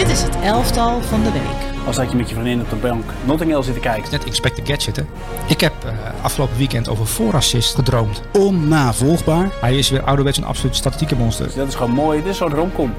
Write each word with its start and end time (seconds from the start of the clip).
Dit 0.00 0.08
is 0.08 0.22
het 0.22 0.36
elftal 0.42 1.02
van 1.02 1.22
de 1.22 1.32
week. 1.32 1.86
Als 1.86 1.96
dat 1.96 2.10
je 2.10 2.16
met 2.16 2.28
je 2.28 2.34
vriendin 2.34 2.60
op 2.60 2.70
de 2.70 2.76
bank 2.76 3.04
Notting 3.26 3.50
Hill 3.50 3.62
zit 3.62 3.74
te 3.74 3.80
kijken. 3.80 4.10
Net 4.10 4.24
Inspect 4.24 4.54
the 4.54 4.72
Gadget, 4.72 4.96
hè. 4.96 5.02
Ik 5.48 5.60
heb 5.60 5.72
uh, 5.84 6.24
afgelopen 6.24 6.56
weekend 6.56 6.88
over 6.88 7.06
voorassist 7.06 7.74
gedroomd. 7.74 8.22
Onnavolgbaar. 8.32 9.48
Hij 9.60 9.78
is 9.78 9.90
weer 9.90 10.02
ouderwets 10.02 10.38
een 10.38 10.44
absoluut 10.44 10.76
statistieke 10.76 11.16
monster. 11.16 11.46
Dus 11.46 11.54
dat 11.54 11.68
is 11.68 11.74
gewoon 11.74 11.90
mooi. 11.90 12.22
Dit 12.22 12.30
is 12.30 12.36
zo'n 12.36 12.54
romcom. 12.54 12.94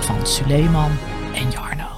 Van 0.00 0.26
Suleiman 0.26 0.90
en 1.34 1.50
Jarno. 1.50 1.88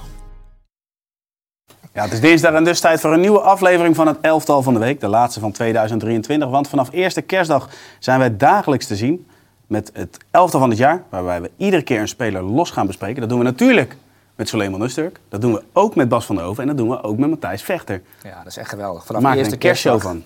Ja, 1.93 2.03
het 2.03 2.11
is 2.11 2.19
dinsdag 2.19 2.53
en 2.53 2.63
dus 2.63 2.79
tijd 2.79 2.99
voor 2.99 3.13
een 3.13 3.19
nieuwe 3.19 3.39
aflevering 3.39 3.95
van 3.95 4.07
het 4.07 4.17
Elftal 4.21 4.61
van 4.61 4.73
de 4.73 4.79
Week. 4.79 4.99
De 4.99 5.07
laatste 5.07 5.39
van 5.39 5.51
2023. 5.51 6.49
Want 6.49 6.67
vanaf 6.67 6.89
eerste 6.91 7.21
kerstdag 7.21 7.69
zijn 7.99 8.19
wij 8.19 8.37
dagelijks 8.37 8.87
te 8.87 8.95
zien 8.95 9.27
met 9.67 9.91
het 9.93 10.17
Elftal 10.31 10.59
van 10.59 10.69
het 10.69 10.77
jaar. 10.77 11.03
Waarbij 11.09 11.41
we 11.41 11.51
iedere 11.57 11.81
keer 11.81 11.99
een 11.99 12.07
speler 12.07 12.43
los 12.43 12.71
gaan 12.71 12.87
bespreken. 12.87 13.19
Dat 13.19 13.29
doen 13.29 13.39
we 13.39 13.45
natuurlijk 13.45 13.97
met 14.39 14.49
Suleiman 14.49 14.81
Usturk. 14.81 15.19
Dat 15.29 15.41
doen 15.41 15.53
we 15.53 15.63
ook 15.73 15.95
met 15.95 16.09
Bas 16.09 16.25
van 16.25 16.35
der 16.35 16.45
Hoven. 16.45 16.61
En 16.61 16.67
dat 16.69 16.77
doen 16.77 16.89
we 16.89 17.03
ook 17.03 17.17
met 17.17 17.29
Matthijs 17.29 17.61
Vechter. 17.61 18.01
Ja, 18.23 18.37
dat 18.37 18.45
is 18.45 18.57
echt 18.57 18.69
geweldig. 18.69 19.05
Vanaf 19.05 19.31
de 19.31 19.37
eerste 19.37 19.57
kerstshow 19.57 20.01
van. 20.01 20.23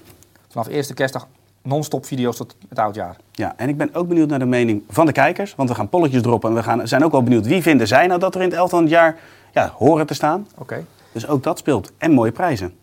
Vanaf 0.49 0.67
eerste 0.67 0.93
kerstdag 0.93 1.27
non-stop 1.61 2.05
video's 2.05 2.37
tot 2.37 2.55
het 2.69 2.79
oudjaar. 2.79 3.15
Ja, 3.31 3.53
en 3.57 3.69
ik 3.69 3.77
ben 3.77 3.93
ook 3.93 4.07
benieuwd 4.07 4.29
naar 4.29 4.39
de 4.39 4.45
mening 4.45 4.83
van 4.89 5.05
de 5.05 5.11
kijkers. 5.11 5.55
Want 5.55 5.69
we 5.69 5.75
gaan 5.75 5.89
polletjes 5.89 6.21
droppen. 6.21 6.49
En 6.49 6.55
we 6.55 6.63
gaan, 6.63 6.87
zijn 6.87 7.03
ook 7.03 7.11
wel 7.11 7.23
benieuwd 7.23 7.47
wie 7.47 7.61
vinden 7.61 7.87
zij 7.87 8.07
nou 8.07 8.19
dat 8.19 8.35
er 8.35 8.41
in 8.41 8.47
het 8.47 8.57
elftal 8.57 8.83
jaar 8.83 9.17
ja, 9.53 9.73
horen 9.77 10.05
te 10.05 10.13
staan. 10.13 10.47
Oké. 10.57 10.85
Dus 11.11 11.27
ook 11.27 11.43
dat 11.43 11.57
speelt. 11.57 11.91
En 11.97 12.11
mooie 12.11 12.31
prijzen. 12.31 12.73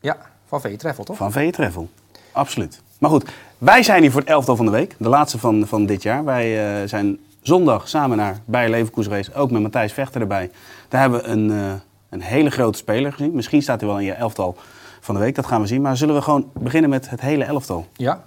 Ja, 0.00 0.16
van 0.46 0.60
VE 0.60 0.76
Treffel 0.76 1.04
toch? 1.04 1.16
Van 1.16 1.32
VE 1.32 1.50
Treffel, 1.50 1.88
absoluut. 2.32 2.82
Maar 2.98 3.10
goed, 3.10 3.30
wij 3.58 3.82
zijn 3.82 4.02
hier 4.02 4.10
voor 4.10 4.20
het 4.20 4.30
elftal 4.30 4.56
van 4.56 4.64
de 4.64 4.72
week. 4.72 4.94
De 4.98 5.08
laatste 5.08 5.38
van, 5.38 5.66
van 5.66 5.86
dit 5.86 6.02
jaar. 6.02 6.24
Wij 6.24 6.80
uh, 6.82 6.88
zijn 6.88 7.18
zondag 7.42 7.88
samen 7.88 8.16
naar 8.16 8.40
Bayer 8.44 8.70
Leverkusen 8.70 9.12
race. 9.12 9.34
Ook 9.34 9.50
met 9.50 9.62
Matthijs 9.62 9.92
Vechter 9.92 10.20
erbij. 10.20 10.50
Daar 10.88 11.00
hebben 11.00 11.20
we 11.20 11.26
een, 11.26 11.50
uh, 11.50 11.72
een 12.08 12.22
hele 12.22 12.50
grote 12.50 12.78
speler 12.78 13.12
gezien. 13.12 13.32
Misschien 13.32 13.62
staat 13.62 13.80
hij 13.80 13.88
wel 13.88 13.98
in 13.98 14.04
je 14.04 14.12
elftal 14.12 14.56
van 15.00 15.14
de 15.14 15.20
week. 15.20 15.34
Dat 15.34 15.46
gaan 15.46 15.60
we 15.60 15.66
zien. 15.66 15.82
Maar 15.82 15.96
zullen 15.96 16.14
we 16.14 16.22
gewoon 16.22 16.50
beginnen 16.52 16.90
met 16.90 17.10
het 17.10 17.20
hele 17.20 17.44
elftal? 17.44 17.86
Ja. 17.96 18.22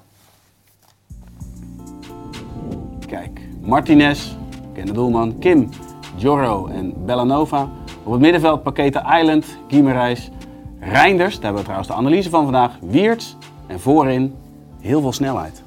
Kijk, 3.08 3.42
Martinez, 3.62 4.36
Ken 4.74 4.86
de 4.86 4.92
doelman, 4.92 5.40
Kim, 5.40 5.70
Jorro 6.16 6.68
en 6.68 7.06
Bellanova. 7.06 7.70
Op 8.04 8.12
het 8.12 8.22
middenveld 8.22 8.64
Paketa 8.64 9.20
Island, 9.20 9.46
Giemerijs, 9.68 10.30
Reinders. 10.80 11.34
Daar 11.34 11.44
hebben 11.44 11.60
we 11.60 11.64
trouwens 11.64 11.88
de 11.88 11.96
analyse 11.96 12.30
van 12.30 12.44
vandaag. 12.44 12.78
Wiertz. 12.82 13.36
En 13.68 13.80
voorin 13.80 14.36
heel 14.80 15.02
veel 15.02 15.12
snelheid. 15.12 15.64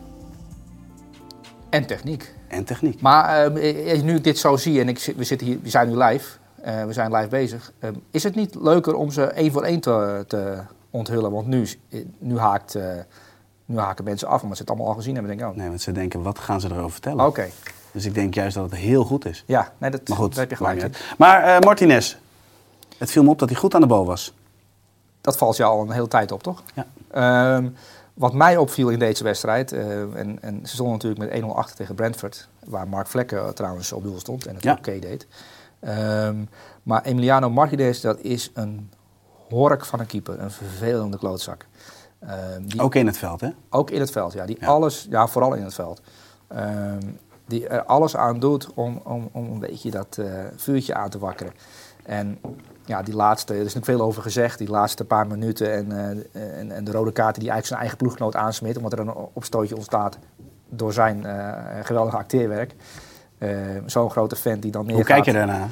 En 1.71 1.87
techniek. 1.87 2.36
En 2.49 2.65
techniek. 2.65 3.01
Maar 3.01 3.53
uh, 3.53 4.03
nu 4.03 4.15
ik 4.15 4.25
dit 4.25 4.39
zo 4.39 4.57
zie 4.57 4.81
en 4.81 4.89
ik, 4.89 5.13
we, 5.17 5.25
zitten 5.25 5.47
hier, 5.47 5.59
we 5.63 5.69
zijn 5.69 5.89
nu 5.89 5.97
live, 5.97 6.39
uh, 6.67 6.85
we 6.85 6.93
zijn 6.93 7.15
live 7.15 7.29
bezig. 7.29 7.73
Uh, 7.81 7.91
is 8.11 8.23
het 8.23 8.35
niet 8.35 8.55
leuker 8.55 8.95
om 8.95 9.11
ze 9.11 9.25
één 9.25 9.53
voor 9.53 9.63
één 9.63 9.81
te, 9.81 10.25
te 10.29 10.59
onthullen? 10.91 11.31
Want 11.31 11.47
nu, 11.47 11.67
nu, 12.19 12.39
haakt, 12.39 12.79
nu 13.65 13.79
haken 13.79 14.05
mensen 14.05 14.29
af 14.29 14.43
omdat 14.43 14.57
ze 14.57 14.63
het 14.63 14.71
allemaal 14.71 14.89
al 14.89 14.95
gezien 14.95 15.15
hebben. 15.15 15.37
Denk 15.37 15.49
ik, 15.49 15.55
oh. 15.55 15.61
Nee, 15.61 15.69
want 15.69 15.81
ze 15.81 15.93
denken, 15.93 16.23
wat 16.23 16.39
gaan 16.39 16.61
ze 16.61 16.71
erover 16.71 16.91
vertellen? 16.91 17.21
Oké. 17.21 17.29
Okay. 17.29 17.53
Dus 17.93 18.05
ik 18.05 18.15
denk 18.15 18.35
juist 18.35 18.55
dat 18.55 18.71
het 18.71 18.81
heel 18.81 19.05
goed 19.05 19.27
is. 19.27 19.45
Ja, 19.47 19.73
nee, 19.79 19.91
dat, 19.91 20.09
maar 20.09 20.17
goed, 20.17 20.29
dat 20.29 20.39
heb 20.39 20.51
je 20.51 20.57
gelijk. 20.57 21.15
Maar 21.19 21.59
Martinez, 21.61 22.17
het 22.99 23.11
viel 23.11 23.23
me 23.23 23.31
op 23.31 23.39
dat 23.39 23.49
hij 23.49 23.59
goed 23.59 23.75
aan 23.75 23.81
de 23.81 23.87
bal 23.87 24.07
was. 24.07 24.35
Dat 25.21 25.37
valt 25.37 25.57
je 25.57 25.65
al 25.65 25.81
een 25.81 25.91
hele 25.91 26.09
tijd 26.09 26.33
op, 26.33 26.43
toch? 26.43 26.63
Ja. 26.75 27.57
Um, 27.57 27.75
wat 28.17 28.33
mij 28.33 28.57
opviel 28.57 28.89
in 28.89 28.99
deze 28.99 29.25
wedstrijd, 29.25 29.73
uh, 29.73 30.01
en, 30.01 30.43
en, 30.43 30.61
ze 30.67 30.75
stonden 30.75 30.95
natuurlijk 30.95 31.33
met 31.33 31.43
1-0 31.43 31.47
achter 31.47 31.77
tegen 31.77 31.95
Brentford, 31.95 32.49
waar 32.65 32.89
Mark 32.89 33.07
Vlekken 33.07 33.55
trouwens 33.55 33.93
op 33.93 34.03
doel 34.03 34.19
stond 34.19 34.47
en 34.47 34.55
het 34.55 34.65
ja. 34.65 34.73
oké 34.73 34.99
deed. 34.99 35.27
Um, 35.81 36.49
maar 36.83 37.03
Emiliano 37.03 37.51
Martinez, 37.51 38.01
dat 38.01 38.21
is 38.21 38.51
een 38.55 38.91
hork 39.49 39.85
van 39.85 40.01
een 40.01 40.07
keeper, 40.07 40.41
een 40.41 40.51
vervelende 40.51 41.19
klootzak. 41.19 41.67
Um, 42.23 42.69
die, 42.69 42.81
ook 42.81 42.95
in 42.95 43.07
het 43.07 43.19
veld, 43.19 43.41
hè? 43.41 43.51
Ook 43.71 43.91
in 43.91 44.01
het 44.01 44.11
veld, 44.11 44.33
ja. 44.33 44.47
Die 44.47 44.57
ja. 44.61 44.67
alles, 44.67 45.07
ja, 45.11 45.27
vooral 45.27 45.55
in 45.55 45.65
het 45.65 45.75
veld. 45.75 46.01
die 47.47 47.69
er 47.69 47.85
alles 47.85 48.17
aan 48.17 48.41
doet 48.41 48.73
om, 48.75 49.01
om, 49.05 49.29
om 49.33 49.53
een 49.53 49.59
beetje 49.59 49.91
dat 49.91 50.17
uh, 50.21 50.45
vuurtje 50.57 50.95
aan 50.95 51.11
te 51.11 51.19
wakkeren. 51.19 51.53
En 52.03 52.39
ja, 52.87 53.03
die 53.03 53.15
laatste, 53.15 53.53
er 53.53 53.59
is 53.59 53.75
natuurlijk 53.75 53.99
veel 53.99 54.01
over 54.01 54.23
gezegd, 54.23 54.59
die 54.59 54.69
laatste 54.69 55.05
paar 55.05 55.27
minuten 55.27 55.73
en, 55.73 55.87
uh, 56.33 56.59
en, 56.59 56.73
en, 56.73 56.85
de 56.85 56.91
rode 56.91 57.13
kaarten 57.13 57.43
die 57.43 57.51
eigenlijk 57.51 57.67
zijn 57.67 57.81
eigen 57.81 57.97
ploeggenoot 57.97 58.37
aansmit, 58.37 58.77
omdat 58.77 58.93
er 58.93 58.99
een 58.99 59.15
opstootje 59.15 59.77
ontstaat 59.77 60.19
door 60.69 60.93
zijn 60.93 61.23
uh, 61.27 61.55
geweldige 61.83 62.17
acteerwerk. 62.17 62.75
Uh, 63.39 63.51
Zo'n 63.87 64.11
grote 64.11 64.37
fan 64.37 64.61
die 64.61 64.71
dan 64.71 64.87
neergaat. 64.87 65.07
Hoe 65.07 65.15
kijk 65.15 65.25
je 65.25 65.33
daarna? 65.33 65.69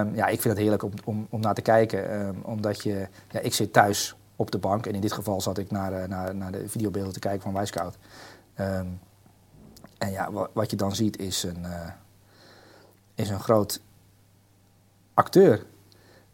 Um, 0.00 0.14
ja, 0.14 0.26
ik 0.26 0.40
vind 0.40 0.54
het 0.54 0.58
heerlijk 0.58 0.82
om, 0.82 0.92
om, 1.04 1.26
om 1.30 1.40
naar 1.40 1.54
te 1.54 1.62
kijken, 1.62 2.26
um, 2.26 2.40
omdat 2.42 2.82
je, 2.82 3.08
ja, 3.30 3.40
ik 3.40 3.54
zit 3.54 3.72
thuis 3.72 4.16
op 4.36 4.50
de 4.50 4.58
bank 4.58 4.86
en 4.86 4.94
in 4.94 5.00
dit 5.00 5.12
geval 5.12 5.40
zat 5.40 5.58
ik 5.58 5.70
naar, 5.70 6.08
naar, 6.08 6.34
naar 6.34 6.52
de 6.52 6.68
videobeelden 6.68 7.12
te 7.12 7.18
kijken 7.18 7.42
van 7.42 7.52
Wijscout. 7.52 7.96
Um, 8.60 9.00
en 9.98 10.10
ja, 10.10 10.32
wat, 10.32 10.50
wat, 10.52 10.70
je 10.70 10.76
dan 10.76 10.94
ziet 10.94 11.18
is 11.18 11.42
een, 11.42 11.66
is 13.14 13.28
een 13.28 13.40
groot 13.40 13.80
acteur. 15.14 15.64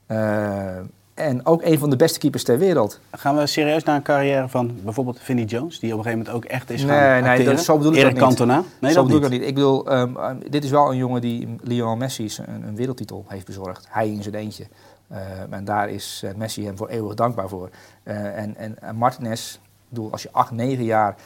Uh, 0.08 0.76
en 1.14 1.46
ook 1.46 1.62
een 1.62 1.78
van 1.78 1.90
de 1.90 1.96
beste 1.96 2.18
keepers 2.18 2.44
ter 2.44 2.58
wereld. 2.58 3.00
Gaan 3.10 3.36
we 3.36 3.46
serieus 3.46 3.84
naar 3.84 3.96
een 3.96 4.02
carrière 4.02 4.48
van 4.48 4.78
bijvoorbeeld 4.82 5.20
Vinnie 5.20 5.44
Jones, 5.44 5.78
die 5.78 5.92
op 5.92 5.98
een 5.98 6.04
gegeven 6.04 6.24
moment 6.26 6.44
ook 6.44 6.50
echt 6.50 6.70
is 6.70 6.82
nee, 6.82 6.98
gaan 6.98 7.22
Nee, 7.22 7.44
dat, 7.44 7.60
zo 7.60 7.76
bedoel 7.76 7.92
ik 7.92 8.02
dat 8.02 8.12
niet. 8.12 8.20
Cantona? 8.20 8.62
Nee, 8.80 8.92
zo 8.92 8.96
dat 8.96 9.06
bedoel 9.06 9.28
niet. 9.28 9.32
ik 9.32 9.38
dat 9.38 9.40
niet. 9.40 9.48
Ik 9.48 9.54
bedoel, 9.54 9.92
um, 9.92 10.16
um, 10.16 10.50
dit 10.50 10.64
is 10.64 10.70
wel 10.70 10.90
een 10.90 10.96
jongen 10.96 11.20
die 11.20 11.56
Lionel 11.62 11.96
Messi 11.96 12.30
een, 12.46 12.62
een 12.62 12.76
wereldtitel 12.76 13.24
heeft 13.28 13.46
bezorgd. 13.46 13.86
Hij 13.90 14.08
in 14.08 14.22
zijn 14.22 14.34
eentje. 14.34 14.66
Uh, 15.12 15.18
en 15.50 15.64
daar 15.64 15.88
is 15.88 16.22
uh, 16.24 16.34
Messi 16.34 16.64
hem 16.64 16.76
voor 16.76 16.88
eeuwig 16.88 17.14
dankbaar 17.14 17.48
voor. 17.48 17.70
Uh, 18.04 18.38
en, 18.38 18.56
en, 18.56 18.82
en 18.82 18.96
Martinez, 18.96 19.54
ik 19.54 19.60
bedoel, 19.88 20.12
als 20.12 20.22
je 20.22 20.28
acht, 20.32 20.50
negen 20.50 20.84
jaar 20.84 21.16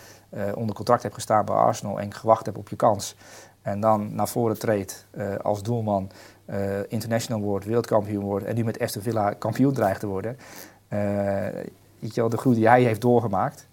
onder 0.54 0.74
contract 0.74 1.02
hebt 1.02 1.14
gestaan 1.14 1.44
bij 1.44 1.54
Arsenal 1.54 2.00
en 2.00 2.14
gewacht 2.14 2.46
hebt 2.46 2.58
op 2.58 2.68
je 2.68 2.76
kans. 2.76 3.16
En 3.62 3.80
dan 3.80 4.14
naar 4.14 4.28
voren 4.28 4.58
treedt 4.58 5.06
als 5.42 5.62
doelman. 5.62 6.10
Uh, 6.50 6.56
international 6.88 7.40
wordt, 7.40 7.64
wereldkampioen 7.64 8.24
wordt 8.24 8.44
en 8.44 8.54
nu 8.54 8.64
met 8.64 8.80
Aston 8.80 9.02
Villa 9.02 9.32
kampioen 9.32 9.72
dreigt 9.72 10.00
te 10.00 10.06
worden. 10.06 10.36
Uh, 10.88 10.98
weet 11.98 12.14
je 12.14 12.20
wel, 12.20 12.28
de 12.28 12.36
groei 12.36 12.56
die 12.56 12.68
hij 12.68 12.82
heeft 12.82 13.00
doorgemaakt 13.00 13.66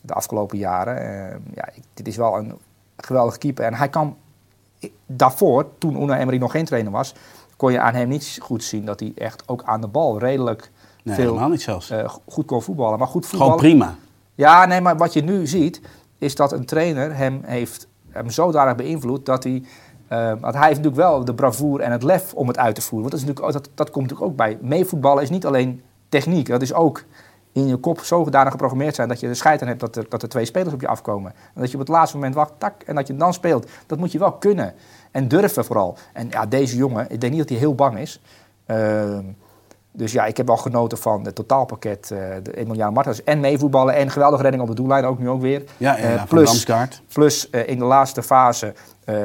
de 0.00 0.14
afgelopen 0.14 0.58
jaren. 0.58 1.02
Uh, 1.02 1.54
ja, 1.54 1.68
dit 1.94 2.08
is 2.08 2.16
wel 2.16 2.36
een 2.36 2.58
geweldige 2.96 3.38
keeper. 3.38 3.64
En 3.64 3.74
hij 3.74 3.88
kan 3.88 4.16
daarvoor, 5.06 5.66
toen 5.78 6.02
Una 6.02 6.18
Emery 6.18 6.38
nog 6.38 6.50
geen 6.50 6.64
trainer 6.64 6.92
was, 6.92 7.14
kon 7.56 7.72
je 7.72 7.80
aan 7.80 7.94
hem 7.94 8.08
niet 8.08 8.38
goed 8.42 8.64
zien 8.64 8.84
dat 8.84 9.00
hij 9.00 9.12
echt 9.14 9.48
ook 9.48 9.62
aan 9.62 9.80
de 9.80 9.88
bal 9.88 10.18
redelijk 10.18 10.70
nee, 11.02 11.14
veel 11.14 11.24
helemaal 11.24 11.48
niet 11.48 11.62
zelfs. 11.62 11.92
goed 12.26 12.46
kon 12.46 12.62
voetballen. 12.62 12.98
Maar 12.98 13.08
goed 13.08 13.26
voetballen. 13.26 13.58
Gewoon 13.58 13.70
prima. 13.70 13.94
Ja, 14.34 14.66
nee, 14.66 14.80
maar 14.80 14.96
wat 14.96 15.12
je 15.12 15.22
nu 15.22 15.46
ziet, 15.46 15.80
is 16.18 16.34
dat 16.34 16.52
een 16.52 16.64
trainer 16.64 17.16
hem 17.16 17.40
heeft 17.44 17.88
hem 18.08 18.30
zodanig 18.30 18.74
beïnvloed 18.74 19.26
dat 19.26 19.44
hij 19.44 19.62
uh, 20.12 20.32
want 20.40 20.54
hij 20.54 20.66
heeft 20.66 20.82
natuurlijk 20.82 20.96
wel 20.96 21.24
de 21.24 21.34
bravoure 21.34 21.82
en 21.82 21.92
het 21.92 22.02
lef 22.02 22.34
om 22.34 22.48
het 22.48 22.58
uit 22.58 22.74
te 22.74 22.82
voeren. 22.82 23.10
Want 23.10 23.10
dat, 23.10 23.20
is 23.20 23.26
natuurlijk, 23.26 23.64
dat, 23.64 23.76
dat 23.76 23.90
komt 23.90 24.04
natuurlijk 24.04 24.30
ook 24.30 24.36
bij. 24.36 24.58
Meevoetballen 24.60 25.22
is 25.22 25.30
niet 25.30 25.46
alleen 25.46 25.82
techniek. 26.08 26.48
Dat 26.48 26.62
is 26.62 26.72
ook 26.72 27.04
in 27.52 27.66
je 27.66 27.76
kop 27.76 28.00
zodanig 28.00 28.50
geprogrammeerd 28.50 28.94
zijn 28.94 29.08
dat 29.08 29.20
je 29.20 29.26
de 29.26 29.34
scheid 29.34 29.62
aan 29.62 29.68
hebt 29.68 29.80
dat 29.80 29.96
er, 29.96 30.06
dat 30.08 30.22
er 30.22 30.28
twee 30.28 30.44
spelers 30.44 30.74
op 30.74 30.80
je 30.80 30.88
afkomen. 30.88 31.32
En 31.54 31.60
dat 31.60 31.70
je 31.70 31.74
op 31.74 31.80
het 31.80 31.88
laatste 31.88 32.16
moment 32.16 32.34
wacht, 32.34 32.52
tak, 32.58 32.82
en 32.82 32.94
dat 32.94 33.06
je 33.06 33.16
dan 33.16 33.32
speelt. 33.32 33.70
Dat 33.86 33.98
moet 33.98 34.12
je 34.12 34.18
wel 34.18 34.32
kunnen. 34.32 34.74
En 35.10 35.28
durven 35.28 35.64
vooral. 35.64 35.96
En 36.12 36.28
ja, 36.28 36.46
deze 36.46 36.76
jongen, 36.76 37.06
ik 37.10 37.20
denk 37.20 37.32
niet 37.32 37.40
dat 37.40 37.50
hij 37.50 37.58
heel 37.58 37.74
bang 37.74 37.98
is. 37.98 38.20
Uh, 38.66 39.18
dus 39.92 40.12
ja, 40.12 40.24
ik 40.24 40.36
heb 40.36 40.46
wel 40.46 40.56
genoten 40.56 40.98
van 40.98 41.24
het 41.24 41.34
totaalpakket. 41.34 42.10
Uh, 42.12 42.18
de 42.42 42.56
Emiliano 42.56 42.92
Martens 42.92 43.24
en 43.24 43.40
meevoetballen 43.40 43.94
en 43.94 44.10
geweldige 44.10 44.42
redding 44.42 44.62
op 44.62 44.68
de 44.68 44.74
doellijn 44.74 45.04
ook 45.04 45.18
nu 45.18 45.28
ook 45.28 45.40
weer. 45.40 45.62
Ja, 45.76 45.98
uh, 45.98 46.24
plus, 46.24 46.66
plus 47.12 47.48
uh, 47.50 47.68
in 47.68 47.78
de 47.78 47.84
laatste 47.84 48.22
fase, 48.22 48.74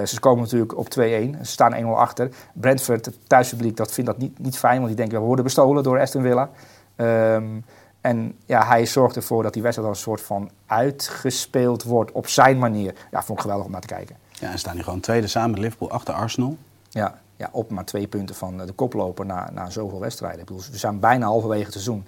ze 0.05 0.19
komen 0.19 0.43
natuurlijk 0.43 0.77
op 0.77 0.87
2-1. 0.87 0.89
Ze 0.89 1.27
staan 1.41 1.75
1-0 1.83 1.87
achter. 1.87 2.29
Brentford, 2.53 3.05
het 3.05 3.17
thuispubliek, 3.27 3.77
dat 3.77 3.91
vindt 3.91 4.09
dat 4.09 4.19
niet, 4.19 4.39
niet 4.39 4.57
fijn. 4.57 4.75
Want 4.75 4.87
die 4.87 4.95
denken, 4.95 5.19
we 5.19 5.25
worden 5.25 5.43
bestolen 5.45 5.83
door 5.83 5.99
Aston 5.99 6.21
Villa. 6.21 6.49
Um, 6.95 7.63
en 8.05 8.37
ja, 8.45 8.65
hij 8.65 8.85
zorgt 8.85 9.15
ervoor 9.15 9.43
dat 9.43 9.53
die 9.53 9.61
wedstrijd 9.61 9.89
als 9.89 9.97
een 9.97 10.03
soort 10.03 10.21
van 10.21 10.49
uitgespeeld 10.65 11.83
wordt 11.83 12.11
op 12.11 12.27
zijn 12.27 12.57
manier. 12.57 12.93
Ja, 13.11 13.23
vond 13.23 13.37
ik 13.37 13.41
geweldig 13.41 13.65
om 13.65 13.71
naar 13.71 13.81
te 13.81 13.87
kijken. 13.87 14.15
Ja, 14.31 14.51
en 14.51 14.59
staan 14.59 14.75
nu 14.75 14.83
gewoon 14.83 14.99
tweede 14.99 15.27
samen 15.27 15.51
met 15.51 15.59
Liverpool 15.59 15.91
achter 15.91 16.13
Arsenal. 16.13 16.57
Ja, 16.89 17.19
ja, 17.35 17.49
op 17.51 17.69
maar 17.69 17.85
twee 17.85 18.07
punten 18.07 18.35
van 18.35 18.57
de 18.57 18.73
koploper 18.73 19.25
na, 19.25 19.49
na 19.53 19.69
zoveel 19.69 19.99
wedstrijden. 19.99 20.39
Ik 20.39 20.45
bedoel, 20.45 20.63
we 20.71 20.77
zijn 20.77 20.99
bijna 20.99 21.25
halverwege 21.25 21.63
het 21.63 21.71
seizoen. 21.71 22.05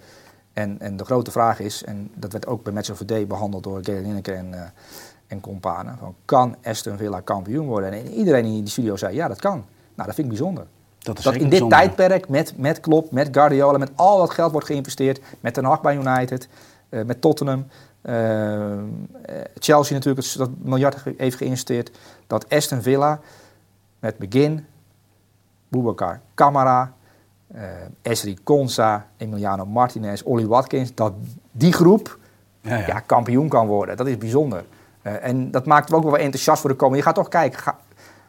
En, 0.54 0.80
en 0.80 0.98
de 0.98 1.06
grote 1.06 1.32
vraag 1.32 1.60
is, 1.60 1.84
en 1.84 2.12
dat 2.14 2.32
werd 2.32 2.48
ook 2.48 2.64
bij 2.64 2.74
Match 2.74 2.92
of 2.92 2.98
the 2.98 3.06
Day 3.06 3.28
behandeld 3.28 3.64
door 3.64 3.80
Gary 3.82 4.02
Lineker 4.02 4.36
en, 4.36 4.52
uh, 4.54 4.62
en 5.28 5.42
companen. 5.42 5.98
Van, 5.98 6.16
kan 6.26 6.56
Aston 6.64 6.98
Villa 6.98 7.20
kampioen 7.20 7.66
worden? 7.66 7.92
En 7.92 8.08
iedereen 8.08 8.46
in 8.46 8.52
die 8.52 8.70
studio 8.70 8.96
zei, 8.96 9.16
ja 9.16 9.28
dat 9.28 9.40
kan. 9.40 9.66
Nou, 9.96 10.08
dat 10.08 10.16
vind 10.16 10.18
ik 10.18 10.28
bijzonder. 10.28 10.66
Dat, 11.00 11.18
is 11.18 11.24
dat 11.24 11.34
in 11.34 11.40
dit 11.40 11.50
bijzonder. 11.50 11.78
tijdperk 11.78 12.30
met, 12.30 12.58
met 12.58 12.80
Klopp, 12.80 13.12
met 13.12 13.28
Guardiola, 13.32 13.78
met 13.78 13.92
al 13.96 14.18
dat 14.18 14.30
geld 14.30 14.52
wordt 14.52 14.68
geïnvesteerd. 14.68 15.22
Met 15.40 15.54
Ten 15.54 15.66
Hag 15.66 15.82
bij 15.82 15.96
United, 15.96 16.48
uh, 16.90 17.04
met 17.04 17.22
Tottenham. 17.22 17.68
Uh, 18.04 18.78
Chelsea 19.60 19.96
natuurlijk, 19.96 20.34
dat 20.38 20.50
miljard 20.58 21.04
heeft 21.18 21.38
geïnvesteerd. 21.38 21.92
Dat 22.28 22.50
Aston 22.50 22.82
Villa 22.82 23.20
met 24.00 24.18
begin 24.18 24.66
Boubacar, 25.68 26.20
Camara, 26.36 26.94
eh 27.54 27.62
Esri 28.02 28.38
Consa, 28.44 29.06
Emiliano 29.18 29.66
Martinez, 29.66 30.22
Ollie 30.22 30.48
Watkins, 30.48 30.96
dat 30.96 31.14
die 31.52 31.74
groep 31.74 32.18
Ja, 32.62 32.76
ja. 32.78 32.88
ja. 32.88 33.00
kampioen 33.00 33.50
kan 33.50 33.68
worden. 33.68 33.98
Dat 33.98 34.08
is 34.08 34.18
bijzonder. 34.18 34.66
Eh, 35.02 35.14
en 35.28 35.52
dat 35.52 35.66
maakt 35.66 35.90
hem 35.90 35.98
ook 35.98 36.04
wel 36.04 36.18
enthousiast 36.18 36.62
voor 36.62 36.70
de 36.70 36.76
komende. 36.76 36.98
Je 36.98 37.04
gaat 37.06 37.16
toch 37.16 37.28
kijken, 37.28 37.60
ga- 37.60 37.78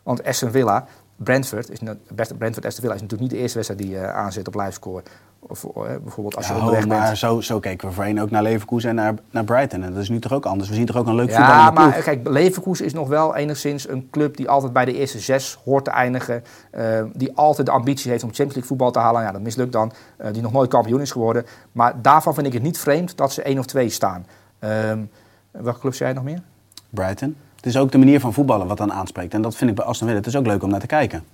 want 0.03 0.25
Aston 0.25 0.51
Villa, 0.51 0.87
Brentford, 1.17 1.71
is, 1.71 1.79
Brentford 2.15 2.65
Aston 2.65 2.83
Villa 2.83 2.95
is 2.95 3.01
natuurlijk 3.01 3.21
niet 3.21 3.31
de 3.31 3.37
eerste 3.37 3.57
wedstrijd 3.57 3.83
die 3.83 3.91
je 3.91 4.07
aanzet 4.07 4.47
op 4.49 4.55
livescore. 4.55 5.03
Of 5.41 5.65
eh, 5.65 5.73
bijvoorbeeld 5.83 6.37
als 6.37 6.47
je 6.47 6.53
Ja, 6.53 6.59
onderweg 6.59 6.87
maar 6.87 7.03
bent. 7.05 7.19
zo, 7.19 7.41
zo 7.41 7.59
keken 7.61 7.89
we 7.89 7.95
voorheen 7.95 8.21
ook 8.21 8.31
naar 8.31 8.43
Leverkusen 8.43 8.89
en 8.91 8.95
naar, 8.97 9.15
naar 9.31 9.45
Brighton. 9.45 9.83
En 9.83 9.93
dat 9.93 10.03
is 10.03 10.09
nu 10.09 10.19
toch 10.19 10.33
ook 10.33 10.47
anders. 10.47 10.69
We 10.69 10.75
zien 10.75 10.87
toch 10.87 10.97
ook 10.97 11.07
een 11.07 11.15
leuk 11.15 11.29
Ja, 11.31 11.37
voetballende 11.37 11.73
maar 11.73 11.91
ploeg. 11.91 12.05
kijk, 12.05 12.29
Leverkusen 12.29 12.85
is 12.85 12.93
nog 12.93 13.09
wel 13.09 13.37
enigszins 13.37 13.89
een 13.89 14.09
club 14.11 14.37
die 14.37 14.49
altijd 14.49 14.73
bij 14.73 14.85
de 14.85 14.93
eerste 14.95 15.19
zes 15.19 15.59
hoort 15.65 15.85
te 15.85 15.91
eindigen. 15.91 16.45
eh, 16.71 17.03
die 17.13 17.37
altijd 17.37 17.67
de 17.67 17.73
ambitie 17.73 18.11
heeft 18.11 18.23
om 18.23 18.29
Champions 18.29 18.55
League 18.55 18.69
voetbal 18.71 18.91
te 18.91 18.99
halen. 18.99 19.23
Ja, 19.23 19.33
dat 19.33 19.41
mislukt 19.41 19.73
dan. 19.73 19.93
eh, 20.17 20.33
die 20.33 20.43
nog 20.43 20.53
nooit 20.53 20.71
kampioen 20.71 21.01
is 21.01 21.11
geworden. 21.11 21.47
Maar 21.73 22.03
daarvan 22.03 22.35
vind 22.35 22.47
ik 22.47 22.53
het 22.53 22.63
niet 22.63 22.79
vreemd 22.79 23.17
dat 23.17 23.33
ze 23.33 23.43
één 23.43 23.59
of 23.59 23.67
twee 23.67 23.89
staan. 23.89 24.27
Ehm, 24.59 24.99
welke 25.51 25.79
club 25.81 25.95
zei 25.95 26.09
jij 26.13 26.19
nog 26.19 26.29
meer? 26.29 26.43
Brighton. 26.91 27.37
Het 27.57 27.67
is 27.67 27.77
ook 27.77 27.93
de 27.93 27.99
manier 27.99 28.21
van 28.21 28.33
voetballen 28.33 28.67
wat 28.67 28.77
dan 28.79 28.93
aanspreekt. 28.93 29.35
En 29.35 29.43
dat 29.43 29.57
vind 29.57 29.71
ik 29.71 29.77
bij 29.77 29.85
Aston 29.85 30.07
Villa. 30.07 30.19
Het 30.21 30.29
is 30.29 30.37
ook 30.37 30.47
leuk 30.47 30.63
om 30.63 30.71
naar 30.71 30.81
te 30.81 30.87
kijken. 30.87 31.25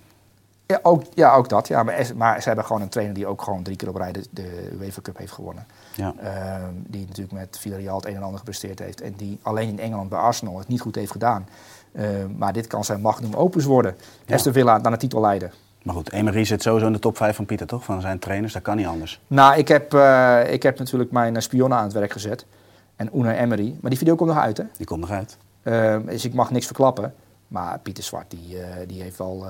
Ja, 0.67 0.79
ook, 0.83 1.03
ja, 1.13 1.33
ook 1.33 1.49
dat. 1.49 1.67
Ja, 1.67 1.83
maar, 1.83 2.11
maar 2.15 2.41
ze 2.41 2.47
hebben 2.47 2.65
gewoon 2.65 2.81
een 2.81 2.89
trainer 2.89 3.15
die 3.15 3.27
ook 3.27 3.41
gewoon 3.41 3.63
drie 3.63 3.77
keer 3.77 3.89
op 3.89 3.95
rij 3.95 4.11
de, 4.11 4.23
de 4.31 4.71
UEFA 4.79 5.01
Cup 5.01 5.17
heeft 5.17 5.31
gewonnen. 5.31 5.65
Ja. 5.95 6.13
Ehm, 6.19 6.73
die 6.87 7.05
natuurlijk 7.05 7.37
met 7.37 7.57
Villarreal 7.59 7.95
het 7.95 8.05
een 8.05 8.15
en 8.15 8.23
ander 8.23 8.37
gepresteerd 8.37 8.79
heeft. 8.79 9.01
En 9.01 9.13
die 9.13 9.39
alleen 9.41 9.69
in 9.69 9.79
Engeland 9.79 10.09
bij 10.09 10.19
Arsenal 10.19 10.57
het 10.57 10.67
niet 10.67 10.81
goed 10.81 10.95
heeft 10.95 11.11
gedaan. 11.11 11.47
Ehm, 11.91 12.37
maar 12.37 12.53
dit 12.53 12.67
kan 12.67 12.83
zijn 12.83 13.01
magnum 13.01 13.33
opus 13.33 13.65
worden. 13.65 13.95
Ja. 14.25 14.35
Aston 14.35 14.53
Villa 14.53 14.77
naar 14.77 14.91
de 14.91 14.97
titel 14.97 15.21
leiden. 15.21 15.51
Maar 15.83 15.95
goed, 15.95 16.11
Emery 16.11 16.45
zit 16.45 16.61
sowieso 16.61 16.87
in 16.87 16.93
de 16.93 16.99
top 16.99 17.17
5 17.17 17.35
van 17.35 17.45
Pieter, 17.45 17.67
toch? 17.67 17.83
Van 17.83 18.01
zijn 18.01 18.19
trainers. 18.19 18.53
Dat 18.53 18.61
kan 18.61 18.77
niet 18.77 18.87
anders. 18.87 19.21
Nou, 19.27 19.57
ik 19.57 19.67
heb, 19.67 19.93
eh, 19.93 20.53
ik 20.53 20.63
heb 20.63 20.79
natuurlijk 20.79 21.11
mijn 21.11 21.35
eh, 21.35 21.41
spionnen 21.41 21.77
aan 21.77 21.83
het 21.83 21.93
werk 21.93 22.11
gezet. 22.11 22.45
En 22.95 23.09
Unai 23.17 23.37
Emery. 23.37 23.75
Maar 23.81 23.89
die 23.89 23.99
video 23.99 24.15
komt 24.15 24.29
nog 24.29 24.39
uit, 24.39 24.57
hè? 24.57 24.63
Die 24.77 24.85
komt 24.85 24.99
nog 24.99 25.11
uit. 25.11 25.37
Ehm, 25.63 26.05
dus 26.05 26.25
ik 26.25 26.33
mag 26.33 26.51
niks 26.51 26.65
verklappen. 26.65 27.13
Maar 27.47 27.79
Pieter 27.79 28.03
Zwart, 28.03 28.31
die, 28.31 28.59
eh, 28.59 28.87
die 28.87 29.01
heeft 29.01 29.17
wel... 29.17 29.45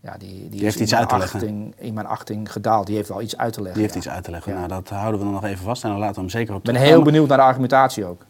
ja, 0.00 0.14
die, 0.18 0.48
die, 0.48 0.62
heeft 0.62 0.80
iets 0.80 0.94
uit 0.94 1.08
te 1.08 1.18
leggen. 1.18 1.40
Achting, 1.40 1.74
in 1.78 1.94
mijn 1.94 2.06
achting 2.06 2.52
gedaald. 2.52 2.86
Die 2.86 2.96
heeft 2.96 3.08
wel 3.08 3.20
iets 3.22 3.36
uit 3.36 3.52
te 3.52 3.62
leggen. 3.62 3.80
Die 3.80 3.90
heeft 3.90 3.94
ja. 3.94 4.00
iets 4.00 4.10
uit 4.16 4.24
te 4.24 4.30
leggen. 4.30 4.52
Ja. 4.52 4.58
Nou, 4.58 4.68
dat 4.68 4.88
houden 4.88 5.18
we 5.18 5.24
dan 5.24 5.34
nog 5.34 5.44
even 5.44 5.64
vast. 5.64 5.84
En 5.84 5.90
dan 5.90 5.98
laten 5.98 6.14
we 6.14 6.20
hem 6.20 6.30
zeker 6.30 6.54
op 6.54 6.60
Ik 6.68 6.72
ben 6.72 6.82
heel 6.82 7.02
benieuwd 7.02 7.28
naar 7.28 7.36
de 7.36 7.42
argumentatie 7.42 8.04
ook. 8.04 8.24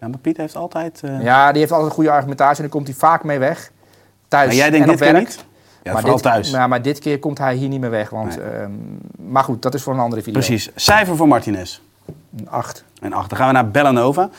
Ja, 0.00 0.08
maar 0.08 0.18
Piet 0.18 0.36
heeft 0.36 0.56
altijd... 0.56 1.00
eh, 1.04 1.22
Ja, 1.22 1.50
die 1.50 1.60
heeft 1.60 1.72
altijd 1.72 1.88
een 1.90 1.94
goede 1.96 2.10
argumentatie 2.10 2.56
en 2.56 2.62
daar 2.62 2.70
komt 2.70 2.86
hij 2.86 2.96
vaak 2.96 3.24
mee 3.24 3.38
weg. 3.38 3.70
Thuis 4.28 4.46
maar 4.46 4.54
jij 4.54 4.70
denkt 4.70 4.86
en 4.86 4.92
op 4.92 4.98
dit 4.98 5.10
werk. 5.10 5.26
niet? 5.26 5.44
Ja, 5.82 5.92
maar 5.92 6.00
vooral 6.00 6.16
dit, 6.20 6.26
thuis. 6.26 6.50
Ja, 6.50 6.66
maar 6.66 6.82
dit 6.82 6.98
keer 6.98 7.18
komt 7.18 7.38
hij 7.38 7.54
hier 7.54 7.68
niet 7.68 7.80
meer 7.80 7.90
weg. 7.90 8.10
Want, 8.10 8.36
Nee. 8.36 8.46
ehm, 8.46 8.70
maar 9.16 9.44
goed, 9.44 9.62
dat 9.62 9.74
is 9.74 9.82
voor 9.82 9.92
een 9.94 10.00
andere 10.00 10.22
video. 10.22 10.40
Precies. 10.40 10.70
Cijfer 10.74 11.16
voor 11.16 11.28
Martinez. 11.28 11.80
Een 12.36 12.50
acht. 12.50 12.84
En 13.00 13.12
acht. 13.12 13.28
Dan 13.28 13.38
gaan 13.38 13.46
we 13.46 13.52
naar 13.52 13.70
Bellanova. 13.70 14.30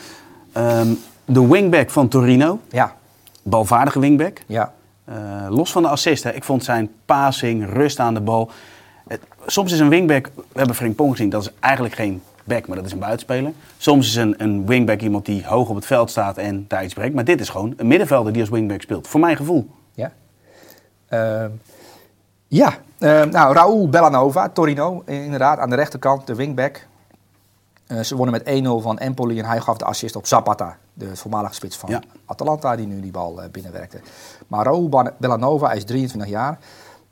Ehm, 0.51 0.87
de 1.25 1.47
wingback 1.47 1.89
van 1.89 2.07
Torino. 2.07 2.59
Ja, 2.69 2.95
Balvaardige 3.43 3.99
wingback. 3.99 4.41
ja. 4.45 4.73
Eh, 5.11 5.45
los 5.49 5.71
van 5.71 5.81
de 5.81 5.87
assist, 5.87 6.25
ik 6.25 6.43
vond 6.43 6.63
zijn 6.63 6.91
passing, 7.05 7.73
rust 7.73 7.99
aan 7.99 8.13
de 8.13 8.21
bal. 8.21 8.51
Het- 9.07 9.21
soms 9.45 9.71
is 9.71 9.79
een 9.79 9.89
wingback, 9.89 10.29
we 10.35 10.43
hebben 10.57 10.75
Frank 10.75 10.95
Pong 10.95 11.11
gezien, 11.11 11.29
dat 11.29 11.41
is 11.41 11.51
eigenlijk 11.59 11.95
geen 11.95 12.21
back, 12.43 12.67
maar 12.67 12.77
dat 12.77 12.85
is 12.85 12.91
een 12.91 12.99
buitenspeler. 12.99 13.51
Soms 13.77 14.07
is 14.07 14.15
een, 14.15 14.35
een 14.37 14.65
wingback 14.65 15.01
iemand 15.01 15.25
die 15.25 15.45
hoog 15.45 15.69
op 15.69 15.75
het 15.75 15.85
veld 15.85 16.09
staat 16.09 16.37
en 16.37 16.65
daar 16.67 16.83
iets. 16.83 16.93
Maar 16.93 17.23
dit 17.25 17.39
is 17.39 17.49
gewoon 17.49 17.73
een 17.77 17.87
middenvelder 17.87 18.31
die 18.33 18.41
als 18.41 18.49
wingback 18.51 18.81
speelt, 18.81 19.07
voor 19.07 19.19
mijn 19.19 19.35
gevoel. 19.35 19.69
Ja. 19.93 20.11
Ehm, 21.07 21.49
ja, 22.47 22.73
ehm, 22.99 23.29
nou, 23.29 23.53
Raúl 23.53 23.89
Bellanova, 23.89 24.49
Torino, 24.49 25.03
eh, 25.05 25.23
inderdaad, 25.23 25.59
aan 25.59 25.69
de 25.69 25.75
rechterkant, 25.75 26.27
de 26.27 26.35
wingback. 26.35 26.87
Eh, 27.91 27.99
ze 27.99 28.15
wonnen 28.15 28.41
met 28.43 28.63
1-0 28.63 28.81
van 28.81 28.97
Empoli 28.99 29.39
en 29.39 29.45
hij 29.45 29.59
gaf 29.59 29.77
de 29.77 29.85
assist 29.85 30.15
op 30.15 30.27
Zapata, 30.27 30.77
de 30.93 31.15
voormalige 31.15 31.53
spits 31.53 31.77
van 31.77 31.89
Ja. 31.89 32.01
Atalanta, 32.25 32.75
die 32.75 32.87
nu 32.87 32.99
die 32.99 33.11
bal 33.11 33.41
eh, 33.41 33.49
binnenwerkte. 33.49 33.99
Maar 34.47 34.65
Raúl 34.65 34.89
Bellanova, 35.17 35.67
hij 35.67 35.77
is 35.77 35.83
23 35.83 36.31
jaar. 36.31 36.59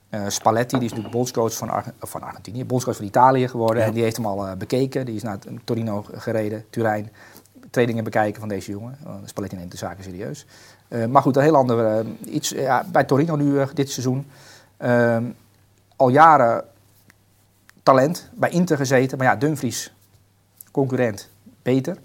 Eh, 0.10 0.22
Spalletti, 0.28 0.76
die 0.76 0.84
is 0.86 0.90
natuurlijk 0.90 1.16
bondscoach 1.16 1.54
van, 1.58 1.70
Arge- 1.70 1.94
van 2.00 2.22
Argentinië, 2.24 2.66
bondscoach 2.66 2.96
van 2.96 3.06
Italië 3.06 3.48
geworden. 3.48 3.78
Ja. 3.81 3.88
En 3.88 3.94
die 3.94 4.04
heeft 4.04 4.16
hem 4.16 4.26
al 4.26 4.56
bekeken. 4.58 5.06
Die 5.06 5.16
is 5.16 5.24
naar 5.24 5.38
Torino 5.64 6.06
gereden, 6.14 6.66
Turijn. 6.70 7.12
Trainingen 7.70 8.04
bekijken 8.04 8.40
van 8.40 8.50
deze 8.50 8.72
jongen. 8.72 8.98
Uh, 9.06 9.14
Spalletti 9.26 9.56
neemt 9.56 9.72
de 9.72 9.78
zaken 9.78 10.04
serieus. 10.04 10.46
Maar 11.10 11.22
goed, 11.22 11.36
een 11.36 11.42
heel 11.44 11.56
ander 11.56 12.06
iets. 12.26 12.50
Ja, 12.50 12.86
bij 12.92 13.04
Torino 13.04 13.36
nu 13.36 13.66
dit 13.74 13.90
seizoen. 13.92 14.28
Ehm, 14.78 15.24
al 15.96 16.10
jaren 16.10 16.64
talent, 17.84 18.30
bij 18.34 18.50
Inter 18.50 18.78
gezeten. 18.78 19.18
Maar 19.18 19.28
ja, 19.28 19.36
Dumfries, 19.36 19.94
concurrent, 20.80 21.30
beter. 21.62 21.98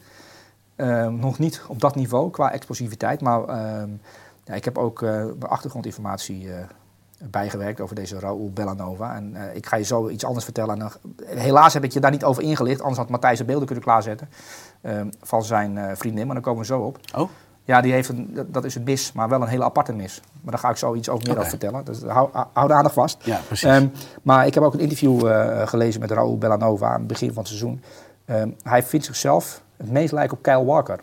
Ehm, 0.76 1.14
nog 1.16 1.38
niet 1.38 1.62
op 1.68 1.80
dat 1.80 1.94
niveau 1.94 2.30
qua 2.30 2.52
explosiviteit. 2.52 3.20
Maar 3.20 3.44
ehm, 3.44 3.88
ja, 4.44 4.54
ik 4.54 4.64
heb 4.64 4.78
ook 4.78 5.00
mijn 5.00 5.42
achtergrondinformatie 5.48 6.52
eh, 6.52 6.64
bijgewerkt 7.30 7.80
over 7.80 7.94
deze 7.94 8.18
Raúl 8.18 8.50
Bellanova. 8.54 9.14
En 9.14 9.36
eh, 9.36 9.56
ik 9.56 9.66
ga 9.66 9.76
je 9.76 9.84
zo 9.84 10.08
iets 10.08 10.24
anders 10.24 10.44
vertellen. 10.44 10.74
En 10.74 10.78
dan- 10.78 11.36
helaas 11.38 11.74
heb 11.74 11.84
ik 11.84 11.92
je 11.92 12.00
daar 12.00 12.10
niet 12.10 12.24
over 12.24 12.42
ingelicht. 12.42 12.80
Anders 12.80 12.98
had 12.98 13.08
Matthijs 13.08 13.38
de 13.38 13.44
beelden 13.44 13.66
kunnen 13.66 13.84
klaarzetten 13.84 14.28
ehm, 14.80 15.08
van 15.22 15.44
zijn 15.44 15.96
vriendin. 15.96 16.24
Maar 16.26 16.34
daar 16.34 16.44
komen 16.44 16.60
we 16.60 16.66
zo 16.66 16.80
op. 16.80 16.98
Oh, 17.16 17.28
Ja, 17.66 17.80
die 17.80 17.92
heeft 17.92 18.08
een, 18.08 18.46
dat- 18.48 18.64
is 18.64 18.74
een 18.74 18.82
mis, 18.82 19.12
maar 19.12 19.28
wel 19.28 19.42
een 19.42 19.48
hele 19.48 19.64
aparte 19.64 19.92
mis. 19.92 20.20
Maar 20.42 20.52
daar 20.52 20.60
ga 20.60 20.70
ik 20.70 20.76
zo 20.76 20.94
iets 20.94 21.08
over 21.08 21.26
meer 21.26 21.36
over 21.38 21.48
vertellen. 21.50 21.84
Dus 21.84 22.02
hou, 22.02 22.28
hou 22.52 22.68
de 22.68 22.74
aandacht 22.74 22.94
vast. 22.94 23.24
ja, 23.24 23.40
precies. 23.46 23.68
Maar 24.22 24.46
ik 24.46 24.54
heb 24.54 24.62
ook 24.62 24.74
een 24.74 24.80
interview 24.80 25.20
gelezen 25.68 26.00
met 26.00 26.10
Raúl 26.10 26.38
Bellanova 26.38 26.86
aan 26.88 26.98
het 26.98 27.06
begin 27.06 27.28
van 27.28 27.38
het 27.38 27.46
seizoen. 27.46 27.82
Ehm, 28.24 28.50
hij 28.62 28.82
vindt 28.82 29.06
zichzelf 29.06 29.62
het 29.76 29.90
meest 29.90 30.12
lijken 30.12 30.36
op 30.36 30.42
Kyle 30.42 30.64
Walker. 30.64 31.00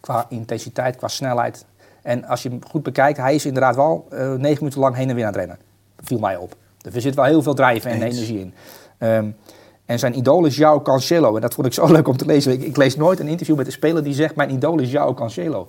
Qua 0.00 0.26
intensiteit, 0.28 0.96
qua 0.96 1.08
snelheid. 1.08 1.64
En 2.02 2.24
als 2.24 2.42
je 2.42 2.48
hem 2.48 2.60
goed 2.70 2.82
bekijkt, 2.82 3.18
hij 3.18 3.34
is 3.34 3.46
inderdaad 3.46 3.76
wel 3.76 4.06
eh, 4.10 4.32
negen 4.32 4.58
minuten 4.58 4.80
lang 4.80 4.96
heen 4.96 5.08
en 5.08 5.14
weer 5.14 5.24
aan 5.24 5.30
het 5.30 5.40
rennen. 5.40 5.58
Dat 5.96 6.06
viel 6.06 6.18
mij 6.18 6.36
op. 6.36 6.56
Dus 6.78 6.94
er 6.94 7.00
zit 7.00 7.14
wel 7.14 7.24
heel 7.24 7.42
veel 7.42 7.54
drijven 7.54 7.90
en 7.90 8.02
Eens. 8.02 8.14
energie 8.14 8.40
in. 8.40 8.54
Ehm, 8.98 9.30
en 9.84 9.98
zijn 9.98 10.16
idool 10.16 10.44
is 10.44 10.58
João 10.60 10.82
Cancelo. 10.82 11.34
En 11.34 11.40
dat 11.40 11.54
vond 11.54 11.66
ik 11.66 11.72
zo 11.72 11.86
leuk 11.92 12.08
om 12.08 12.16
te 12.16 12.26
lezen. 12.26 12.52
Ik, 12.52 12.62
ik 12.62 12.76
lees 12.76 12.96
nooit 12.96 13.20
een 13.20 13.28
interview 13.28 13.56
met 13.56 13.66
een 13.66 13.72
speler 13.72 14.02
die 14.04 14.14
zegt... 14.14 14.36
mijn 14.36 14.50
idool 14.50 14.80
is 14.80 14.90
João 14.90 15.14
Cancelo. 15.14 15.68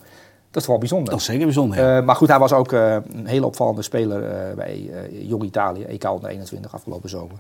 Dat 0.56 0.64
is 0.64 0.70
wel 0.70 0.80
bijzonder. 0.80 1.10
dat 1.10 1.20
is 1.20 1.26
zeker 1.26 1.46
bijzonder. 1.46 1.78
ja. 1.78 1.98
Eh, 1.98 2.06
maar 2.06 2.16
goed, 2.16 2.28
hij 2.28 2.40
was 2.40 2.54
ook 2.54 2.72
eh, 2.72 2.94
een 2.94 3.26
hele 3.26 3.46
opvallende 3.46 3.82
speler 3.82 4.24
eh, 4.24 4.56
bij 4.56 4.90
Jong 5.12 5.44
Italië, 5.44 5.84
EK 5.84 6.04
onder 6.04 6.30
21 6.30 6.74
afgelopen 6.74 7.10
zomer. 7.10 7.38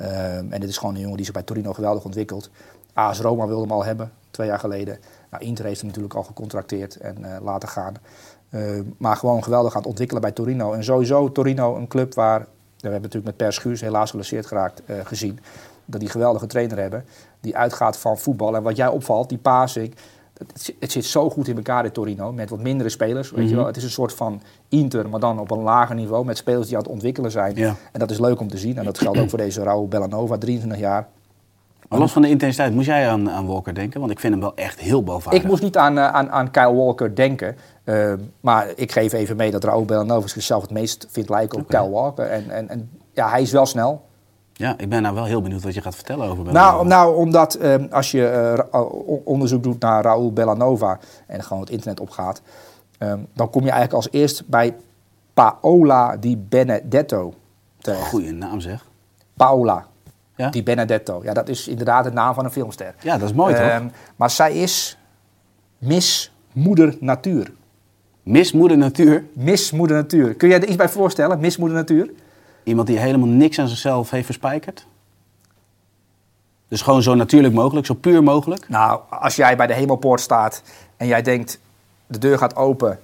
Eh, 0.00 0.36
en 0.36 0.60
dit 0.60 0.68
is 0.68 0.78
gewoon 0.78 0.94
een 0.94 1.00
jongen 1.00 1.16
die 1.16 1.24
zich 1.24 1.34
bij 1.34 1.42
Torino 1.42 1.72
geweldig 1.72 2.04
ontwikkelt. 2.04 2.50
AS 2.92 3.20
Roma 3.20 3.46
wilde 3.46 3.62
hem 3.62 3.72
al 3.72 3.84
hebben, 3.84 4.12
twee 4.30 4.46
jaar 4.46 4.58
geleden. 4.58 4.98
Nou, 5.30 5.44
Inter 5.44 5.64
heeft 5.64 5.78
hem 5.78 5.86
natuurlijk 5.86 6.14
al 6.14 6.22
gecontracteerd 6.22 6.96
en 6.96 7.24
eh, 7.24 7.42
laten 7.42 7.68
gaan. 7.68 7.94
Eh, 8.50 8.62
maar 8.96 9.16
gewoon 9.16 9.42
geweldig 9.42 9.72
aan 9.72 9.78
het 9.78 9.88
ontwikkelen 9.88 10.22
bij 10.22 10.32
Torino. 10.32 10.72
En 10.72 10.84
sowieso 10.84 11.32
Torino, 11.32 11.76
een 11.76 11.88
club 11.88 12.14
waar, 12.14 12.40
we 12.40 12.46
hebben 12.88 13.00
natuurlijk 13.02 13.24
met 13.24 13.36
Per 13.36 13.52
Schuurs 13.52 13.80
helaas 13.80 14.10
geblesseerd 14.10 14.46
geraakt 14.46 14.82
eh, 14.84 14.96
gezien, 15.04 15.38
dat 15.84 16.00
die 16.00 16.08
geweldige 16.08 16.46
trainer 16.46 16.78
hebben, 16.78 17.04
die 17.40 17.56
uitgaat 17.56 17.96
van 17.96 18.18
voetbal. 18.18 18.56
En 18.56 18.62
wat 18.62 18.76
jij 18.76 18.88
opvalt, 18.88 19.28
die 19.28 19.38
passing, 19.38 19.94
het, 20.46 20.62
zit- 20.62 20.76
het 20.80 20.92
zit 20.92 21.04
zo 21.04 21.30
goed 21.30 21.48
in 21.48 21.56
elkaar 21.56 21.84
in 21.84 21.92
Torino, 21.92 22.32
met 22.32 22.50
wat 22.50 22.58
mindere 22.60 22.88
spelers. 22.88 23.30
Weet 23.30 23.48
je 23.48 23.56
wel? 23.56 23.66
Het 23.66 23.76
is 23.76 23.82
een 23.84 23.90
soort 23.90 24.12
van 24.12 24.40
Inter, 24.68 25.08
maar 25.08 25.20
dan 25.20 25.38
op 25.38 25.50
een 25.50 25.62
lager 25.62 25.94
niveau, 25.94 26.24
met 26.24 26.36
spelers 26.36 26.66
die 26.66 26.76
aan 26.76 26.82
het 26.82 26.92
ontwikkelen 26.92 27.30
zijn. 27.30 27.56
Ja. 27.56 27.74
En 27.92 27.98
dat 28.00 28.10
is 28.10 28.18
leuk 28.18 28.40
om 28.40 28.48
te 28.48 28.58
zien. 28.58 28.78
En 28.78 28.84
dat 28.84 28.98
geldt 28.98 29.18
ook 29.18 29.28
voor 29.28 29.38
deze 29.38 29.62
Raúl 29.62 29.88
Bellanova, 29.88 30.38
23 30.38 30.80
jaar. 30.80 31.08
Maar 31.88 31.98
los 31.98 32.12
van 32.12 32.22
de 32.22 32.28
intensiteit, 32.28 32.74
moest 32.74 32.86
jij 32.86 33.08
aan, 33.08 33.30
aan 33.30 33.46
Walker 33.46 33.74
denken? 33.74 34.00
Want 34.00 34.12
ik 34.12 34.20
vind 34.20 34.32
hem 34.32 34.42
wel 34.42 34.54
echt 34.54 34.80
heel 34.80 35.02
balvaardig. 35.02 35.42
Ik 35.42 35.48
moest 35.48 35.62
niet 35.62 35.76
aan, 35.76 35.98
eh, 35.98 36.08
aan, 36.08 36.30
aan 36.30 36.50
Kyle 36.50 36.74
Walker 36.74 37.14
denken. 37.14 37.56
eh, 37.84 38.12
maar 38.40 38.66
ik 38.76 38.92
geef 38.92 39.12
even 39.12 39.36
mee 39.36 39.50
dat 39.50 39.64
Raúl 39.64 39.84
Bellanova 39.84 40.26
zichzelf 40.28 40.62
het 40.62 40.70
meest 40.70 41.06
vindt 41.10 41.28
lijken 41.30 41.58
op. 41.58 41.68
Kyle 41.68 41.90
Walker. 41.90 42.26
En, 42.26 42.50
en, 42.50 42.68
en 42.68 42.90
ja, 43.12 43.28
hij 43.28 43.42
is 43.42 43.52
wel 43.52 43.66
snel. 43.66 44.02
Ja, 44.60 44.74
ik 44.76 44.88
ben 44.88 45.02
nou 45.02 45.14
wel 45.14 45.24
heel 45.24 45.42
benieuwd 45.42 45.62
wat 45.62 45.74
je 45.74 45.80
gaat 45.80 45.94
vertellen 45.94 46.28
over 46.28 46.44
Bellanova. 46.44 46.74
Nou, 46.74 46.86
nou, 46.86 47.16
omdat 47.16 47.54
eh, 47.54 47.74
als 47.90 48.10
je 48.10 48.26
eh, 48.26 48.84
onderzoek 49.24 49.62
doet 49.62 49.80
naar 49.80 50.02
Raúl 50.02 50.32
Bellanova 50.32 50.98
en 51.26 51.42
gewoon 51.42 51.62
het 51.62 51.70
internet 51.70 52.00
opgaat, 52.00 52.42
eh, 52.98 53.12
dan 53.34 53.50
kom 53.50 53.62
je 53.62 53.70
eigenlijk 53.70 53.92
als 53.92 54.08
eerst 54.10 54.46
bij 54.48 54.76
Paola 55.34 56.16
Di 56.16 56.36
Benedetto 56.36 57.34
terecht. 57.78 58.08
Goeie 58.08 58.32
naam 58.32 58.60
zeg. 58.60 58.86
Paola 59.34 59.86
Ja? 60.36 60.50
Di 60.50 60.62
Benedetto. 60.62 61.20
Ja, 61.22 61.32
dat 61.32 61.48
is 61.48 61.68
inderdaad 61.68 62.04
de 62.04 62.10
naam 62.10 62.34
van 62.34 62.44
een 62.44 62.50
filmster. 62.50 62.94
Ja, 63.02 63.18
dat 63.18 63.28
is 63.28 63.34
mooi 63.34 63.54
toch? 63.54 63.62
Ehm, 63.62 63.88
maar 64.16 64.30
zij 64.30 64.52
is 64.52 64.98
Miss 65.78 66.32
Moeder 66.52 66.96
Natuur. 67.00 67.52
Miss 68.22 68.52
Moeder 68.52 68.78
Natuur. 68.78 69.24
Miss 69.32 69.70
Moeder 69.70 69.96
Natuur. 69.96 70.34
Kun 70.34 70.48
je 70.48 70.54
je 70.54 70.60
er 70.60 70.66
iets 70.66 70.76
bij 70.76 70.88
voorstellen? 70.88 71.40
Miss 71.40 71.56
Moeder 71.56 71.76
Natuur? 71.76 72.10
Iemand 72.70 72.88
die 72.88 72.98
helemaal 72.98 73.28
niks 73.28 73.58
aan 73.58 73.68
zichzelf 73.68 74.10
heeft 74.10 74.24
verspijkerd. 74.24 74.86
Dus 76.68 76.82
gewoon 76.82 77.02
zo 77.02 77.14
natuurlijk 77.14 77.54
mogelijk, 77.54 77.86
zo 77.86 77.94
puur 77.94 78.22
mogelijk. 78.22 78.68
Nou, 78.68 79.00
als 79.10 79.36
jij 79.36 79.56
bij 79.56 79.66
de 79.66 79.74
hemelpoort 79.74 80.20
staat 80.20 80.62
en 80.96 81.06
jij 81.06 81.22
denkt, 81.22 81.60
de 82.06 82.18
deur 82.18 82.38
gaat 82.38 82.56
open 82.56 82.98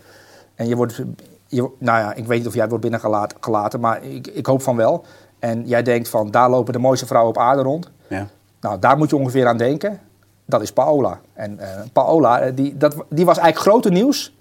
en 0.55 0.69
je 0.69 0.77
wordt, 0.77 1.03
je, 1.47 1.71
nou 1.79 1.99
ja, 1.99 2.15
ik 2.15 2.27
weet 2.27 2.39
niet 2.39 2.47
of 2.47 2.55
jij 2.55 2.69
wordt 2.69 2.83
binnengelaten, 2.83 3.39
gelaten, 3.41 3.81
maar 3.81 4.05
ik, 4.05 4.27
ik 4.27 4.47
hoop 4.47 4.63
van 4.63 4.77
wel. 4.77 5.05
En 5.39 5.67
jij 5.67 5.83
denkt 5.83 6.09
van, 6.09 6.31
daar 6.31 6.51
lopen 6.51 6.73
de 6.73 6.79
mooiste 6.79 7.07
vrouwen 7.07 7.35
op 7.35 7.43
aarde 7.43 7.63
rond. 7.63 7.91
Ja. 8.09 8.27
Nou, 8.61 8.79
daar 8.79 8.97
moet 8.97 9.11
je 9.11 9.17
ongeveer 9.17 9.47
aan 9.47 9.57
denken. 9.57 10.01
Dat 10.45 10.63
is 10.63 10.73
Paola. 10.73 11.21
En 11.33 11.59
eh, 11.59 11.81
Paola, 11.93 12.41
eh, 12.41 12.57
die, 12.57 12.77
dat, 12.77 12.95
die 13.09 13.25
was 13.25 13.39
eigenlijk 13.39 13.69
groter 13.71 13.91
nieuws 13.91 14.35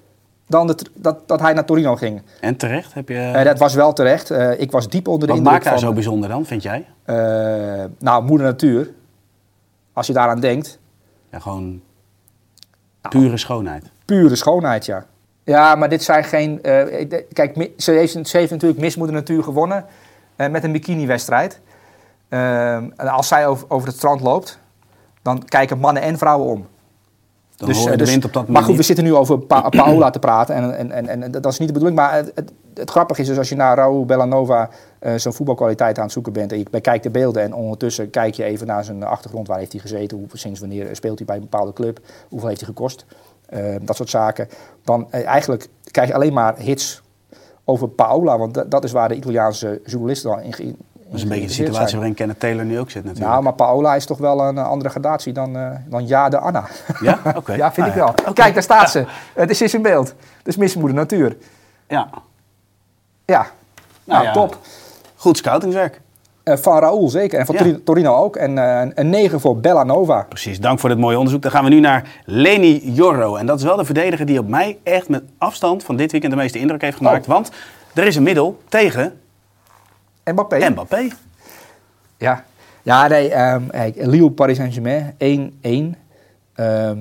dan 0.48 0.68
dat, 0.94 1.20
dat 1.26 1.40
hij 1.40 1.54
naar 1.54 1.66
Torino 1.66 1.96
ging. 1.96 2.22
En 2.40 2.58
terecht 2.58 2.94
heb 2.94 3.10
je... 3.10 3.18
Eh, 3.18 3.44
dat 3.44 3.60
was 3.60 3.74
wel 3.74 3.94
terecht. 3.94 4.32
Eh, 4.32 4.60
ik 4.60 4.72
was 4.72 4.90
diep 4.90 5.08
onder 5.08 5.28
de 5.28 5.34
wat 5.34 5.38
indruk 5.38 5.54
maakt 5.54 5.66
haar 5.66 5.80
van... 5.80 5.88
zo 5.88 5.94
bijzonder 5.94 6.30
dan, 6.30 6.46
vind 6.46 6.64
jij? 6.64 6.86
eh, 7.06 7.16
nou, 8.00 8.24
moeder 8.24 8.48
natuur. 8.48 8.90
Als 9.94 10.08
je 10.08 10.14
daaraan 10.14 10.40
denkt, 10.40 10.80
Ja, 11.32 11.40
gewoon 11.40 11.82
Nou. 13.02 13.20
pure 13.20 13.38
schoonheid. 13.38 13.92
pure 14.06 14.36
schoonheid, 14.36 14.86
ja. 14.86 15.06
Ja, 15.44 15.76
maar 15.76 15.90
dit 15.90 16.04
zijn 16.04 16.24
geen... 16.24 16.62
kijk, 17.34 17.70
ze 17.78 17.92
heeft, 17.92 18.28
ze 18.28 18.38
heeft 18.38 18.52
natuurlijk 18.52 18.82
Miss 18.82 18.96
Moeder 18.96 19.16
Natuur 19.16 19.44
gewonnen 19.44 19.86
met 20.36 20.64
een 20.64 20.72
bikini-wedstrijd. 20.72 21.62
Ehm, 22.30 22.90
als 22.96 23.28
zij 23.28 23.48
over, 23.48 23.66
over 23.70 23.88
het 23.88 23.98
strand 23.98 24.22
loopt, 24.22 24.60
dan 25.22 25.46
kijken 25.46 25.78
mannen 25.80 26.04
en 26.04 26.18
vrouwen 26.18 26.48
om. 26.48 26.68
Dan 27.58 27.72
hoor 27.72 27.84
je 27.84 27.92
eh, 27.92 27.98
dus- 27.98 28.26
op 28.26 28.34
dat 28.34 28.48
maar 28.48 28.64
goed, 28.64 28.76
we 28.76 28.84
zitten 28.84 29.04
nu 29.04 29.16
over 29.16 29.40
pa 29.40 29.70
Paola 29.84 30.10
te 30.10 30.20
praten 30.20 30.56
en, 30.56 30.92
en, 30.92 31.08
en, 31.08 31.24
en 31.24 31.32
dat 31.32 31.46
is 31.46 31.60
niet 31.60 31.68
de 31.68 31.74
bedoeling. 31.74 32.00
Maar 32.00 32.14
het, 32.16 32.32
het, 32.36 32.52
het 32.74 32.90
grappige 32.90 33.22
is 33.22 33.28
dus 33.28 33.38
als 33.38 33.50
je 33.50 33.56
naar 33.56 33.76
Raúl 33.76 34.06
Bellanova 34.06 34.70
eh 35.00 35.16
zo'n 35.16 35.34
voetbalkwaliteit 35.34 35.98
aan 35.98 36.04
het 36.04 36.14
zoeken 36.14 36.34
bent... 36.34 36.52
en 36.52 36.58
je 36.58 36.66
bekijkt 36.72 37.04
de 37.04 37.10
beelden 37.10 37.44
en 37.44 37.54
ondertussen 37.54 38.10
kijk 38.10 38.34
je 38.34 38.44
even 38.44 38.68
naar 38.68 38.84
zijn 38.84 39.04
achtergrond... 39.04 39.48
waar 39.48 39.58
heeft 39.58 39.72
hij 39.72 39.82
gezeten, 39.82 40.18
hoe, 40.18 40.28
sinds 40.34 40.60
wanneer 40.60 40.96
speelt 40.96 41.18
hij 41.18 41.28
bij 41.28 41.36
een 41.36 41.42
bepaalde 41.42 41.74
club... 41.74 42.00
hoeveel 42.30 42.48
heeft 42.48 42.62
hij 42.62 42.70
gekost, 42.70 43.06
eh, 43.46 43.76
dat 43.82 43.96
soort 43.96 44.10
zaken. 44.10 44.48
Dan 44.84 45.12
eigenlijk 45.12 45.68
krijg 45.92 46.08
je 46.08 46.14
alleen 46.14 46.34
maar 46.34 46.58
hits 46.58 47.02
over 47.64 47.90
Paola... 47.90 48.38
want 48.38 48.72
dat, 48.72 48.84
is 48.84 48.92
waar 48.92 49.10
de 49.10 49.16
Italiaanse 49.16 49.82
journalisten 49.86 50.30
dan 50.30 50.42
in 50.42 50.78
is 51.16 51.24
een 51.24 51.30
beetje 51.30 51.48
de 51.48 51.54
situatie 51.54 51.88
zijn. 51.88 51.96
waarin 51.96 52.14
Kenneth 52.14 52.40
Taylor 52.40 52.66
nu 52.66 52.80
ook 52.80 52.92
zit 52.92 53.04
natuurlijk. 53.04 53.32
Nou, 53.32 53.44
maar 53.44 53.54
Paola 53.54 53.96
is 53.96 54.06
toch 54.06 54.18
wel 54.18 54.40
een 54.42 54.58
eh, 54.58 54.68
andere 54.68 54.90
gradatie 54.90 55.34
dan, 55.34 55.56
eh 55.58 55.70
dan 55.90 56.08
Ja 56.08 56.30
de 56.30 56.38
Anna. 56.38 56.68
Ja? 57.02 57.20
Oké. 57.36 57.54
Ja, 57.54 57.72
vind 57.72 57.88
Nou 57.88 57.90
ik 57.90 57.94
wel. 57.96 58.08
Oké. 58.10 58.34
Kijk, 58.34 58.54
daar 58.54 58.64
staat 58.64 58.92
ze. 58.92 59.06
Het 59.34 59.50
is, 59.50 59.62
is 59.62 59.74
in 59.74 59.82
beeld. 59.82 60.14
Dus 60.44 60.58
mismoeder 60.58 60.96
natuur. 60.96 61.38
Ja. 61.88 62.10
Ja, 63.26 63.48
nou, 64.04 64.24
ja. 64.24 64.32
top. 64.32 64.58
Goed 65.16 65.38
scoutingswerk. 65.38 66.02
Eh, 66.44 66.58
van 66.58 66.80
Raúl 66.80 67.10
zeker. 67.10 67.40
En 67.40 67.46
van 67.46 67.56
Ja. 67.56 67.78
Torino 67.84 68.16
ook. 68.16 68.36
En 68.36 68.58
een 69.00 69.10
9 69.10 69.40
voor 69.40 69.58
Bellanova. 69.58 70.26
Precies, 70.30 70.60
dank 70.60 70.80
voor 70.80 70.90
dit 70.90 70.98
mooie 70.98 71.18
onderzoek. 71.18 71.42
Dan 71.42 71.52
gaan 71.52 71.64
we 71.64 71.70
nu 71.70 71.80
naar 71.80 72.10
Leni 72.26 72.92
Jorro. 72.92 73.36
En 73.36 73.46
dat 73.46 73.58
is 73.58 73.64
wel 73.64 73.78
de 73.78 73.86
verdediger 73.86 74.26
die 74.26 74.40
op 74.40 74.48
mij 74.48 74.78
echt 74.84 75.10
met 75.10 75.24
afstand 75.38 75.84
van 75.84 75.96
dit 75.96 76.12
weekend 76.12 76.34
de 76.34 76.40
meeste 76.40 76.60
indruk 76.60 76.82
heeft 76.82 76.98
gemaakt. 76.98 77.28
Oh. 77.28 77.34
Want 77.34 77.52
er 77.94 78.06
is 78.06 78.16
een 78.16 78.24
middel 78.24 78.60
tegen 78.70 79.20
Mbappé. 80.32 80.70
Mbappé. 80.70 81.08
Ja. 82.18 82.46
Ja, 82.84 83.08
nee. 83.08 83.30
ehm, 83.30 83.68
kijk, 83.68 83.96
Lille 83.96 84.32
Paris 84.32 84.58
Saint-Germain 84.58 85.14
1-1. 85.18 85.96
Ehm, 86.54 87.00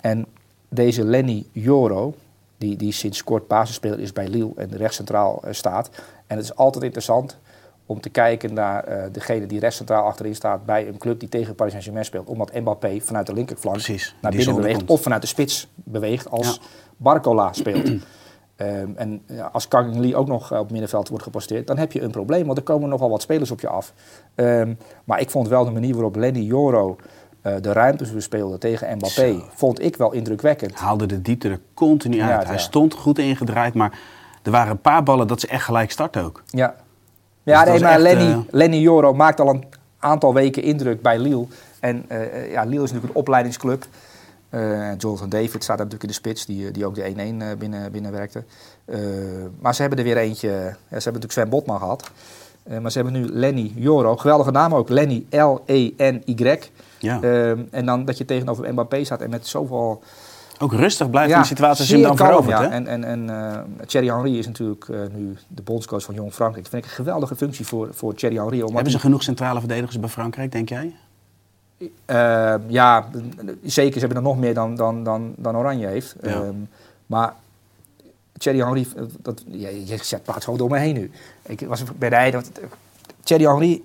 en 0.00 0.26
deze 0.68 1.04
Lenny 1.04 1.44
Joro, 1.52 2.14
die, 2.58 2.76
die 2.76 2.92
sinds 2.92 3.24
kort 3.24 3.46
basisspeler 3.48 4.00
is 4.00 4.12
bij 4.12 4.28
Lille 4.28 4.50
en 4.56 4.76
rechtscentraal 4.76 5.40
eh, 5.44 5.52
staat. 5.52 5.90
En 6.26 6.36
het 6.36 6.44
is 6.44 6.56
altijd 6.56 6.84
interessant 6.84 7.36
om 7.86 8.00
te 8.00 8.08
kijken 8.08 8.54
naar 8.54 8.84
eh, 8.84 9.02
degene 9.12 9.46
die 9.46 9.60
rechtscentraal 9.60 10.04
achterin 10.06 10.34
staat 10.34 10.64
bij 10.66 10.88
een 10.88 10.98
club 10.98 11.20
die 11.20 11.28
tegen 11.28 11.54
Paris 11.54 11.70
Saint-Germain 11.72 12.06
speelt. 12.06 12.28
Omdat 12.28 12.54
Mbappé 12.54 13.00
vanuit 13.00 13.26
de 13.26 13.32
linkerflank 13.32 13.76
Precies, 13.76 14.14
naar 14.20 14.32
binnen 14.32 14.54
beweegt 14.54 14.76
komt. 14.78 14.90
of 14.90 15.02
vanuit 15.02 15.22
de 15.22 15.28
spits 15.28 15.68
beweegt 15.74 16.30
als 16.30 16.46
Ja. 16.46 16.66
Barcola 16.96 17.52
speelt. 17.52 17.90
Ehm, 18.56 18.88
en 18.94 19.22
ja, 19.26 19.48
als 19.52 19.68
Kang 19.68 19.96
Lee 19.96 20.16
ook 20.16 20.26
nog 20.26 20.52
eh, 20.52 20.56
op 20.58 20.62
het 20.62 20.72
middenveld 20.72 21.08
wordt 21.08 21.24
geposteerd, 21.24 21.66
dan 21.66 21.78
heb 21.78 21.92
je 21.92 22.00
een 22.02 22.10
probleem, 22.10 22.46
want 22.46 22.58
er 22.58 22.64
komen 22.64 22.88
nogal 22.88 23.10
wat 23.10 23.22
spelers 23.22 23.50
op 23.50 23.60
je 23.60 23.68
af. 23.68 23.92
Ehm, 24.34 24.74
maar 25.04 25.20
ik 25.20 25.30
vond 25.30 25.48
wel 25.48 25.64
de 25.64 25.70
manier 25.70 25.92
waarop 25.94 26.16
Lenny 26.16 26.40
Joro 26.40 26.96
eh, 27.42 27.54
de 27.60 27.72
ruimtes 27.72 28.12
bespeelde 28.12 28.58
tegen 28.58 28.96
Mbappé, 28.96 29.32
Zo. 29.32 29.42
vond 29.54 29.82
ik 29.82 29.96
wel 29.96 30.12
indrukwekkend. 30.12 30.74
Haalde 30.74 31.06
de 31.06 31.22
diepte 31.22 31.48
er 31.48 31.60
continu 31.74 32.20
uit. 32.20 32.30
Ja, 32.40 32.46
Hij 32.46 32.54
ja. 32.56 32.60
stond 32.60 32.94
goed 32.94 33.18
ingedraaid, 33.18 33.74
maar 33.74 33.98
er 34.42 34.50
waren 34.50 34.70
een 34.70 34.80
paar 34.80 35.02
ballen 35.02 35.26
dat 35.26 35.40
ze 35.40 35.46
echt 35.46 35.64
gelijk 35.64 35.90
starten 35.90 36.24
ook. 36.24 36.42
Ja, 36.46 36.66
Dus 36.66 37.54
ja 37.54 37.64
nee, 37.64 37.80
maar 37.80 37.90
echt, 37.92 38.00
Lenny, 38.00 38.30
eh, 38.30 38.38
Lenny 38.50 38.76
Joro 38.76 39.12
maakt 39.14 39.40
al 39.40 39.48
een 39.48 39.64
aantal 39.98 40.34
weken 40.34 40.62
indruk 40.62 41.02
bij 41.02 41.18
Lille. 41.18 41.46
En 41.80 42.04
eh, 42.08 42.50
ja, 42.52 42.62
Lille 42.62 42.74
is 42.82 42.90
natuurlijk 42.90 43.12
een 43.12 43.20
opleidingsclub. 43.20 43.86
Eh 44.48 44.98
Jonathan 44.98 45.28
David 45.28 45.62
staat 45.62 45.76
natuurlijk 45.76 46.02
in 46.02 46.08
de 46.08 46.14
spits, 46.14 46.46
die, 46.46 46.66
eh, 46.66 46.72
die 46.72 46.86
ook 46.86 46.94
de 46.94 47.04
1-1 47.04 47.42
eh, 47.42 47.48
binnen, 47.58 47.92
binnenwerkte. 47.92 48.44
Eh, 48.84 48.98
maar 49.60 49.74
ze 49.74 49.80
hebben 49.80 49.98
er 49.98 50.04
weer 50.04 50.16
eentje, 50.16 50.48
ja, 50.48 50.72
ze 50.72 50.74
hebben 50.88 51.02
natuurlijk 51.04 51.32
Sven 51.32 51.48
Botman 51.48 51.78
gehad. 51.78 52.10
Eh, 52.62 52.78
maar 52.78 52.90
ze 52.90 52.98
hebben 53.02 53.20
nu 53.20 53.28
Lenny 53.28 53.72
Joro, 53.74 54.16
geweldige 54.16 54.50
naam 54.50 54.74
ook, 54.74 54.88
Lenny 54.88 55.26
L-E-N-Y. 55.30 56.58
Ja. 56.98 57.20
En 57.70 57.86
dan 57.86 58.04
dat 58.04 58.18
je 58.18 58.24
tegenover 58.24 58.72
Mbappé 58.72 59.04
staat 59.04 59.20
en 59.20 59.30
met 59.30 59.46
zoveel... 59.46 60.02
Ook 60.58 60.72
rustig 60.72 61.10
blijft 61.10 61.32
in 61.32 61.40
de 61.40 61.46
situatie 61.46 61.80
als 61.80 61.88
je 61.88 61.96
hem 61.96 62.04
zeer 62.04 62.16
dan 62.16 62.26
kalm, 62.26 62.44
verovert. 62.44 62.58
ja. 62.58 62.68
hè? 62.68 62.74
En, 62.74 62.86
en, 62.86 63.04
en 63.04 63.30
eh, 63.30 63.86
Thierry 63.86 64.08
Henry 64.08 64.38
is 64.38 64.46
natuurlijk 64.46 64.88
nu 64.88 65.36
de 65.48 65.62
bondscoach 65.62 66.02
van 66.02 66.14
Jong 66.14 66.32
Frankrijk. 66.32 66.62
Dat 66.62 66.72
vind 66.72 66.84
ik 66.84 66.90
een 66.90 66.96
geweldige 66.96 67.36
functie 67.36 67.66
voor, 67.66 67.88
voor 67.92 68.14
Thierry 68.14 68.36
Henry. 68.36 68.58
Hebben 68.58 68.92
ze 68.92 68.98
genoeg 68.98 69.22
centrale 69.22 69.58
verdedigers 69.58 70.00
bij 70.00 70.08
Frankrijk, 70.08 70.52
denk 70.52 70.68
jij? 70.68 70.94
Eh, 72.04 72.54
ja, 72.66 73.08
zeker. 73.62 73.92
Ze 73.92 73.98
hebben 73.98 74.16
er 74.16 74.22
nog 74.22 74.38
meer 74.38 74.54
dan, 74.54 74.76
dan, 74.76 75.04
dan, 75.04 75.34
dan 75.36 75.56
Oranje 75.56 75.86
heeft. 75.86 76.16
Ja. 76.22 76.28
Ehm, 76.28 76.54
maar 77.06 77.34
Thierry 78.38 78.60
Henry, 78.60 78.86
eh, 78.96 79.02
dat, 79.22 79.44
ja, 79.46 79.68
je 79.68 79.98
zet 80.02 80.22
praat 80.22 80.44
gewoon 80.44 80.58
door 80.58 80.70
me 80.70 80.78
heen 80.78 80.94
nu. 80.94 81.10
Ik 81.42 81.60
was 81.60 81.82
bij 81.98 82.08
de 82.08 82.16
eh, 82.16 82.38
Thierry 83.22 83.44
Henry, 83.44 83.82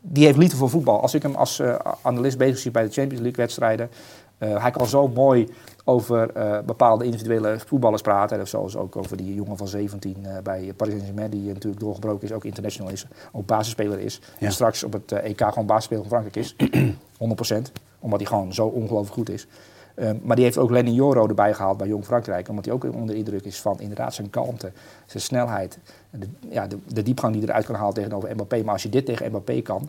die 0.00 0.24
heeft 0.24 0.38
liefde 0.38 0.56
voor 0.56 0.70
voetbal. 0.70 1.00
Als 1.00 1.14
ik 1.14 1.22
hem 1.22 1.34
als 1.34 1.58
eh, 1.58 1.74
analist 2.02 2.38
bezig 2.38 2.58
zie 2.58 2.70
bij 2.70 2.82
de 2.82 2.92
Champions 2.92 3.22
League 3.22 3.44
wedstrijden, 3.44 3.90
eh, 4.38 4.62
hij 4.62 4.70
kan 4.70 4.86
zo 4.86 5.08
mooi 5.08 5.48
over 5.84 6.30
eh, 6.30 6.58
bepaalde 6.66 7.04
individuele 7.04 7.58
voetballers 7.66 8.02
praten. 8.02 8.40
Of 8.40 8.48
zoals 8.48 8.76
ook 8.76 8.96
over 8.96 9.16
die 9.16 9.34
jongen 9.34 9.56
van 9.56 9.68
17 9.68 10.16
eh, 10.22 10.38
bij 10.42 10.72
Paris 10.76 10.92
Saint-Germain, 10.92 11.30
die 11.30 11.52
natuurlijk 11.52 11.80
doorgebroken 11.80 12.28
is, 12.28 12.32
ook 12.32 12.44
international 12.44 12.92
is, 12.92 13.06
ook 13.32 13.46
basisspeler 13.46 13.98
is. 13.98 14.20
Ja. 14.38 14.46
En 14.46 14.52
straks 14.52 14.84
op 14.84 14.92
het 14.92 15.12
EK 15.12 15.42
gewoon 15.42 15.66
basisspeler 15.66 16.04
van 16.04 16.20
Frankrijk 16.20 16.36
is. 16.36 16.56
100%. 17.58 17.72
Omdat 17.98 18.20
hij 18.20 18.28
gewoon 18.28 18.54
zo 18.54 18.66
ongelooflijk 18.66 19.14
goed 19.14 19.30
is. 19.30 19.46
Ehm, 19.94 20.16
maar 20.22 20.36
die 20.36 20.44
heeft 20.44 20.58
ook 20.58 20.70
Lenny 20.70 20.90
Joro 20.90 21.28
erbij 21.28 21.54
gehaald 21.54 21.76
bij 21.76 21.86
Jong 21.86 22.04
Frankrijk. 22.04 22.48
Omdat 22.48 22.64
hij 22.64 22.74
ook 22.74 22.84
onder 22.84 23.14
indruk 23.14 23.44
is 23.44 23.60
van 23.60 23.80
inderdaad 23.80 24.14
zijn 24.14 24.30
kalmte, 24.30 24.72
zijn 25.06 25.22
snelheid. 25.22 25.78
De, 26.10 26.26
ja, 26.48 26.66
de, 26.66 26.78
de 26.86 27.02
diepgang 27.02 27.32
die 27.32 27.40
hij 27.42 27.50
eruit 27.50 27.66
kan 27.66 27.74
halen 27.74 27.94
tegenover 27.94 28.34
Mbappé. 28.34 28.62
Maar 28.62 28.72
als 28.72 28.82
je 28.82 28.88
dit 28.88 29.06
tegen 29.06 29.28
Mbappé 29.28 29.60
kan. 29.60 29.88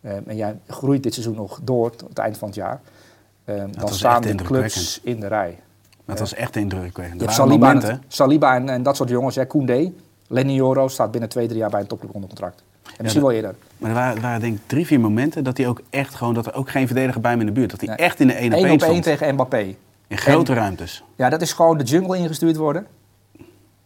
ehm, 0.00 0.22
en 0.26 0.36
jij 0.36 0.58
groeit 0.68 1.02
dit 1.02 1.12
seizoen 1.12 1.36
nog 1.36 1.60
door 1.62 1.96
tot 1.96 2.08
het 2.08 2.18
eind 2.18 2.38
van 2.38 2.48
het 2.48 2.56
jaar. 2.56 2.80
Ehm, 3.44 3.72
dan 3.72 3.88
staan 3.88 4.24
indrukwekkend. 4.24 4.72
clubs 4.72 5.00
in 5.02 5.20
de 5.20 5.26
rij. 5.26 5.58
Dat 6.04 6.18
was 6.18 6.34
echt 6.34 6.56
indrukwekkend. 6.56 7.14
Je 7.20 7.24
hebt 7.26 7.32
Saliba, 7.36 7.70
en, 7.74 8.02
Saliba 8.08 8.54
en, 8.54 8.68
en 8.68 8.82
dat 8.82 8.96
soort 8.96 9.08
jongens. 9.08 9.36
Hè, 9.36 9.44
Koundé, 9.46 9.92
Lenny 10.28 10.52
Joro 10.52 10.88
staat 10.88 11.10
binnen 11.10 11.28
twee, 11.28 11.46
drie 11.46 11.58
jaar 11.58 11.70
bij 11.70 11.80
een 11.80 11.86
topclub 11.86 12.14
onder 12.14 12.28
contract. 12.28 12.62
En 12.84 12.92
misschien 13.02 13.22
dat- 13.22 13.30
wel 13.30 13.40
eerder. 13.40 13.54
Maar 13.78 13.90
er 13.90 13.96
waren, 13.96 14.22
waren 14.22 14.40
denk 14.40 14.56
ik 14.56 14.62
drie, 14.66 14.86
vier 14.86 15.00
momenten 15.00 15.44
dat 15.44 15.56
hij 15.56 15.68
ook 15.68 15.80
echt 15.90 16.14
gewoon, 16.14 16.34
dat 16.34 16.46
er 16.46 16.54
ook 16.54 16.70
geen 16.70 16.86
verdediger 16.86 17.20
bij 17.20 17.30
hem 17.30 17.40
in 17.40 17.46
de 17.46 17.52
buurt. 17.52 17.70
Dat 17.70 17.80
hij 17.80 17.88
Nee. 17.88 17.98
echt 17.98 18.20
in 18.20 18.26
de 18.26 18.32
1 18.34 18.46
op 18.52 18.58
1 18.58 18.64
1 18.64 18.74
op 18.74 18.80
1 18.80 18.88
stond. 18.88 19.02
tegen 19.02 19.34
Mbappé. 19.34 19.74
In 20.06 20.18
grote 20.18 20.54
ruimtes. 20.54 21.04
Ja, 21.16 21.28
dat 21.28 21.42
is 21.42 21.52
gewoon 21.52 21.78
de 21.78 21.84
jungle 21.84 22.16
ingestuurd 22.18 22.56
worden. 22.56 22.86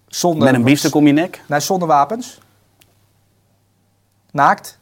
Zonder, 0.07 0.45
Met 0.45 0.55
een 0.55 0.62
biefstuk 0.65 0.95
om 0.95 1.07
je 1.07 1.12
nek. 1.12 1.43
Nee, 1.47 1.61
zonder 1.61 1.88
wapens. 1.88 2.38
Naakt. 4.31 4.79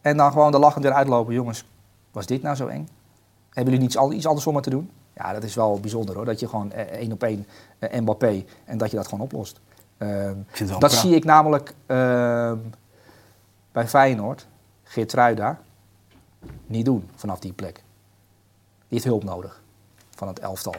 En 0.00 0.16
dan 0.16 0.32
gewoon 0.32 0.52
de 0.52 0.58
lachend 0.58 0.84
weer 0.84 0.92
uitlopen. 0.92 1.34
Jongens, 1.34 1.64
was 2.10 2.26
dit 2.26 2.42
nou 2.42 2.56
zo 2.56 2.66
eng? 2.66 2.88
Hebben 3.50 3.72
jullie 3.72 3.88
iets, 3.88 3.96
iets 4.16 4.26
anders 4.26 4.46
om 4.46 4.54
het 4.54 4.64
te 4.64 4.70
doen? 4.70 4.90
Ja, 5.14 5.32
dat 5.32 5.42
is 5.42 5.54
wel 5.54 5.80
bijzonder 5.80 6.14
hoor. 6.14 6.24
Dat 6.24 6.40
je 6.40 6.48
gewoon 6.48 6.72
eh, 6.72 6.82
één 6.82 7.12
op 7.12 7.22
één 7.22 7.46
eh, 7.78 8.00
Mbappé 8.00 8.44
en 8.64 8.78
dat 8.78 8.90
je 8.90 8.96
dat 8.96 9.08
gewoon 9.08 9.24
oplost. 9.24 9.60
Ehm, 9.98 10.36
dat 10.78 10.92
zie 10.92 11.14
ik 11.14 11.24
namelijk 11.24 11.74
ehm, 11.86 12.58
bij 13.72 13.88
Feyenoord, 13.88 14.46
Geertruida, 14.82 15.60
niet 16.66 16.84
doen 16.84 17.08
vanaf 17.14 17.38
die 17.38 17.52
plek. 17.52 17.74
Die 17.74 17.82
heeft 18.88 19.04
hulp 19.04 19.24
nodig 19.24 19.62
van 20.10 20.28
het 20.28 20.38
elftal. 20.38 20.74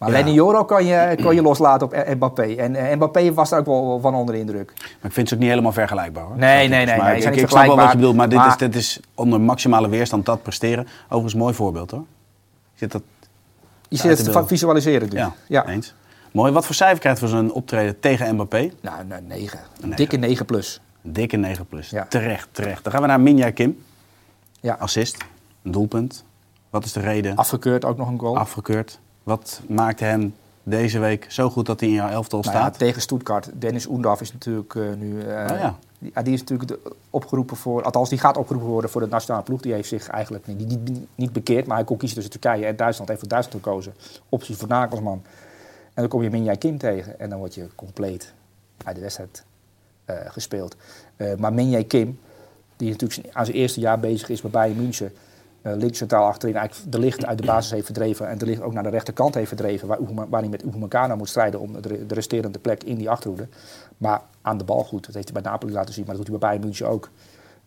Maar. 0.00 0.10
Lenny 0.10 0.30
Joro 0.30 0.64
kan 0.64 0.84
je, 0.84 1.16
kan 1.22 1.34
je 1.34 1.42
loslaten 1.42 1.86
op 1.86 1.92
eh, 1.92 2.14
Mbappé. 2.14 2.42
En 2.42 2.76
eh, 2.76 2.96
Mbappé 2.96 3.32
was 3.32 3.48
daar 3.50 3.58
ook 3.58 3.66
wel 3.66 3.98
van 4.00 4.14
onder 4.14 4.34
de 4.34 4.40
indruk. 4.40 4.72
Maar 4.76 5.10
ik 5.10 5.12
vind 5.12 5.28
ze 5.28 5.34
ook 5.34 5.40
niet 5.40 5.48
helemaal 5.48 5.72
vergelijkbaar 5.72 6.24
hoor. 6.24 6.36
Nee, 6.36 6.68
nee, 6.68 6.86
nee, 6.86 7.16
ik, 7.16 7.48
snap 7.48 7.66
wel 7.66 7.76
wat 7.76 7.90
je 7.90 7.96
bedoelt, 7.96 8.16
maar 8.16 8.28
dit, 8.28 8.44
is, 8.46 8.56
dit 8.56 8.74
is 8.74 9.00
onder 9.14 9.40
maximale 9.40 9.88
weerstand 9.88 10.26
dat 10.26 10.42
presteren. 10.42 10.86
Overigens 11.04 11.32
een 11.32 11.38
mooi 11.38 11.54
voorbeeld 11.54 11.90
hoor. 11.90 12.04
Zit 12.74 12.92
dat, 12.92 13.02
Je 13.88 13.96
zit 13.96 14.18
het 14.18 14.32
te 14.32 14.46
visualiseren 14.46 15.08
nu. 15.08 15.16
ja, 15.16 15.34
ja. 15.46 15.66
eens. 15.66 15.94
Mooi. 16.32 16.52
Wat 16.52 16.66
voor 16.66 16.74
cijfer 16.74 16.98
krijgt 16.98 17.18
voor 17.18 17.28
zo'n 17.28 17.52
optreden 17.52 18.00
tegen 18.00 18.34
Mbappé? 18.34 18.70
Nou, 18.80 19.04
nou, 19.04 19.22
9. 19.22 19.28
negen. 19.28 19.96
Dikke 19.96 20.16
9 20.16 20.46
plus. 20.46 20.80
Een 21.04 21.12
dikke 21.12 21.36
9 21.36 21.66
plus. 21.66 21.90
Ja. 21.90 22.06
Terecht, 22.08 22.48
terecht. 22.52 22.82
Dan 22.82 22.92
gaan 22.92 23.02
we 23.02 23.08
naar 23.08 23.20
Minja 23.20 23.50
Kim. 23.50 23.82
Ja. 24.60 24.76
Assist, 24.78 25.16
een 25.62 25.70
doelpunt. 25.70 26.24
Wat 26.70 26.84
is 26.84 26.92
de 26.92 27.00
reden? 27.00 27.36
Afgekeurd 27.36 27.84
ook 27.84 27.96
nog 27.96 28.08
een 28.08 28.18
goal. 28.18 28.38
Afgekeurd. 28.38 28.98
Wat 29.22 29.60
maakt 29.68 30.00
hem 30.00 30.34
deze 30.62 30.98
week 30.98 31.26
zo 31.28 31.50
goed 31.50 31.66
dat 31.66 31.80
hij 31.80 31.88
in 31.88 31.94
jouw 31.94 32.08
elftal 32.08 32.40
Nou 32.40 32.54
ja, 32.54 32.60
staat? 32.60 32.78
tegen 32.78 33.00
Stuttgart. 33.02 33.50
Dennis 33.54 33.86
Oendaf 33.86 34.20
is 34.20 34.32
natuurlijk 34.32 34.74
eh, 34.74 34.92
nu... 34.92 35.18
Oh 35.20 35.26
ja. 35.26 35.78
die, 35.98 36.10
ja, 36.14 36.22
die 36.22 36.32
is 36.32 36.40
natuurlijk 36.40 36.68
de- 36.68 36.92
opgeroepen 37.10 37.56
voor... 37.56 37.82
Althans, 37.82 38.08
die 38.08 38.18
gaat 38.18 38.36
opgeroepen 38.36 38.70
worden 38.70 38.90
voor 38.90 39.00
de 39.00 39.06
nationale 39.06 39.42
ploeg. 39.42 39.60
Die 39.60 39.72
heeft 39.72 39.88
zich 39.88 40.08
eigenlijk 40.08 40.46
niet, 40.46 40.68
niet, 40.68 41.06
niet, 41.14 41.32
bekeerd. 41.32 41.66
Maar 41.66 41.76
hij 41.76 41.84
kon 41.84 41.96
kiezen 41.96 42.16
tussen 42.20 42.40
Turkije 42.40 42.66
en 42.66 42.76
Duitsland. 42.76 43.08
Hij 43.08 43.18
heeft 43.18 43.20
voor 43.20 43.28
Duitsland 43.28 43.64
gekozen. 43.64 43.94
Optie 44.28 44.56
voor 44.56 44.68
Nagelsman. 44.68 45.22
En 45.84 46.02
dan 46.02 46.08
kom 46.08 46.22
je 46.22 46.30
Minjai 46.30 46.58
Kim 46.58 46.78
tegen. 46.78 47.20
En 47.20 47.30
dan 47.30 47.38
word 47.38 47.54
je 47.54 47.68
compleet 47.74 48.32
uit 48.84 48.94
de 48.96 49.02
wedstrijd 49.02 49.44
eh, 50.04 50.16
gespeeld. 50.26 50.76
Maar 51.38 51.52
Minjai 51.52 51.86
Kim, 51.86 52.18
die 52.76 52.90
natuurlijk 52.90 53.28
aan 53.36 53.44
zijn 53.44 53.56
eerste 53.56 53.80
jaar 53.80 54.00
bezig 54.00 54.28
is 54.28 54.40
bij 54.40 54.50
Bayern 54.50 54.76
München... 54.76 55.12
eh, 55.62 55.72
links 55.76 56.08
achterin 56.08 56.56
eigenlijk 56.56 56.92
de 56.92 56.98
licht 56.98 57.26
uit 57.26 57.38
de 57.38 57.46
basis 57.46 57.70
heeft 57.70 57.84
verdreven... 57.84 58.28
en 58.28 58.38
de 58.38 58.46
licht 58.46 58.62
ook 58.62 58.72
naar 58.72 58.82
de 58.82 58.88
rechterkant 58.88 59.34
heeft 59.34 59.48
verdreven... 59.48 59.88
waar, 59.88 59.98
waar 60.28 60.40
hij 60.40 60.50
met 60.50 60.64
Upamecano 60.64 61.16
moet 61.16 61.28
strijden 61.28 61.60
om 61.60 61.80
de, 61.80 62.06
de 62.06 62.14
resterende 62.14 62.58
plek 62.58 62.84
in 62.84 62.96
die 62.96 63.10
achterhoede. 63.10 63.48
Maar 63.96 64.20
aan 64.42 64.58
de 64.58 64.64
bal 64.64 64.84
goed. 64.84 65.06
Dat 65.06 65.14
heeft 65.14 65.30
hij 65.32 65.42
bij 65.42 65.50
Napoli 65.50 65.72
laten 65.72 65.94
zien, 65.94 66.04
maar 66.06 66.16
dat 66.16 66.26
doet 66.26 66.32
hij 66.32 66.40
bij 66.40 66.48
Bayern 66.48 66.66
München 66.66 66.88
ook. 66.88 67.10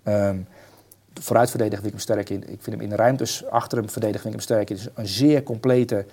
Ehm 0.03 0.37
vooruit 1.21 1.49
verdedigen 1.49 1.83
vind 1.83 1.93
ik 1.93 1.99
hem 1.99 2.15
sterk 2.15 2.29
in. 2.29 2.53
Ik 2.53 2.61
vind 2.61 2.75
hem 2.75 2.81
in 2.81 2.89
de 2.89 2.95
ruimtes 2.95 3.45
achter 3.45 3.77
hem 3.77 3.89
verdedigen 3.89 4.21
vind 4.21 4.33
ik 4.33 4.39
hem 4.39 4.57
sterk 4.57 4.69
in. 4.69 4.75
Het 4.75 4.85
is 4.85 4.91
een 4.95 5.27
zeer 5.27 5.43
complete 5.43 6.05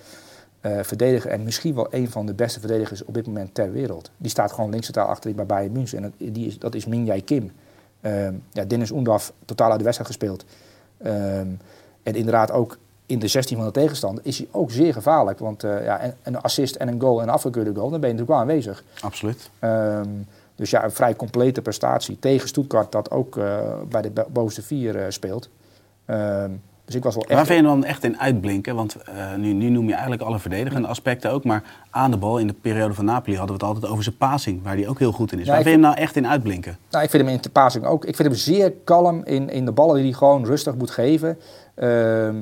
eh, 0.60 0.78
verdediger 0.82 1.30
en 1.30 1.42
misschien 1.42 1.74
wel 1.74 1.86
een 1.90 2.10
van 2.10 2.26
de 2.26 2.34
beste 2.34 2.60
verdedigers 2.60 3.04
op 3.04 3.14
dit 3.14 3.26
moment 3.26 3.54
ter 3.54 3.72
wereld. 3.72 4.10
Die 4.16 4.30
staat 4.30 4.52
gewoon 4.52 4.70
links 4.70 4.92
achterin 4.92 5.36
bij 5.36 5.46
Bayern 5.46 5.72
München 5.72 5.96
en 5.96 6.02
dat, 6.02 6.34
die 6.34 6.46
is, 6.46 6.58
dat 6.58 6.74
is 6.74 6.86
Minjai 6.86 7.24
Kim. 7.24 7.52
Ehm, 8.00 8.34
ja, 8.52 8.64
Dennis 8.64 8.90
Oendaf 8.90 9.32
totaal 9.44 9.68
uit 9.68 9.78
de 9.78 9.84
wedstrijd 9.84 10.10
gespeeld. 10.10 10.44
Ehm, 11.02 11.46
en 12.02 12.14
inderdaad 12.14 12.50
ook 12.52 12.78
in 13.06 13.18
de 13.18 13.28
16 13.28 13.56
van 13.56 13.66
de 13.66 13.72
tegenstander 13.72 14.24
is 14.26 14.38
hij 14.38 14.48
ook 14.50 14.70
zeer 14.70 14.92
gevaarlijk. 14.92 15.38
Want 15.38 15.64
eh, 15.64 15.84
ja, 15.84 15.98
en- 15.98 16.16
een 16.22 16.40
assist 16.40 16.74
en 16.74 16.88
een 16.88 17.00
goal 17.00 17.20
en 17.20 17.28
een 17.28 17.34
afgekeurde 17.34 17.74
goal, 17.74 17.90
dan 17.90 18.00
ben 18.00 18.10
je 18.10 18.14
natuurlijk 18.16 18.28
wel 18.30 18.38
aanwezig. 18.54 18.84
Absoluut. 19.00 19.50
Ehm, 19.58 20.08
dus 20.54 20.70
ja, 20.70 20.84
een 20.84 20.90
vrij 20.92 21.14
complete 21.16 21.62
prestatie 21.62 22.18
tegen 22.18 22.48
Stuttgart, 22.48 22.92
dat 22.92 23.10
ook 23.10 23.36
eh, 23.36 23.58
bij 23.88 24.02
de 24.02 24.10
bo- 24.10 24.26
bovenste 24.32 24.62
vier 24.62 24.96
eh, 24.96 25.04
speelt. 25.10 25.48
Ehm, 26.04 26.50
dus 26.90 26.98
ik 26.98 27.04
was 27.04 27.14
wel 27.14 27.24
Waar 27.28 27.38
echt... 27.38 27.46
vind 27.46 27.60
je 27.60 27.66
dan 27.66 27.84
echt 27.84 28.04
in 28.04 28.20
uitblinken? 28.20 28.74
Want 28.74 28.96
eh, 28.96 29.34
nu, 29.34 29.52
nu 29.52 29.68
noem 29.68 29.86
je 29.86 29.92
eigenlijk 29.92 30.22
alle 30.22 30.38
verdedigende 30.38 30.88
aspecten 30.88 31.30
ook. 31.30 31.44
Maar 31.44 31.62
aan 31.90 32.10
de 32.10 32.16
bal 32.16 32.38
in 32.38 32.46
de 32.46 32.52
periode 32.52 32.94
van 32.94 33.04
Napoli 33.04 33.36
hadden 33.36 33.56
we 33.56 33.64
het 33.64 33.72
altijd 33.72 33.92
over 33.92 34.04
zijn 34.04 34.16
passing. 34.16 34.62
Waar 34.62 34.74
hij 34.74 34.88
ook 34.88 34.98
heel 34.98 35.12
goed 35.12 35.32
in 35.32 35.38
is. 35.38 35.46
Ja, 35.46 35.52
waar 35.52 35.62
vind 35.62 35.74
je 35.74 35.80
hem 35.80 35.90
nou 35.90 36.02
echt 36.02 36.16
in 36.16 36.26
uitblinken? 36.26 36.78
Nou, 36.90 37.04
ik 37.04 37.10
vind 37.10 37.22
hem 37.22 37.32
in 37.32 37.38
de 37.40 37.50
passing 37.50 37.84
ook. 37.84 38.04
Ik 38.04 38.16
vind 38.16 38.28
hem 38.28 38.36
zeer 38.36 38.72
kalm 38.84 39.24
in, 39.24 39.50
in 39.50 39.64
de 39.64 39.72
ballen 39.72 39.94
die 39.94 40.04
hij 40.04 40.12
gewoon 40.12 40.44
rustig 40.44 40.74
moet 40.74 40.90
geven. 40.90 41.38
Ehm, 41.74 42.36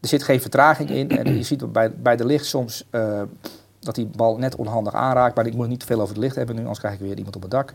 er 0.00 0.08
zit 0.08 0.22
geen 0.22 0.40
vertraging 0.40 0.90
in. 0.90 1.10
En 1.10 1.36
je 1.36 1.42
ziet 1.42 1.72
bij, 1.72 1.92
bij 1.92 2.16
de 2.16 2.24
licht 2.24 2.46
soms 2.46 2.84
eh, 2.90 3.22
dat 3.80 3.94
die 3.94 4.06
bal 4.16 4.36
net 4.36 4.56
onhandig 4.56 4.94
aanraakt. 4.94 5.36
Maar 5.36 5.46
ik 5.46 5.54
moet 5.54 5.68
niet 5.68 5.80
te 5.80 5.86
veel 5.86 6.00
over 6.00 6.14
het 6.14 6.22
licht 6.22 6.36
hebben 6.36 6.54
nu, 6.54 6.60
anders 6.60 6.78
krijg 6.78 6.94
ik 6.94 7.00
weer 7.00 7.16
iemand 7.16 7.36
op 7.36 7.42
het 7.42 7.50
dak. 7.50 7.72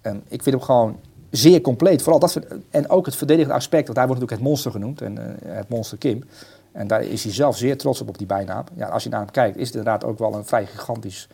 En 0.00 0.22
ik 0.28 0.42
vind 0.42 0.54
hem 0.56 0.64
gewoon 0.64 0.96
zeer 1.30 1.60
compleet. 1.60 2.02
Vooral 2.02 2.20
dat, 2.20 2.38
en 2.70 2.90
ook 2.90 3.06
het 3.06 3.16
verdedigende 3.16 3.56
aspect. 3.56 3.86
Want 3.86 3.98
hij 3.98 4.06
wordt 4.06 4.22
natuurlijk 4.22 4.48
het 4.48 4.50
monster 4.50 4.70
genoemd. 4.70 5.00
En 5.00 5.18
eh, 5.18 5.54
het 5.56 5.68
monster 5.68 5.98
Kim. 5.98 6.24
En 6.72 6.86
daar 6.86 7.02
is 7.02 7.24
hij 7.24 7.32
zelf 7.32 7.56
zeer 7.56 7.76
trots 7.76 8.00
op, 8.00 8.08
op 8.08 8.18
die 8.18 8.26
bijnaam. 8.26 8.64
Ja, 8.74 8.88
als 8.88 9.02
je 9.02 9.08
naar 9.08 9.20
hem 9.20 9.30
kijkt, 9.30 9.56
is 9.56 9.66
het 9.66 9.76
inderdaad 9.76 10.04
ook 10.04 10.18
wel 10.18 10.34
een 10.34 10.44
vrij 10.44 10.66
gigantisch... 10.66 11.28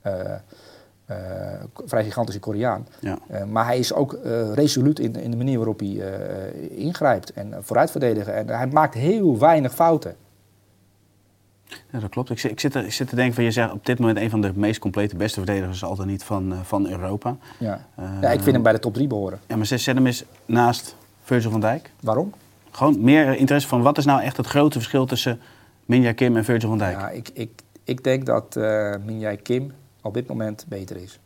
eh, 0.00 0.32
eh, 1.04 1.16
vrij 1.84 2.04
gigantische 2.04 2.40
Koreaan. 2.40 2.86
Ja. 3.00 3.18
Maar 3.46 3.66
hij 3.66 3.78
is 3.78 3.92
ook 3.92 4.18
resoluut 4.54 4.98
in, 4.98 5.16
in 5.16 5.30
de 5.30 5.36
manier 5.36 5.56
waarop 5.56 5.78
hij 5.78 6.02
ingrijpt 6.70 7.32
en 7.32 7.54
vooruit 7.60 7.90
verdedigen. 7.90 8.34
En 8.34 8.48
hij 8.48 8.66
maakt 8.66 8.94
heel 8.94 9.38
weinig 9.38 9.74
fouten. 9.74 10.16
Ja, 11.90 11.98
dat 11.98 12.10
klopt. 12.10 12.30
Ik 12.30 12.38
zit, 12.38 12.50
ik, 12.50 12.60
zit 12.60 12.74
ik 12.74 12.92
zit 12.92 13.08
te 13.08 13.14
denken 13.14 13.34
van, 13.34 13.44
je 13.44 13.50
zegt 13.50 13.72
op 13.72 13.86
dit 13.86 13.98
moment 13.98 14.18
een 14.18 14.30
van 14.30 14.40
de 14.40 14.52
meest 14.54 14.80
complete 14.80 15.16
beste 15.16 15.40
verdedigers, 15.44 15.84
al 15.84 15.96
dan 15.96 16.06
niet 16.06 16.24
van, 16.24 16.52
eh, 16.52 16.58
van 16.62 16.88
Europa. 16.88 17.36
Ja. 17.58 17.86
Eh, 17.94 18.04
ja, 18.20 18.30
ik 18.30 18.40
vind 18.40 18.54
hem 18.54 18.62
bij 18.62 18.72
de 18.72 18.78
top 18.78 18.94
3 18.94 19.06
behoren. 19.06 19.40
Ja, 19.46 19.56
maar 19.56 19.66
zet 19.66 19.80
zet 19.80 19.94
hem 19.94 20.06
eens 20.06 20.24
naast 20.46 20.96
Virgil 21.22 21.50
van 21.50 21.60
Dijk. 21.60 21.90
Waarom? 22.00 22.32
Gewoon 22.70 23.04
meer 23.04 23.36
interesse 23.36 23.68
van 23.68 23.82
wat 23.82 23.98
is 23.98 24.04
nou 24.04 24.22
echt 24.22 24.36
het 24.36 24.46
grote 24.46 24.78
verschil 24.78 25.06
tussen 25.06 25.40
Minja 25.84 26.12
Kim 26.12 26.36
en 26.36 26.44
Virgil 26.44 26.68
van 26.68 26.78
Dijk? 26.78 26.98
Ja, 26.98 27.10
ik, 27.10 27.30
ik, 27.32 27.62
ik 27.84 28.04
denk 28.04 28.26
dat 28.26 28.56
eh 28.56 28.94
Minjai 29.04 29.36
Kim 29.36 29.72
op 30.02 30.14
dit 30.14 30.26
moment 30.26 30.64
beter 30.68 30.96
is. 30.96 31.20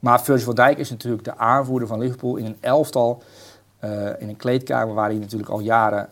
Maar 0.00 0.22
Virgil 0.22 0.44
van 0.44 0.54
Dijk 0.54 0.78
is 0.78 0.90
natuurlijk 0.90 1.24
de 1.24 1.36
aanvoerder 1.36 1.88
van 1.88 1.98
Liverpool 1.98 2.36
in 2.36 2.44
een 2.44 2.56
elftal. 2.60 3.22
in 4.18 4.28
een 4.28 4.36
kleedkamer 4.36 4.94
waar 4.94 5.08
hij 5.08 5.18
natuurlijk 5.18 5.50
al 5.50 5.60
jaren 5.60 6.08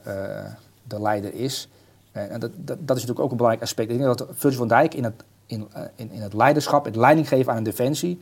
de 0.83 1.01
leider 1.01 1.35
is. 1.35 1.69
En 2.17 2.41
dat, 2.41 2.51
dat, 2.57 2.67
dat 2.67 2.97
is 2.97 3.03
natuurlijk 3.03 3.21
ook 3.21 3.31
een 3.31 3.37
belangrijk 3.37 3.65
aspect. 3.65 3.91
Ik 3.91 3.99
denk 3.99 4.19
dat 4.19 4.27
Virgil 4.33 4.59
van 4.59 4.69
Dijk 4.69 4.95
in 4.95 5.05
het, 5.05 5.25
in, 5.47 5.69
eh, 5.73 5.83
in, 5.95 6.11
in 6.11 6.21
het 6.21 6.33
leiderschap, 6.33 6.85
het 6.85 6.97
leiding 6.97 7.29
geven 7.29 7.53
aan 7.53 7.59
een 7.59 7.65
defensie, 7.65 8.21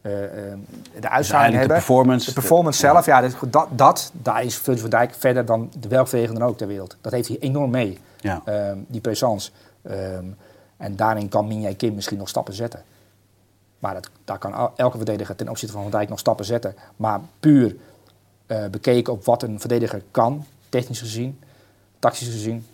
eh, 0.00 0.24
eh, 0.24 0.30
de 1.00 1.08
uitstraling 1.08 1.30
eigenlijk 1.30 1.52
de 1.52 1.58
hebben. 1.58 1.68
performance. 1.76 2.26
De 2.26 2.32
performance 2.32 2.78
zelf, 2.78 3.06
ja, 3.06 3.20
dat, 3.50 3.68
dat, 3.70 4.12
daar 4.22 4.44
is 4.44 4.56
Virgil 4.56 4.80
van 4.80 4.90
Dijk 4.90 5.14
verder 5.14 5.44
dan 5.44 5.70
de 5.80 5.88
welk 5.88 6.08
verdediger 6.08 6.38
dan 6.40 6.48
ook 6.48 6.56
ter 6.58 6.66
wereld. 6.66 6.96
Dat 7.00 7.12
heeft 7.12 7.28
hij 7.28 7.36
enorm 7.40 7.70
mee, 7.70 7.98
Ja. 8.20 8.42
ehm, 8.44 8.78
die 8.86 9.00
présence. 9.00 9.50
Ehm, 9.82 10.24
en 10.76 10.96
daarin 10.96 11.28
kan 11.28 11.46
Minjai 11.46 11.76
Kim 11.76 11.94
misschien 11.94 12.18
nog 12.18 12.28
stappen 12.28 12.54
zetten. 12.54 12.82
Maar 13.78 13.94
dat, 13.94 14.10
daar 14.24 14.38
kan 14.38 14.54
el- 14.54 14.72
elke 14.76 14.96
verdediger 14.96 15.36
ten 15.36 15.48
opzichte 15.48 15.74
van 15.74 15.82
Van 15.82 15.90
Dijk 15.90 16.08
nog 16.08 16.18
stappen 16.18 16.44
zetten. 16.44 16.74
Maar 16.96 17.20
puur 17.40 17.76
bekeken 18.70 19.12
op 19.12 19.24
wat 19.24 19.42
een 19.42 19.60
verdediger 19.60 20.02
kan, 20.10 20.44
technisch 20.68 20.98
gezien, 21.00 21.40
tactisch 21.98 22.28
gezien, 22.28 22.66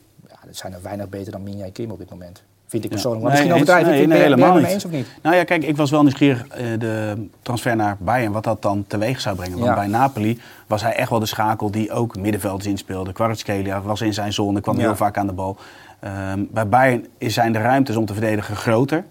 dat 0.46 0.56
zijn 0.56 0.72
er 0.72 0.82
weinig 0.82 1.08
beter 1.08 1.32
dan 1.32 1.42
Minjai 1.42 1.72
Kim 1.72 1.90
op 1.90 1.98
dit 1.98 2.10
moment. 2.10 2.42
Vind 2.66 2.84
ik 2.84 2.90
persoonlijk. 2.90 3.22
Maar 3.24 3.32
Nee, 3.32 3.40
misschien 3.42 3.62
overdrijf. 3.62 3.96
Nee, 3.98 4.06
nee, 4.06 4.20
helemaal 4.22 4.56
niet. 4.56 4.66
eens 4.66 4.84
of 4.84 4.90
niet? 4.90 5.06
Nou 5.22 5.36
ja, 5.36 5.44
kijk, 5.44 5.64
ik 5.64 5.76
was 5.76 5.90
wel 5.90 6.02
nieuwsgierig 6.02 6.46
eh, 6.48 6.66
de 6.78 7.26
transfer 7.42 7.76
naar 7.76 7.96
Bayern, 8.00 8.32
wat 8.32 8.44
dat 8.44 8.62
dan 8.62 8.84
teweeg 8.86 9.20
zou 9.20 9.36
brengen. 9.36 9.54
Want 9.58 9.68
Ja. 9.70 9.74
bij 9.74 9.86
Napoli 9.86 10.40
was 10.66 10.82
hij 10.82 10.92
echt 10.94 11.10
wel 11.10 11.18
de 11.18 11.26
schakel 11.26 11.70
die 11.70 11.92
ook 11.92 12.16
middenvelders 12.16 12.66
inspeelde. 12.66 13.12
Kvaratskhelia 13.12 13.80
was 13.82 14.00
in 14.00 14.14
zijn 14.14 14.32
zone, 14.32 14.60
kwam 14.60 14.74
Ja. 14.76 14.80
heel 14.80 14.96
vaak 14.96 15.16
aan 15.18 15.26
de 15.26 15.32
bal. 15.32 15.56
Ehm, 16.00 16.44
bij 16.50 16.68
Bayern 16.68 17.06
is- 17.18 17.34
zijn 17.34 17.52
de 17.52 17.58
ruimtes 17.58 17.96
om 17.96 18.06
te 18.06 18.12
verdedigen 18.12 18.56
groter. 18.56 19.04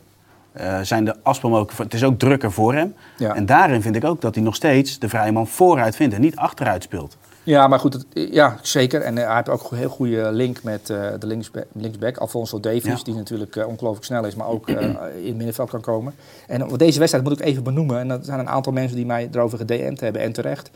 Eh, 0.51 0.79
zijn 0.81 1.05
de 1.05 1.15
afspeelmogelijkheden, 1.23 1.85
het 1.85 2.01
is 2.01 2.03
ook 2.07 2.19
drukker 2.19 2.51
voor 2.51 2.73
hem. 2.73 2.93
Ja. 3.17 3.35
En 3.35 3.45
daarin 3.45 3.81
vind 3.81 3.95
ik 3.95 4.03
ook 4.03 4.21
dat 4.21 4.35
hij 4.35 4.43
nog 4.43 4.55
steeds 4.55 4.99
de 4.99 5.09
vrije 5.09 5.31
man 5.31 5.47
vooruit 5.47 5.95
vindt 5.95 6.15
en 6.15 6.21
niet 6.21 6.35
achteruit 6.35 6.83
speelt. 6.83 7.17
Ja, 7.49 7.67
maar 7.67 7.79
goed, 7.79 7.93
het- 7.93 8.05
ja, 8.31 8.57
zeker. 8.61 9.01
En 9.01 9.17
eh, 9.17 9.25
hij 9.25 9.35
heeft 9.35 9.49
ook 9.49 9.71
een 9.71 9.77
heel 9.77 9.89
goede 9.89 10.31
link 10.31 10.63
met 10.63 10.89
eh, 10.89 11.07
de 11.19 11.27
linksback, 11.27 11.65
linksback, 11.73 12.17
Alfonso 12.17 12.59
Davies, 12.59 12.83
Ja. 12.83 13.03
die 13.03 13.13
natuurlijk 13.13 13.55
eh, 13.55 13.67
ongelooflijk 13.67 14.05
snel 14.05 14.25
is, 14.25 14.35
maar 14.35 14.47
ook 14.47 14.69
in 14.69 14.77
het 15.25 15.35
middenveld 15.35 15.69
kan 15.69 15.81
komen. 15.81 16.13
En 16.47 16.71
op 16.71 16.77
deze 16.79 16.99
wedstrijd 16.99 17.25
moet 17.27 17.39
ik 17.39 17.45
even 17.45 17.63
benoemen, 17.63 17.99
en 17.99 18.09
er 18.11 18.19
zijn 18.21 18.39
een 18.39 18.49
aantal 18.49 18.73
mensen 18.73 18.95
die 18.95 19.05
mij 19.05 19.29
erover 19.31 19.57
gedM'd 19.57 19.99
hebben, 19.99 20.21
en 20.21 20.31
terecht. 20.31 20.69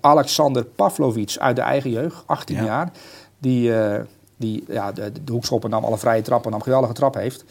Alexander 0.00 0.64
Pavlovic 0.64 1.36
uit 1.38 1.56
de 1.56 1.62
eigen 1.62 1.90
jeugd, 1.90 2.22
18 2.26 2.56
Ja. 2.56 2.64
jaar, 2.64 2.90
die, 3.38 3.72
die 4.36 4.64
ja, 4.68 4.92
de, 4.92 5.12
de 5.24 5.32
hoekschoppen 5.32 5.70
nam, 5.70 5.84
alle 5.84 5.98
vrije 5.98 6.22
trappen 6.22 6.50
nam, 6.50 6.62
geweldige 6.62 6.92
trap 6.92 7.14
heeft. 7.14 7.44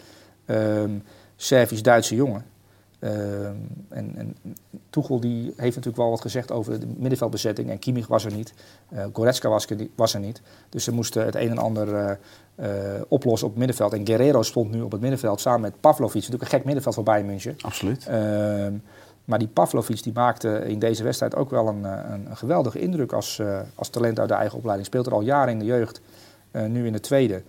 Ehm 0.46 0.90
Servisch-Duitse 1.36 2.16
jongen. 2.16 2.46
Ehm, 3.00 3.56
en, 3.90 4.12
en 4.16 4.36
Tuchel 4.90 5.20
die 5.20 5.44
heeft 5.46 5.76
natuurlijk 5.76 5.98
wel 5.98 6.10
wat 6.10 6.22
gezegd 6.22 6.52
over 6.52 6.80
de 6.80 6.88
middenveldbezetting. 6.98 7.70
En 7.70 7.80
Kimmich 7.80 8.08
was 8.08 8.26
er 8.26 8.34
niet. 8.34 8.54
Eh 8.90 9.04
Goretzka 9.14 9.50
was, 9.50 9.66
er 9.66 9.76
niet- 9.76 9.92
was 9.96 10.14
er 10.14 10.20
niet. 10.20 10.42
Dus 10.70 10.84
ze 10.84 10.92
moesten 10.92 11.26
het 11.26 11.36
een 11.36 11.50
en 11.50 11.58
ander 11.58 11.96
eh, 11.96 12.12
eh, 12.96 13.02
oplossen 13.08 13.48
op 13.48 13.54
het 13.54 13.60
middenveld. 13.66 13.94
En 13.94 14.06
Guerrero 14.08 14.42
stond 14.44 14.72
nu 14.72 14.82
op 14.82 14.92
het 14.92 15.02
middenveld 15.02 15.40
samen 15.42 15.62
met 15.62 15.80
Pavlovic. 15.80 16.14
Natuurlijk 16.16 16.44
een 16.44 16.50
gek 16.58 16.64
middenveld 16.66 16.96
voor 16.96 17.04
Bayern 17.04 17.26
München. 17.26 17.56
Absoluut. 17.62 18.08
Ehm, 18.08 18.74
maar 19.26 19.40
die 19.40 19.48
Pavlovic 19.48 20.04
die 20.04 20.14
maakte 20.14 20.64
in 20.68 20.80
deze 20.80 21.04
wedstrijd 21.04 21.36
ook 21.36 21.50
wel 21.50 21.68
een, 21.68 21.84
een, 21.84 22.30
een 22.30 22.38
geweldige 22.38 22.80
indruk 22.80 23.12
als, 23.14 23.42
als 23.76 23.90
talent 23.90 24.20
uit 24.20 24.30
de 24.30 24.36
eigen 24.36 24.58
opleiding. 24.58 24.88
Speelt 24.88 25.06
er 25.06 25.14
al 25.14 25.22
jaren 25.22 25.54
in 25.54 25.60
de 25.60 25.66
jeugd, 25.66 26.02
nu 26.68 26.86
in 26.86 26.94
de 26.94 27.00
tweede. 27.00 27.42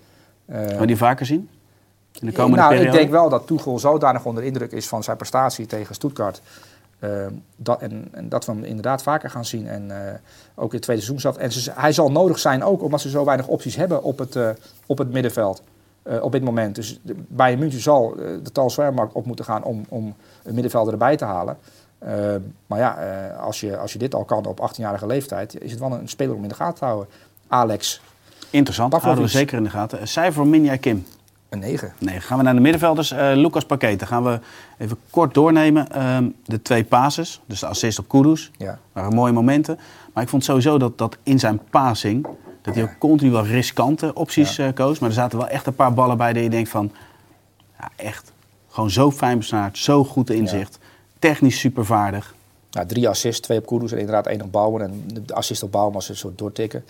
Eh, 0.46 0.66
Gaan 0.66 0.78
we 0.78 0.86
die 0.86 0.96
vaker 0.96 1.26
zien? 1.26 1.48
In 2.20 2.26
de 2.26 2.32
komende 2.32 2.56
nou, 2.56 2.68
periode? 2.70 2.92
ik 2.92 2.98
denk 2.98 3.10
wel 3.10 3.28
dat 3.28 3.46
Tuchel 3.46 3.78
zodanig 3.78 4.24
onder 4.24 4.42
indruk 4.44 4.72
is 4.72 4.88
van 4.88 5.02
zijn 5.02 5.16
prestatie 5.16 5.66
tegen 5.66 5.94
Stuttgart. 5.94 6.40
ehm, 7.00 7.30
dat, 7.56 7.80
en, 7.80 8.08
en 8.12 8.28
dat 8.28 8.44
we 8.46 8.52
hem 8.52 8.64
inderdaad 8.64 9.02
vaker 9.02 9.30
gaan 9.30 9.44
zien. 9.44 9.66
En 9.68 9.90
eh, 9.90 10.14
ook 10.54 10.68
in 10.68 10.74
het 10.74 10.82
tweede 10.82 11.02
seizoen 11.02 11.20
zat. 11.20 11.36
En 11.36 11.52
ze, 11.52 11.72
hij 11.74 11.92
zal 11.92 12.10
nodig 12.10 12.38
zijn 12.38 12.64
ook 12.64 12.82
omdat 12.82 13.00
ze 13.00 13.08
zo 13.10 13.24
weinig 13.24 13.46
opties 13.46 13.76
hebben 13.76 14.02
op 14.02 14.18
het, 14.18 14.36
eh, 14.36 14.48
op 14.86 14.98
het 14.98 15.12
middenveld. 15.12 15.62
eh, 16.02 16.22
op 16.22 16.32
dit 16.32 16.44
moment. 16.44 16.74
Dus 16.74 17.00
de- 17.02 17.14
Bayern 17.28 17.58
München 17.60 17.80
zal 17.80 18.12
eh, 18.18 18.26
de 18.42 18.52
transfermarkt 18.52 19.12
op 19.14 19.26
moeten 19.26 19.44
gaan 19.44 19.62
om, 19.64 19.84
om 19.88 20.14
een 20.44 20.54
middenvelder 20.54 20.92
erbij 20.92 21.16
te 21.16 21.24
halen. 21.24 21.56
Maar 22.66 22.78
ja, 22.78 22.96
eh, 22.98 23.40
als, 23.40 23.60
je, 23.60 23.76
als 23.76 23.92
je 23.92 23.98
dit 23.98 24.14
al 24.14 24.24
kan 24.24 24.44
op 24.46 24.70
18-jarige 24.70 25.06
leeftijd, 25.06 25.62
is 25.62 25.70
het 25.70 25.80
wel 25.80 25.92
een 25.92 26.08
speler 26.08 26.34
om 26.34 26.42
in 26.42 26.48
de 26.48 26.54
gaten 26.54 26.78
te 26.78 26.84
houden. 26.84 27.08
Alex, 27.48 28.00
Interessant, 28.50 28.90
Pavlovic. 28.90 29.16
houden 29.16 29.24
we 29.24 29.38
zeker 29.38 29.56
in 29.56 29.64
de 29.64 29.70
gaten. 29.70 30.00
Een 30.00 30.08
cijfer 30.08 30.32
voor 30.34 30.46
Minja 30.46 30.76
Kim. 30.76 31.06
Een 31.48 31.58
9. 31.58 31.92
Nee, 31.98 32.20
gaan 32.20 32.38
we 32.38 32.44
naar 32.44 32.54
de 32.54 32.60
middenvelders. 32.60 33.10
Eh 33.10 33.30
Lucas 33.34 33.64
Paqueta 33.64 34.06
gaan 34.06 34.24
we 34.24 34.40
even 34.78 34.98
kort 35.10 35.34
doornemen. 35.34 35.92
Ehm, 35.92 36.28
de 36.44 36.62
twee 36.62 36.84
passes, 36.84 37.40
dus 37.46 37.60
de 37.60 37.66
assist 37.66 37.98
op 37.98 38.08
Kudus, 38.08 38.50
Ja. 38.56 38.78
waren 38.92 39.14
mooie 39.14 39.32
momenten. 39.32 39.78
Maar 40.12 40.22
ik 40.22 40.28
vond 40.28 40.44
sowieso 40.44 40.78
dat, 40.78 40.98
dat 40.98 41.16
in 41.22 41.38
zijn 41.38 41.60
passing, 41.70 42.26
Dat 42.62 42.74
hij 42.74 42.84
ook 42.84 42.98
continu 42.98 43.30
wel 43.30 43.46
riskante 43.46 44.14
opties 44.14 44.58
eh, 44.58 44.68
koos. 44.74 44.98
Maar 44.98 45.08
er 45.08 45.14
zaten 45.14 45.38
wel 45.38 45.48
echt 45.48 45.66
een 45.66 45.74
paar 45.74 45.94
ballen 45.94 46.16
bij 46.16 46.32
dat 46.32 46.42
je 46.42 46.50
denkt 46.50 46.68
van... 46.68 46.92
Ja, 47.78 47.90
echt. 47.96 48.32
Gewoon 48.68 48.90
zo 48.90 49.10
fijn 49.10 49.38
besnaard, 49.38 49.78
zo 49.78 50.04
goed 50.04 50.30
inzicht. 50.30 50.78
Technisch 51.18 51.58
supervaardig. 51.58 52.34
Nou, 52.70 52.86
drie 52.86 53.08
assists, 53.08 53.40
twee 53.40 53.58
op 53.58 53.66
Kudus 53.66 53.92
en 53.92 53.98
inderdaad 53.98 54.26
één 54.26 54.42
op 54.42 54.52
Bouwen. 54.52 54.82
En 54.82 55.04
de 55.24 55.34
assist 55.34 55.62
op 55.62 55.72
Bouwen 55.72 55.94
was 55.94 56.08
een 56.08 56.16
soort 56.16 56.38
doortikken. 56.38 56.84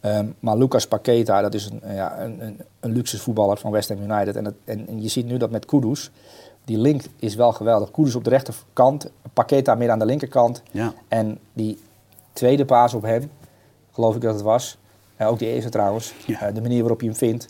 Ehm, 0.00 0.26
maar 0.40 0.56
Lucas 0.56 0.86
Paqueta, 0.86 1.40
dat 1.40 1.54
is 1.54 1.70
een, 1.70 1.94
ja, 1.94 2.20
een, 2.20 2.44
een, 2.44 2.60
een 2.80 2.92
luxe 2.92 3.18
voetballer 3.18 3.56
van 3.56 3.70
West 3.70 3.88
Ham 3.88 4.02
United. 4.02 4.36
En, 4.36 4.44
het, 4.44 4.54
en, 4.64 4.88
en 4.88 5.02
je 5.02 5.08
ziet 5.08 5.26
nu 5.26 5.36
dat 5.36 5.50
met 5.50 5.66
Kudus, 5.66 6.10
die 6.64 6.78
link 6.78 7.02
is 7.16 7.34
wel 7.34 7.52
geweldig. 7.52 7.90
Kudus 7.90 8.14
op 8.14 8.24
de 8.24 8.30
rechterkant, 8.30 9.10
Paqueta 9.32 9.74
meer 9.74 9.90
aan 9.90 9.98
de 9.98 10.04
linkerkant. 10.04 10.62
Ja. 10.70 10.92
En 11.08 11.38
die 11.52 11.78
tweede 12.32 12.64
paas 12.64 12.94
op 12.94 13.02
hem, 13.02 13.30
geloof 13.92 14.14
ik 14.14 14.20
dat 14.20 14.34
het 14.34 14.42
was. 14.42 14.78
Eh, 15.16 15.28
ook 15.28 15.38
die 15.38 15.48
eerste 15.48 15.70
trouwens. 15.70 16.14
Ja. 16.26 16.40
Eh, 16.40 16.54
de 16.54 16.60
manier 16.60 16.80
waarop 16.80 17.00
je 17.00 17.06
hem 17.06 17.16
vindt. 17.16 17.48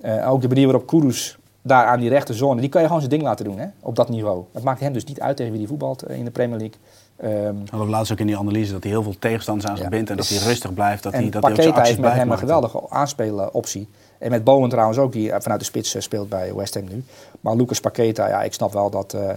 Eh, 0.00 0.30
ook 0.30 0.40
de 0.40 0.48
manier 0.48 0.64
waarop 0.64 0.86
Kudus 0.86 1.37
daar 1.62 1.86
aan 1.86 2.00
die 2.00 2.08
rechterzone, 2.08 2.60
die 2.60 2.70
kan 2.70 2.80
je 2.80 2.86
gewoon 2.86 3.02
zijn 3.02 3.12
ding 3.12 3.22
laten 3.28 3.44
doen 3.44 3.58
hè, 3.58 3.66
op 3.80 3.96
dat 3.96 4.08
niveau. 4.08 4.44
Het 4.52 4.62
maakt 4.62 4.80
hem 4.80 4.92
dus 4.92 5.04
niet 5.04 5.20
uit 5.20 5.36
tegen 5.36 5.50
wie 5.50 5.60
die 5.60 5.68
voetbalt 5.68 6.02
eh, 6.02 6.16
in 6.18 6.24
de 6.24 6.30
Premier 6.30 6.58
League. 6.58 6.76
Ehm, 7.16 7.56
Hadden 7.56 7.84
we 7.88 7.92
laatst 7.92 8.12
ook 8.12 8.18
in 8.18 8.26
die 8.26 8.36
analyse 8.38 8.72
dat 8.72 8.82
hij 8.82 8.92
heel 8.92 9.02
veel 9.02 9.18
tegenstanders 9.18 9.66
aan 9.68 9.76
zich 9.76 9.84
Ja. 9.84 9.90
bindt. 9.90 10.10
En 10.10 10.16
dat 10.16 10.28
Dus- 10.28 10.38
hij 10.38 10.48
rustig 10.48 10.74
blijft. 10.74 11.02
Dat 11.02 11.12
en 11.12 11.20
hij, 11.20 11.30
dat 11.30 11.42
hij 11.42 11.52
ook 11.52 11.62
zijn 11.62 11.84
heeft 11.84 11.98
met 11.98 12.12
hem 12.12 12.30
een 12.30 12.38
geweldige 12.38 12.82
aanspelenoptie. 12.88 13.88
En 14.18 14.30
met 14.30 14.44
Bowen 14.44 14.68
trouwens 14.68 14.98
ook, 14.98 15.12
die 15.12 15.32
eh, 15.32 15.40
vanuit 15.40 15.60
de 15.60 15.66
spits 15.66 15.94
eh, 15.94 16.02
speelt 16.02 16.28
bij 16.28 16.54
West 16.54 16.74
Ham 16.74 16.84
nu. 16.88 17.04
Maar 17.40 17.56
Lucas 17.56 17.80
Paqueta, 17.80 18.28
ja, 18.28 18.42
ik 18.42 18.52
snap 18.52 18.72
wel 18.72 18.90
dat, 18.90 19.14
eh 19.14 19.30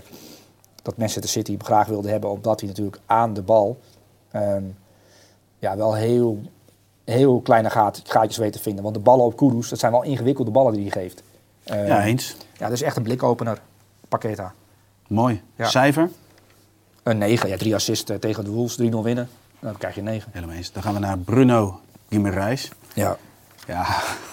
dat 0.84 0.98
Manchester 0.98 1.30
City 1.30 1.52
hem 1.52 1.64
graag 1.64 1.88
wilde 1.88 2.10
hebben. 2.10 2.30
Omdat 2.30 2.60
hij 2.60 2.70
natuurlijk 2.70 3.00
aan 3.06 3.34
de 3.34 3.42
bal 3.42 3.78
ehm, 4.32 4.64
ja, 5.60 5.78
wel 5.78 5.96
heel, 5.96 6.40
heel 7.06 7.40
kleine 7.40 7.70
gaat, 7.70 8.02
gaatjes 8.04 8.38
weet 8.38 8.54
te 8.54 8.60
vinden. 8.60 8.84
Want 8.84 8.96
de 8.96 9.02
ballen 9.02 9.26
op 9.26 9.36
Kudus, 9.38 9.70
dat 9.70 9.80
zijn 9.80 9.92
wel 9.92 10.04
ingewikkelde 10.04 10.52
ballen 10.52 10.74
die 10.74 10.82
hij 10.82 10.92
geeft. 11.02 11.24
Ehm, 11.64 11.86
Ja, 11.86 12.04
eens. 12.04 12.36
ja, 12.58 12.64
dat 12.66 12.72
is 12.72 12.82
echt 12.82 12.96
een 12.98 13.04
blikopener, 13.04 13.58
Paqueta. 14.08 14.54
Mooi. 15.08 15.42
Ja. 15.56 15.66
Cijfer? 15.68 16.10
Een 17.04 17.18
9, 17.18 17.50
ja, 17.50 17.58
drie 17.58 17.76
assists 17.76 18.12
eh, 18.12 18.18
tegen 18.18 18.44
de 18.44 18.50
Wolves, 18.50 18.76
3-0 18.82 19.04
winnen. 19.04 19.30
Dan 19.60 19.78
krijg 19.78 19.94
je 19.94 20.00
een 20.00 20.06
9. 20.06 20.30
Helemaal 20.34 20.56
eens. 20.56 20.72
Dan 20.72 20.84
gaan 20.84 20.94
we 20.94 21.00
naar 21.00 21.18
Bruno 21.18 21.80
Guimaraes. 22.10 22.72
Ja. 22.94 23.18
Ja, 23.68 23.86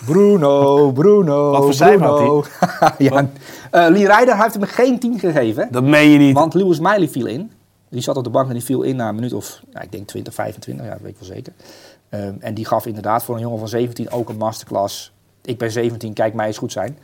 Bruno, 0.04 0.90
Bruno. 1.00 1.50
Wat 1.50 1.62
voor 1.62 1.74
cijfer 1.74 2.06
had 2.06 2.16
Bruno. 2.16 2.44
ja, 2.98 3.28
eh, 3.70 3.86
Lee 3.88 4.06
Ryder 4.16 4.42
heeft 4.42 4.54
hem 4.54 4.62
geen 4.62 4.98
10 4.98 5.18
gegeven. 5.18 5.68
dat 5.70 5.82
meen 5.82 6.08
je 6.10 6.18
niet. 6.18 6.34
Want 6.34 6.54
Lewis 6.54 6.78
Miley 6.80 7.08
viel 7.08 7.26
in. 7.26 7.52
Die 7.88 8.00
zat 8.00 8.16
op 8.16 8.24
de 8.24 8.30
bank 8.30 8.46
en 8.48 8.52
die 8.54 8.64
viel 8.64 8.82
in 8.82 8.96
na 8.96 9.08
een 9.08 9.14
minuut 9.14 9.32
of, 9.32 9.60
ja, 9.72 9.80
ik 9.80 9.92
denk 9.92 10.06
20, 10.06 10.34
25, 10.34 10.84
ja, 10.86 10.90
dat 10.92 11.00
weet 11.00 11.10
ik 11.10 11.18
wel 11.18 11.28
zeker. 11.28 11.52
Ehm, 12.08 12.34
en 12.40 12.54
die 12.54 12.64
gaf 12.64 12.86
inderdaad 12.86 13.24
voor 13.24 13.34
een 13.34 13.40
jongen 13.40 13.58
van 13.58 13.68
17 13.68 14.10
ook 14.10 14.28
een 14.28 14.36
masterclass. 14.36 15.12
Ik 15.42 15.58
ben 15.58 15.70
17, 15.70 16.12
kijk 16.12 16.34
mij 16.34 16.46
eens 16.46 16.58
goed 16.58 16.72
zijn. 16.72 16.98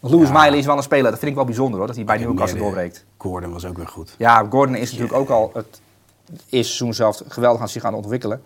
Want 0.00 0.14
Lewis 0.14 0.28
Ja. 0.28 0.42
Miley 0.42 0.58
is 0.58 0.66
wel 0.66 0.76
een 0.76 0.82
speler, 0.82 1.10
dat 1.10 1.18
vind 1.18 1.30
ik 1.30 1.36
wel 1.36 1.44
bijzonder 1.44 1.78
hoor, 1.78 1.86
dat 1.86 1.96
hij 1.96 2.04
bij 2.04 2.18
Newcastle 2.18 2.58
doorbreekt. 2.58 3.04
Gordon 3.16 3.52
was 3.52 3.64
ook 3.64 3.76
weer 3.76 3.88
goed. 3.88 4.14
Ja, 4.18 4.46
Gordon 4.50 4.74
is 4.74 4.90
natuurlijk 4.90 5.18
ook 5.18 5.28
al 5.28 5.50
het 5.54 5.80
eerste 6.30 6.74
seizoen 6.74 6.94
zelf 6.94 7.22
geweldig 7.28 7.60
aan 7.60 7.68
zich 7.68 7.82
gaan 7.82 7.94
ontwikkelen. 7.94 8.42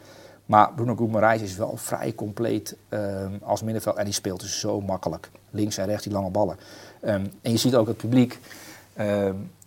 Maar 0.46 0.72
Bruno 0.72 0.94
Guimaraes 0.96 1.40
is 1.42 1.56
wel 1.56 1.76
vrij 1.76 2.14
compleet 2.14 2.76
ehm, 2.88 3.32
als 3.42 3.62
middenveld. 3.62 3.96
En 3.96 4.04
die 4.04 4.14
speelt 4.14 4.40
dus 4.40 4.60
zo 4.60 4.80
makkelijk. 4.80 5.30
Links 5.50 5.76
en 5.78 5.86
rechts 5.86 6.04
die 6.04 6.12
lange 6.12 6.30
ballen. 6.30 6.56
Ehm, 7.00 7.26
en 7.42 7.50
je 7.50 7.56
ziet 7.56 7.74
ook 7.74 7.86
het 7.86 7.96
publiek. 7.96 8.38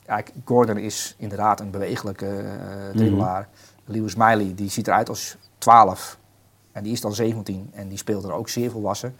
ja, 0.08 0.22
Gordon 0.46 0.78
is 0.78 1.16
inderdaad 1.18 1.60
een 1.60 1.70
bewegelijke 1.70 2.26
eh 2.28 2.96
dribbelaar. 2.96 3.48
Lewis 3.86 4.16
Miley 4.16 4.54
die 4.56 4.70
ziet 4.70 4.88
eruit 4.88 5.10
als 5.10 5.38
12. 5.58 6.18
En 6.72 6.84
die 6.84 6.92
is 6.92 7.02
dan 7.02 7.14
17. 7.14 7.70
En 7.74 7.88
die 7.88 7.98
speelt 7.98 8.24
er 8.24 8.32
ook 8.34 8.50
zeer 8.50 8.72
volwassen. 8.72 9.16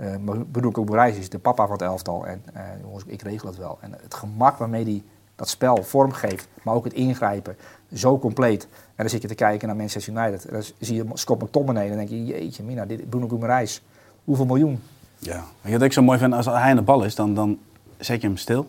Eh 0.00 0.16
maar 0.16 0.36
Bruno 0.36 0.70
Guimaraes 0.70 1.16
is 1.16 1.28
de 1.28 1.38
papa 1.38 1.62
van 1.62 1.72
het 1.72 1.82
elftal. 1.82 2.26
En 2.26 2.42
eh, 2.52 2.62
jongens, 2.82 3.04
ik 3.06 3.22
regel 3.22 3.48
het 3.48 3.56
wel. 3.58 3.78
En 3.80 3.92
het 4.02 4.14
gemak 4.14 4.56
waarmee 4.56 4.84
hij 4.84 5.02
dat 5.36 5.48
spel 5.48 5.82
vormgeeft, 5.82 6.48
maar 6.62 6.74
ook 6.74 6.84
het 6.84 6.92
ingrijpen, 6.92 7.56
zo 7.94 8.18
compleet. 8.18 8.62
En 8.62 8.70
dan 8.96 9.08
zit 9.08 9.22
je 9.22 9.28
te 9.28 9.34
kijken 9.34 9.66
naar 9.68 9.76
Manchester 9.76 10.12
United. 10.16 10.44
En 10.44 10.52
dan 10.52 10.62
zie 10.78 10.94
je 10.96 11.04
Scott 11.12 11.42
McTominay 11.42 11.82
en 11.82 11.88
dan 11.88 11.98
denk 11.98 12.08
je, 12.08 12.24
jeetje 12.24 12.62
mina, 12.62 12.84
dit, 12.86 13.10
Bruno 13.10 13.28
Guimaraes, 13.28 13.82
hoeveel 14.24 14.44
miljoen? 14.46 14.82
Ja. 15.18 15.44
Je 15.60 15.72
wat 15.72 15.82
ik 15.82 15.92
zo 15.92 16.02
mooi 16.02 16.18
vind? 16.18 16.34
Als 16.34 16.46
hij 16.46 16.54
aan 16.54 16.76
de 16.76 16.82
bal 16.82 17.04
is, 17.04 17.14
dan, 17.14 17.34
dan 17.34 17.58
zet 17.98 18.20
je 18.20 18.26
hem 18.26 18.36
stil. 18.36 18.66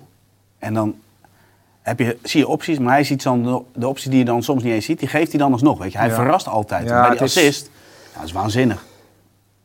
En 0.59 0.73
dan 0.73 0.95
heb 1.81 1.99
je, 1.99 2.17
zie 2.23 2.39
je 2.39 2.47
opties, 2.47 2.79
maar 2.79 2.93
hij 2.93 3.03
ziet 3.03 3.23
dan 3.23 3.63
de, 3.73 3.87
opties 3.87 4.09
die 4.09 4.19
je 4.19 4.25
dan 4.25 4.43
soms 4.43 4.63
niet 4.63 4.73
eens 4.73 4.85
ziet, 4.85 4.99
die 4.99 5.07
geeft 5.07 5.31
hij 5.31 5.39
dan 5.39 5.51
alsnog. 5.51 5.79
Weet 5.79 5.91
je? 5.91 5.97
Hij 5.97 6.07
Ja. 6.07 6.13
verrast 6.15 6.47
altijd. 6.47 6.87
Ja, 6.87 6.95
En 6.95 7.01
bij 7.01 7.09
die 7.09 7.19
het 7.19 7.27
is- 7.29 7.37
assist, 7.37 7.69
ja, 8.13 8.17
dat 8.19 8.23
is 8.27 8.31
waanzinnig. 8.31 8.85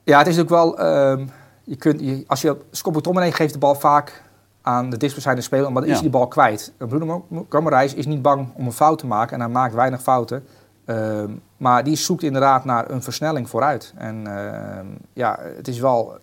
Ja, 0.05 0.19
het 0.19 0.27
is 0.27 0.39
ook 0.39 0.49
wel, 0.49 0.79
ehm, 0.79 1.27
je 1.67 1.77
kunt, 1.77 2.01
je, 2.01 2.25
als 2.27 2.41
je, 2.41 2.57
Scott 2.71 3.09
geeft 3.35 3.53
de 3.53 3.59
bal 3.59 3.75
vaak 3.75 4.23
aan 4.63 4.91
de 4.91 4.97
dichtstbijzijnde 4.97 5.43
speler, 5.43 5.73
maar 5.73 5.83
dan 5.83 5.91
is 5.91 5.93
hij 5.93 6.03
die 6.03 6.19
bal 6.19 6.29
kwijt. 6.29 6.73
Bruno 6.79 7.27
Guimaraes 7.49 7.95
is 7.95 8.07
niet 8.07 8.23
bang 8.23 8.49
om 8.55 8.67
een 8.67 8.73
fout 8.73 8.99
te 8.99 9.07
maken 9.07 9.35
en 9.35 9.41
hij 9.41 9.49
maakt 9.49 9.75
weinig 9.75 10.03
fouten. 10.03 10.45
Ehm, 10.85 11.31
maar 11.57 11.85
die 11.85 11.97
zoekt 11.97 12.23
inderdaad 12.23 12.65
naar 12.65 12.91
een 12.91 13.03
versnelling 13.03 13.49
vooruit. 13.49 13.93
En 13.97 14.27
ehm, 14.27 14.87
ja, 15.13 15.39
het 15.57 15.69
is 15.69 15.79
wel, 15.79 16.19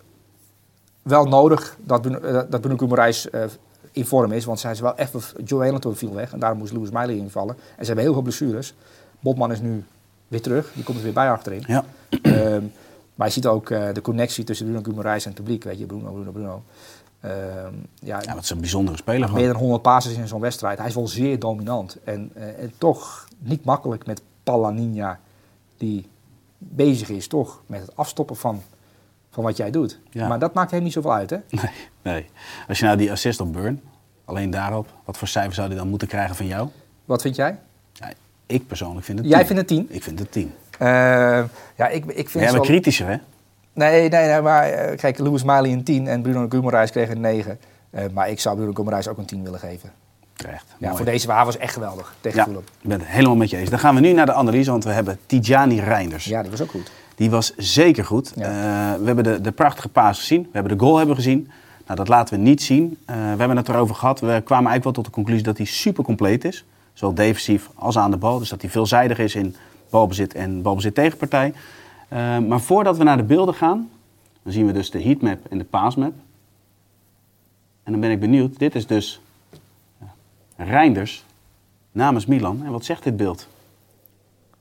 wel 1.02 1.24
nodig 1.24 1.76
dat, 1.80 2.02
Bruno- 2.02 2.46
dat 2.48 2.60
Bruno 2.60 2.76
Guimaraes 2.76 3.30
eh, 3.30 3.42
in 3.92 4.06
vorm 4.06 4.32
is. 4.32 4.44
Want 4.44 4.60
zij 4.60 4.70
is 4.70 4.80
wel 4.80 4.96
even... 4.96 5.20
Joe 5.44 5.64
Hamilton 5.64 5.96
viel 5.96 6.14
weg 6.14 6.32
en 6.32 6.38
daarom 6.38 6.58
moest 6.58 6.72
Lewis 6.72 6.90
Miley 6.90 7.16
invallen. 7.16 7.54
En 7.54 7.80
ze 7.80 7.86
hebben 7.86 8.04
heel 8.04 8.12
veel 8.12 8.22
blessures. 8.22 8.74
Botman 9.20 9.52
is 9.52 9.60
nu 9.60 9.84
weer 10.28 10.42
terug. 10.42 10.72
Die 10.74 10.84
komt 10.84 10.96
er 10.98 11.04
weer 11.04 11.12
bij 11.12 11.30
achterin. 11.30 11.64
Ja. 11.66 11.84
Ehm, 12.22 12.64
maar 13.14 13.26
je 13.26 13.32
ziet 13.32 13.46
ook 13.46 13.70
eh, 13.70 13.92
de 13.92 14.00
connectie 14.00 14.44
tussen 14.44 14.66
Bruno 14.66 14.82
Guimaraes 14.82 15.24
en 15.24 15.30
het 15.30 15.38
publiek. 15.38 15.64
Weet 15.64 15.78
je, 15.78 15.86
Bruno, 15.86 16.12
Bruno, 16.12 16.30
Bruno. 16.30 16.62
Ehm, 17.20 17.74
ja, 17.98 18.20
ja, 18.22 18.34
dat 18.34 18.42
is 18.42 18.50
een 18.50 18.60
bijzondere 18.60 18.96
speler 18.96 19.32
meer 19.32 19.46
dan 19.52 19.56
100 19.56 19.82
passes 19.82 20.16
in 20.16 20.28
zo'n 20.28 20.40
wedstrijd. 20.40 20.78
Hij 20.78 20.86
is 20.86 20.94
wel 20.94 21.08
zeer 21.08 21.38
dominant. 21.38 21.98
En, 22.04 22.30
eh, 22.34 22.62
en 22.62 22.72
toch 22.78 23.28
niet 23.38 23.64
makkelijk 23.64 24.06
met 24.06 24.22
Palaninha, 24.42 25.20
die 25.76 26.08
bezig 26.58 27.08
is 27.08 27.26
toch 27.26 27.62
met 27.66 27.80
het 27.80 27.96
afstoppen 27.96 28.36
van, 28.36 28.62
van 29.30 29.44
wat 29.44 29.56
jij 29.56 29.70
doet. 29.70 30.00
Ja. 30.10 30.28
Maar 30.28 30.38
dat 30.38 30.54
maakt 30.54 30.70
hem 30.70 30.82
niet 30.82 30.92
zoveel 30.92 31.12
uit, 31.12 31.30
hè? 31.30 31.36
Nee, 31.50 31.70
nee. 32.02 32.30
Als 32.68 32.78
je 32.78 32.84
nou 32.84 32.96
die 32.96 33.10
assist 33.12 33.40
op 33.40 33.52
Burn, 33.52 33.82
alleen 34.24 34.50
daarop, 34.50 34.92
wat 35.04 35.16
voor 35.18 35.28
cijfer 35.28 35.54
zou 35.54 35.68
hij 35.68 35.76
dan 35.76 35.88
moeten 35.88 36.08
krijgen 36.08 36.36
van 36.36 36.46
jou? 36.46 36.68
Wat 37.04 37.22
vind 37.22 37.36
jij? 37.36 37.58
Ja, 37.92 38.12
ik 38.46 38.66
persoonlijk 38.66 39.06
vind 39.06 39.18
het 39.18 39.28
Jij 39.28 39.38
10. 39.38 39.46
vindt 39.46 39.60
het 39.60 39.70
10? 39.70 39.86
Ik 39.96 40.02
vind 40.02 40.18
het 40.18 40.32
10. 40.32 40.52
Eh, 40.78 40.88
ja, 41.76 41.88
ik, 41.88 42.04
ik 42.04 42.28
vind 42.28 42.50
zo- 42.50 42.60
kritischer, 42.60 43.06
hè? 43.06 43.16
Nee, 43.72 44.08
nee, 44.08 44.26
nee, 44.30 44.40
maar 44.40 44.68
eh, 44.68 44.96
kijk, 44.96 45.18
Lewis 45.18 45.42
Miley 45.44 45.72
een 45.72 45.84
10 45.84 46.06
en 46.06 46.22
Bruno 46.22 46.46
Guimaraes 46.48 46.90
kreeg 46.90 47.08
een 47.10 47.20
9. 47.20 47.58
Eh, 47.90 48.04
maar 48.12 48.30
ik 48.30 48.40
zou 48.40 48.56
Bruno 48.56 48.72
Guimaraes 48.72 49.08
ook 49.08 49.18
een 49.18 49.24
10 49.24 49.42
willen 49.42 49.58
geven. 49.58 49.90
Terecht. 50.36 50.64
Ja, 50.68 50.74
Mooi. 50.86 50.96
voor 50.96 51.04
deze 51.06 51.26
waar 51.26 51.44
was 51.44 51.56
echt 51.58 51.72
geweldig 51.72 52.14
tegen 52.20 52.38
Ja, 52.38 52.44
Fulham. 52.44 52.62
ik 52.80 52.88
ben 52.88 52.98
het 53.00 53.08
helemaal 53.08 53.36
met 53.36 53.50
je 53.50 53.56
eens. 53.56 53.70
Dan 53.70 53.78
gaan 53.78 53.94
we 53.94 54.00
nu 54.00 54.12
naar 54.12 54.26
de 54.26 54.32
analyse, 54.32 54.70
want 54.70 54.84
we 54.84 54.90
hebben 54.90 55.18
Tijani 55.26 55.80
Reinders. 55.80 56.24
Ja, 56.24 56.42
die 56.42 56.50
was 56.50 56.62
ook 56.62 56.70
goed. 56.70 56.90
Die 57.14 57.30
was 57.30 57.54
zeker 57.56 58.04
goed. 58.04 58.32
Ja. 58.36 58.48
We 59.00 59.06
hebben 59.06 59.24
de, 59.24 59.40
de 59.40 59.52
prachtige 59.52 59.88
paas 59.88 60.18
gezien. 60.18 60.42
We 60.42 60.48
hebben 60.52 60.78
de 60.78 60.84
goal 60.84 60.96
hebben 60.96 61.14
gezien. 61.16 61.50
Nou, 61.86 61.98
dat 61.98 62.08
laten 62.08 62.34
we 62.36 62.40
niet 62.42 62.62
zien. 62.62 62.98
We 63.06 63.12
hebben 63.12 63.56
het 63.56 63.68
erover 63.68 63.94
gehad. 63.94 64.20
We 64.20 64.26
kwamen 64.26 64.70
eigenlijk 64.70 64.84
wel 64.84 64.92
tot 64.92 65.04
de 65.04 65.10
conclusie 65.10 65.42
dat 65.44 65.56
hij 65.56 65.66
super 65.66 66.04
compleet 66.04 66.44
is. 66.44 66.64
Zowel 66.92 67.14
defensief 67.14 67.68
als 67.74 67.98
aan 67.98 68.10
de 68.10 68.16
bal. 68.16 68.38
Dus 68.38 68.48
dat 68.48 68.60
hij 68.60 68.70
veelzijdig 68.70 69.18
is 69.18 69.34
in 69.34 69.56
balbezit 69.98 70.34
en 70.34 70.62
balbezit 70.62 70.94
tegenpartij. 70.94 71.54
Eh, 72.08 72.38
maar 72.38 72.60
voordat 72.60 72.96
we 72.96 73.04
naar 73.04 73.16
de 73.16 73.22
beelden 73.22 73.54
gaan, 73.54 73.90
dan 74.42 74.52
zien 74.52 74.66
we 74.66 74.72
dus 74.72 74.90
de 74.90 75.02
heatmap 75.02 75.38
en 75.50 75.58
de 75.58 75.64
paasmap. 75.64 76.12
En 77.82 77.92
dan 77.92 78.00
ben 78.00 78.10
ik 78.10 78.20
benieuwd. 78.20 78.58
Dit 78.58 78.74
is 78.74 78.86
dus 78.86 79.20
ja, 80.00 80.64
Reinders 80.64 81.24
namens 81.92 82.26
Milan. 82.26 82.62
En 82.64 82.70
wat 82.70 82.84
zegt 82.84 83.02
dit 83.02 83.16
beeld? 83.16 83.48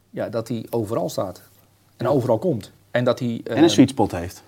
Ja, 0.09 0.29
dat 0.29 0.47
hij 0.47 0.65
overal 0.69 1.09
staat. 1.09 1.41
En 1.97 2.07
overal 2.07 2.37
komt. 2.37 2.71
En 2.91 3.03
dat 3.03 3.19
hij... 3.19 3.41
eh, 3.43 3.57
En 3.57 3.63
een 3.63 3.69
sweet 3.69 3.89
spot 3.89 4.11
heeft. 4.11 4.43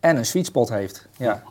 En 0.00 0.16
een 0.16 0.26
sweet 0.26 0.46
spot 0.46 0.68
heeft. 0.68 1.08
Ja. 1.16 1.42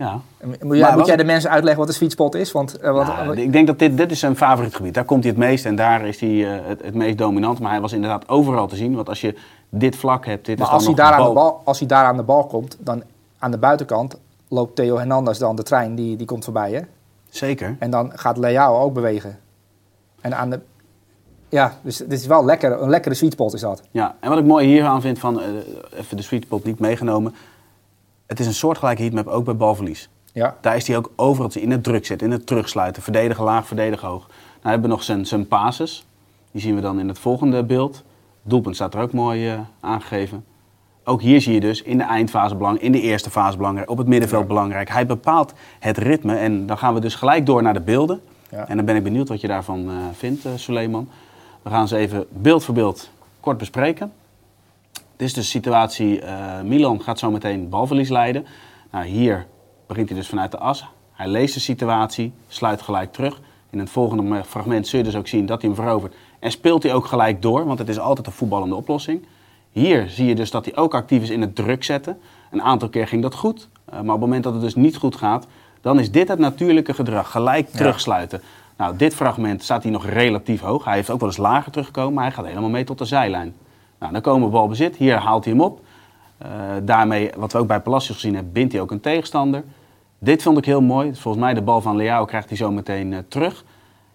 Ja. 0.00 0.20
Moet, 0.62 0.76
jij, 0.76 0.96
moet 0.96 1.06
jij 1.06 1.16
de 1.16 1.24
mensen 1.24 1.50
uitleggen 1.50 1.80
wat 1.80 1.88
een 1.88 1.94
sweet 1.94 2.12
spot 2.12 2.34
is? 2.34 2.52
Want, 2.52 2.78
eh, 2.78 2.92
wat, 2.92 3.06
Nou, 3.06 3.40
ik 3.40 3.52
denk 3.52 3.66
dat 3.66 3.78
dit, 3.78 3.96
dit 3.96 4.10
is 4.10 4.18
zijn 4.18 4.36
favoriet 4.36 4.74
gebied. 4.74 4.94
Daar 4.94 5.04
komt 5.04 5.22
hij 5.22 5.32
het 5.32 5.40
meest 5.40 5.64
en 5.64 5.76
daar 5.76 6.06
is 6.06 6.20
hij 6.20 6.58
eh, 6.58 6.66
het, 6.66 6.82
het 6.82 6.94
meest 6.94 7.18
dominant. 7.18 7.58
Maar 7.60 7.70
hij 7.70 7.80
was 7.80 7.92
inderdaad 7.92 8.28
overal 8.28 8.66
te 8.66 8.76
zien. 8.76 8.94
Want 8.94 9.08
als 9.08 9.20
je 9.20 9.34
dit 9.68 9.96
vlak 9.96 10.26
hebt, 10.26 10.46
dit 10.46 10.58
maar 10.58 10.66
is 10.66 10.72
als 10.72 10.84
hij, 10.84 10.94
daar 10.94 11.12
aan 11.12 11.24
de 11.28 11.32
bal- 11.32 11.60
als 11.64 11.78
hij 11.78 11.88
daar 11.88 12.04
aan 12.04 12.16
de 12.16 12.22
bal 12.22 12.46
komt, 12.46 12.76
dan 12.78 13.02
aan 13.38 13.50
de 13.50 13.58
buitenkant 13.58 14.16
loopt 14.48 14.76
Theo 14.76 14.96
Hernandez 14.96 15.38
dan 15.38 15.56
de 15.56 15.62
trein, 15.62 15.94
die, 15.94 16.16
die 16.16 16.26
komt 16.26 16.44
voorbij. 16.44 16.72
Hè? 16.72 16.80
Zeker. 17.28 17.76
En 17.78 17.90
dan 17.90 18.12
gaat 18.14 18.36
Leao 18.36 18.80
ook 18.80 18.94
bewegen. 18.94 19.38
En 20.20 20.36
aan 20.36 20.50
de... 20.50 20.60
Ja, 21.48 21.72
dus 21.82 21.96
dit 21.96 22.12
is 22.12 22.26
wel 22.26 22.44
lekker, 22.44 22.82
een 22.82 22.90
lekkere 22.90 23.14
sweet 23.14 23.32
spot 23.32 23.54
is 23.54 23.60
dat. 23.60 23.82
Ja, 23.90 24.16
en 24.20 24.28
wat 24.28 24.38
ik 24.38 24.44
mooi 24.44 24.66
hier 24.66 24.84
aan 24.84 25.00
vind 25.00 25.18
van, 25.18 25.40
eh, 25.40 25.46
even 25.98 26.16
de 26.16 26.22
sweet 26.22 26.42
spot 26.42 26.64
niet 26.64 26.78
meegenomen. 26.78 27.34
Het 28.30 28.40
is 28.40 28.46
een 28.46 28.54
soortgelijke 28.54 29.02
heatmap 29.02 29.26
ook 29.26 29.44
bij 29.44 29.56
balverlies. 29.56 30.08
Ja. 30.32 30.56
Daar 30.60 30.76
is 30.76 30.86
hij 30.86 30.96
ook 30.96 31.12
overal 31.16 31.50
in 31.54 31.70
het 31.70 31.84
druk 31.84 32.06
zetten, 32.06 32.26
in 32.26 32.32
het 32.32 32.46
terugsluiten. 32.46 33.02
Verdedigen 33.02 33.44
laag, 33.44 33.66
verdedigen 33.66 34.08
hoog. 34.08 34.26
Nou 34.28 34.38
hebben 34.60 34.82
we 34.82 34.88
nog 34.88 35.02
zijn, 35.02 35.26
zijn 35.26 35.48
passes. 35.48 36.06
Die 36.50 36.60
zien 36.60 36.74
we 36.74 36.80
dan 36.80 37.00
in 37.00 37.08
het 37.08 37.18
volgende 37.18 37.64
beeld. 37.64 38.02
Doelpunt 38.42 38.74
staat 38.74 38.94
er 38.94 39.00
ook 39.00 39.12
mooi 39.12 39.48
eh, 39.48 39.58
aangegeven. 39.80 40.44
Ook 41.04 41.20
hier 41.20 41.40
zie 41.40 41.54
je 41.54 41.60
dus 41.60 41.82
in 41.82 41.98
de 41.98 42.04
eindfase 42.04 42.54
belangrijk, 42.54 42.86
in 42.86 42.92
de 42.92 43.00
eerste 43.00 43.30
fase 43.30 43.56
belangrijk, 43.56 43.90
op 43.90 43.98
het 43.98 44.06
middenveld 44.06 44.46
belangrijk. 44.46 44.88
Hij 44.88 45.06
bepaalt 45.06 45.52
het 45.78 45.98
ritme 45.98 46.36
en 46.36 46.66
dan 46.66 46.78
gaan 46.78 46.94
we 46.94 47.00
dus 47.00 47.14
gelijk 47.14 47.46
door 47.46 47.62
naar 47.62 47.74
de 47.74 47.80
beelden. 47.80 48.20
Ja. 48.50 48.68
En 48.68 48.76
dan 48.76 48.84
ben 48.84 48.96
ik 48.96 49.02
benieuwd 49.02 49.28
wat 49.28 49.40
je 49.40 49.46
daarvan 49.46 49.88
eh, 49.88 49.94
vindt, 50.12 50.44
eh 50.44 50.52
Suleiman. 50.56 51.08
We 51.62 51.70
gaan 51.70 51.88
ze 51.88 51.96
even 51.96 52.26
beeld 52.28 52.64
voor 52.64 52.74
beeld 52.74 53.10
kort 53.40 53.58
bespreken. 53.58 54.12
Dit 55.20 55.28
is 55.28 55.34
de 55.34 55.42
situatie, 55.42 56.20
eh, 56.20 56.60
Milan 56.60 57.02
gaat 57.02 57.18
zo 57.18 57.30
meteen 57.30 57.68
balverlies 57.68 58.08
leiden. 58.08 58.46
Nou, 58.90 59.06
hier 59.06 59.46
begint 59.86 60.08
hij 60.08 60.18
dus 60.18 60.28
vanuit 60.28 60.50
de 60.50 60.58
as. 60.58 60.84
Hij 61.12 61.28
leest 61.28 61.54
de 61.54 61.60
situatie, 61.60 62.32
sluit 62.48 62.82
gelijk 62.82 63.12
terug. 63.12 63.40
In 63.70 63.78
het 63.78 63.90
volgende 63.90 64.22
me- 64.22 64.44
fragment 64.44 64.86
zul 64.88 64.98
je 64.98 65.04
dus 65.04 65.16
ook 65.16 65.26
zien 65.28 65.46
dat 65.46 65.60
hij 65.62 65.70
hem 65.70 65.80
verovert. 65.84 66.14
En 66.38 66.50
speelt 66.50 66.82
hij 66.82 66.94
ook 66.94 67.06
gelijk 67.06 67.42
door, 67.42 67.64
want 67.64 67.78
het 67.78 67.88
is 67.88 67.98
altijd 67.98 68.26
een 68.26 68.32
voetballende 68.32 68.74
oplossing. 68.74 69.26
Hier 69.70 70.08
zie 70.08 70.26
je 70.26 70.34
dus 70.34 70.50
dat 70.50 70.64
hij 70.64 70.76
ook 70.76 70.94
actief 70.94 71.22
is 71.22 71.30
in 71.30 71.40
het 71.40 71.54
druk 71.54 71.84
zetten. 71.84 72.18
Een 72.50 72.62
aantal 72.62 72.88
keer 72.88 73.08
ging 73.08 73.22
dat 73.22 73.34
goed, 73.34 73.68
eh, 73.84 73.92
maar 73.92 74.00
op 74.00 74.08
het 74.08 74.20
moment 74.20 74.44
dat 74.44 74.52
het 74.52 74.62
dus 74.62 74.74
niet 74.74 74.96
goed 74.96 75.16
gaat, 75.16 75.46
dan 75.80 75.98
is 75.98 76.10
dit 76.10 76.28
het 76.28 76.38
natuurlijke 76.38 76.94
gedrag. 76.94 77.30
Gelijk 77.30 77.68
terugsluiten. 77.68 78.40
Nou, 78.76 78.96
dit 78.96 79.14
fragment 79.14 79.62
staat 79.62 79.82
hij 79.82 79.92
nog 79.92 80.06
relatief 80.06 80.60
hoog. 80.60 80.84
Hij 80.84 80.94
heeft 80.94 81.10
ook 81.10 81.20
wel 81.20 81.28
eens 81.28 81.38
lager 81.38 81.72
teruggekomen, 81.72 82.14
maar 82.14 82.24
hij 82.24 82.32
gaat 82.32 82.46
helemaal 82.46 82.70
mee 82.70 82.84
tot 82.84 82.98
de 82.98 83.04
zijlijn. 83.04 83.54
Nou, 84.00 84.12
dan 84.12 84.20
komen 84.20 84.46
we 84.46 84.52
balbezit. 84.52 84.96
Hier 84.96 85.16
haalt 85.16 85.44
hij 85.44 85.52
hem 85.52 85.62
op. 85.62 85.80
Eh, 86.38 86.50
daarmee, 86.82 87.30
wat 87.36 87.52
we 87.52 87.58
ook 87.58 87.66
bij 87.66 87.80
Palacios 87.80 88.16
gezien 88.16 88.34
hebben, 88.34 88.52
bindt 88.52 88.72
hij 88.72 88.82
ook 88.82 88.90
een 88.90 89.00
tegenstander. 89.00 89.64
Dit 90.18 90.42
vond 90.42 90.58
ik 90.58 90.64
heel 90.64 90.80
mooi. 90.80 91.14
Volgens 91.14 91.44
mij 91.44 91.54
de 91.54 91.62
bal 91.62 91.80
van 91.80 91.96
Leao 91.96 92.24
krijgt 92.24 92.48
hij 92.48 92.56
zo 92.56 92.70
meteen 92.70 93.12
eh, 93.12 93.18
terug. 93.28 93.64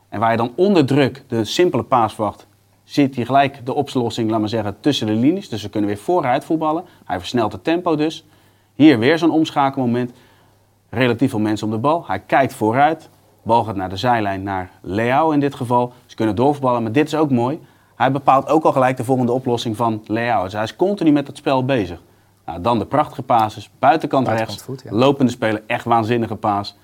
En 0.10 0.20
waar 0.20 0.32
je 0.32 0.38
dan 0.38 0.52
onder 0.56 0.86
druk 0.86 1.24
de 1.28 1.46
simpele 1.46 1.84
paas 1.84 2.14
verwacht, 2.14 2.48
ziet 2.84 3.16
hij 3.16 3.26
gelijk 3.26 3.66
de 3.66 3.74
oplossing, 3.74 4.30
laat 4.30 4.40
maar 4.40 4.50
zeggen, 4.50 4.76
tussen 4.80 5.08
de 5.08 5.14
linies. 5.14 5.50
Dus 5.50 5.62
we 5.62 5.70
kunnen 5.70 5.90
weer 5.90 6.00
vooruit 6.00 6.46
voetballen. 6.46 6.84
Hij 7.06 7.20
versnelt 7.20 7.52
het 7.52 7.64
tempo 7.64 7.96
dus. 7.96 8.26
Hier 8.74 9.00
weer 9.00 9.18
zo'n 9.18 9.32
omschakelmoment. 9.32 10.12
Relatief 10.90 11.30
veel 11.30 11.40
mensen 11.40 11.68
op 11.68 11.74
de 11.74 11.80
bal. 11.80 12.04
Hij 12.08 12.20
kijkt 12.20 12.54
vooruit. 12.54 13.10
Bal 13.42 13.64
gaat 13.64 13.76
naar 13.76 13.90
de 13.90 13.98
zijlijn, 13.98 14.44
naar 14.44 14.72
Leao 14.82 15.32
in 15.32 15.40
dit 15.40 15.56
geval. 15.56 15.94
Ze 16.06 16.16
kunnen 16.16 16.36
doorvoetballen, 16.36 16.84
maar 16.84 16.92
dit 16.92 17.08
is 17.08 17.16
ook 17.16 17.32
mooi. 17.32 17.60
Hij 17.96 18.12
bepaalt 18.12 18.48
ook 18.48 18.64
al 18.64 18.72
gelijk 18.72 18.98
de 18.98 19.04
volgende 19.04 19.32
oplossing 19.32 19.76
van. 19.76 20.02
Dus 20.08 20.54
hij 20.54 20.64
is 20.64 20.76
continu 20.76 21.12
met 21.12 21.28
het 21.28 21.38
spel 21.38 21.66
bezig. 21.66 22.02
Nou, 22.46 22.62
dan 22.62 22.80
de 22.80 22.86
prachtige 22.86 23.22
passes. 23.22 23.70
Buitenkant, 23.80 24.26
Buitenkant 24.26 24.68
rechts. 24.70 24.84
ja. 24.90 24.98
Lopende 24.98 25.32
speler, 25.32 25.64
echt 25.68 25.86
waanzinnige 25.86 26.36
paas. 26.36 26.78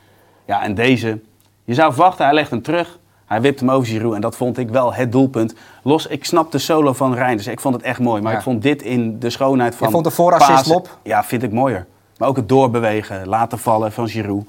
Ja, 0.46 0.64
en 0.64 0.76
deze. 0.76 1.20
Je 1.64 1.74
zou 1.74 1.94
verwachten, 1.94 2.26
hij 2.26 2.34
legt 2.34 2.50
hem 2.50 2.62
terug. 2.62 3.00
Hij 3.26 3.42
wipt 3.42 3.60
hem 3.60 3.72
over 3.72 3.88
Giroud 3.88 4.14
en 4.16 4.22
dat 4.22 4.36
vond 4.36 4.58
ik 4.58 4.70
wel 4.70 4.94
het 4.94 5.12
doelpunt. 5.12 5.54
Los, 5.84 6.08
ik 6.08 6.26
snap 6.26 6.52
de 6.52 6.58
solo 6.58 6.94
van 6.94 7.14
Reinders. 7.14 7.48
Ik 7.48 7.60
vond 7.60 7.76
het 7.76 7.84
echt 7.84 8.00
mooi. 8.00 8.22
Maar 8.22 8.32
Ja. 8.32 8.38
ik 8.38 8.44
vond 8.44 8.62
dit 8.62 8.82
in 8.82 9.20
de 9.20 9.30
schoonheid 9.30 9.76
van... 9.76 9.88
Je 9.88 9.94
vond 9.94 10.06
de 10.06 10.12
voorassist 10.12 10.66
lop? 10.66 10.98
Ja, 11.04 11.24
vind 11.24 11.44
ik 11.44 11.52
mooier. 11.52 11.86
Maar 12.18 12.28
ook 12.30 12.36
het 12.36 12.50
doorbewegen, 12.50 13.28
laten 13.28 13.60
vallen 13.60 13.92
van 13.92 14.08
Giroud. 14.10 14.44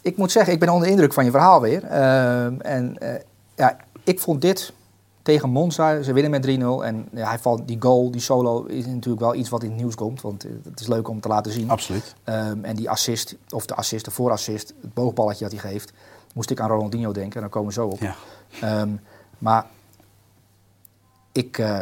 Ik 0.00 0.16
moet 0.16 0.32
zeggen, 0.32 0.52
ik 0.52 0.60
ben 0.60 0.68
onder 0.68 0.84
de 0.86 0.90
indruk 0.92 1.12
van 1.12 1.24
je 1.24 1.30
verhaal 1.30 1.60
weer. 1.60 1.84
Ehm, 1.84 2.54
en 2.60 2.96
eh, 2.98 3.14
ja, 3.56 3.76
ik 4.04 4.20
vond 4.20 4.40
dit 4.40 4.72
tegen 5.26 5.50
Monza, 5.50 6.02
ze 6.02 6.12
winnen 6.12 6.30
met 6.30 6.46
3-0. 6.46 6.84
En 6.84 7.08
ja, 7.12 7.28
hij 7.28 7.38
valt, 7.38 7.68
die 7.68 7.76
goal, 7.80 8.10
die 8.10 8.20
solo, 8.20 8.64
is 8.64 8.86
natuurlijk 8.86 9.20
wel 9.20 9.34
iets 9.34 9.48
wat 9.48 9.62
in 9.62 9.68
het 9.70 9.78
nieuws 9.78 9.94
komt. 9.94 10.20
Want 10.20 10.44
eh, 10.44 10.50
het 10.64 10.80
is 10.80 10.86
leuk 10.86 11.08
om 11.08 11.20
te 11.20 11.28
laten 11.28 11.52
zien. 11.52 11.70
Absoluut. 11.70 12.14
Ehm, 12.24 12.64
en 12.64 12.76
die 12.76 12.90
assist, 12.90 13.36
of 13.50 13.66
de 13.66 13.74
assist, 13.74 14.04
de 14.04 14.10
voorassist, 14.10 14.74
het 14.80 14.94
boogballetje 14.94 15.48
dat 15.48 15.60
hij 15.60 15.70
geeft, 15.70 15.92
moest 16.34 16.50
ik 16.50 16.60
aan 16.60 16.68
Ronaldinho 16.68 17.12
denken. 17.12 17.34
En 17.34 17.40
daar 17.40 17.50
komen 17.50 17.68
we 17.68 17.74
zo 17.74 17.86
op. 17.86 18.00
Ja. 18.00 18.14
Ehm, 18.60 18.90
maar 19.38 19.66
ik, 21.32 21.58
eh, 21.58 21.80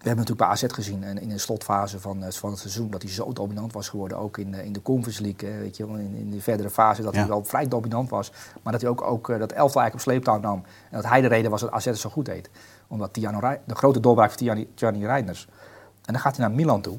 we 0.00 0.06
hebben 0.08 0.26
natuurlijk 0.26 0.60
bij 0.60 0.68
AZ 0.68 0.74
gezien 0.74 1.04
en 1.04 1.18
in 1.20 1.28
de 1.28 1.38
slotfase 1.38 2.00
van, 2.00 2.24
eh, 2.24 2.30
van 2.32 2.50
het 2.50 2.58
seizoen 2.58 2.90
dat 2.90 3.02
hij 3.02 3.10
zo 3.10 3.32
dominant 3.32 3.72
was 3.72 3.88
geworden. 3.88 4.18
Ook 4.18 4.38
in, 4.38 4.54
eh, 4.54 4.64
in 4.64 4.72
de 4.72 4.82
Conference 4.82 5.22
League, 5.22 5.50
hè, 5.50 5.58
weet 5.58 5.76
je, 5.76 5.84
in, 5.84 6.14
in 6.14 6.30
de 6.30 6.40
verdere 6.40 6.70
fase 6.70 7.02
dat 7.02 7.12
Ja. 7.14 7.18
hij 7.20 7.28
wel 7.28 7.44
vrij 7.44 7.68
dominant 7.68 8.10
was. 8.10 8.32
Maar 8.62 8.72
dat 8.72 8.80
hij 8.82 8.90
ook, 8.90 9.02
ook 9.02 9.28
eh, 9.30 9.38
dat 9.38 9.52
elftal 9.52 9.80
eigenlijk 9.80 9.94
op 9.94 10.00
sleeptouw 10.00 10.40
nam. 10.40 10.62
En 10.90 10.96
dat 11.00 11.10
hij 11.10 11.20
de 11.20 11.26
reden 11.28 11.50
was 11.50 11.60
dat 11.60 11.70
AZ 11.70 11.84
het 11.84 11.98
zo 11.98 12.10
goed 12.10 12.24
deed. 12.24 12.50
Omdat 12.88 13.12
Tiano, 13.12 13.40
de 13.66 13.74
grote 13.74 14.00
doorbraak 14.00 14.28
van 14.28 14.38
Tiani- 14.38 14.68
Gianni 14.74 15.06
Reinders. 15.06 15.48
En 16.04 16.12
dan 16.12 16.22
gaat 16.22 16.36
hij 16.36 16.46
naar 16.46 16.56
Milan 16.56 16.80
toe. 16.80 16.98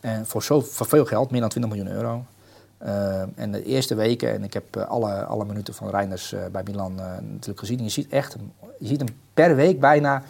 En 0.00 0.26
voor, 0.26 0.42
zo, 0.42 0.60
voor 0.60 0.86
veel 0.86 1.04
geld, 1.04 1.30
meer 1.30 1.40
dan 1.40 1.48
20 1.50 1.72
miljoen 1.72 1.92
euro. 1.94 2.24
Eh, 2.78 3.20
en 3.38 3.52
de 3.52 3.64
eerste 3.64 3.94
weken, 3.94 4.32
en 4.32 4.44
ik 4.44 4.52
heb 4.52 4.76
eh, 4.76 4.88
alle, 4.88 5.24
alle 5.24 5.44
minuten 5.44 5.74
van 5.74 5.90
Reinders 5.90 6.32
eh, 6.32 6.40
bij 6.52 6.62
Milan 6.64 7.00
eh, 7.00 7.06
natuurlijk 7.20 7.58
gezien. 7.58 7.78
En 7.78 7.84
je 7.84 7.90
ziet 7.90 8.08
echt, 8.08 8.36
je 8.78 8.86
ziet 8.86 9.00
hem 9.00 9.08
per 9.34 9.56
week 9.56 9.80
bijna 9.80 10.22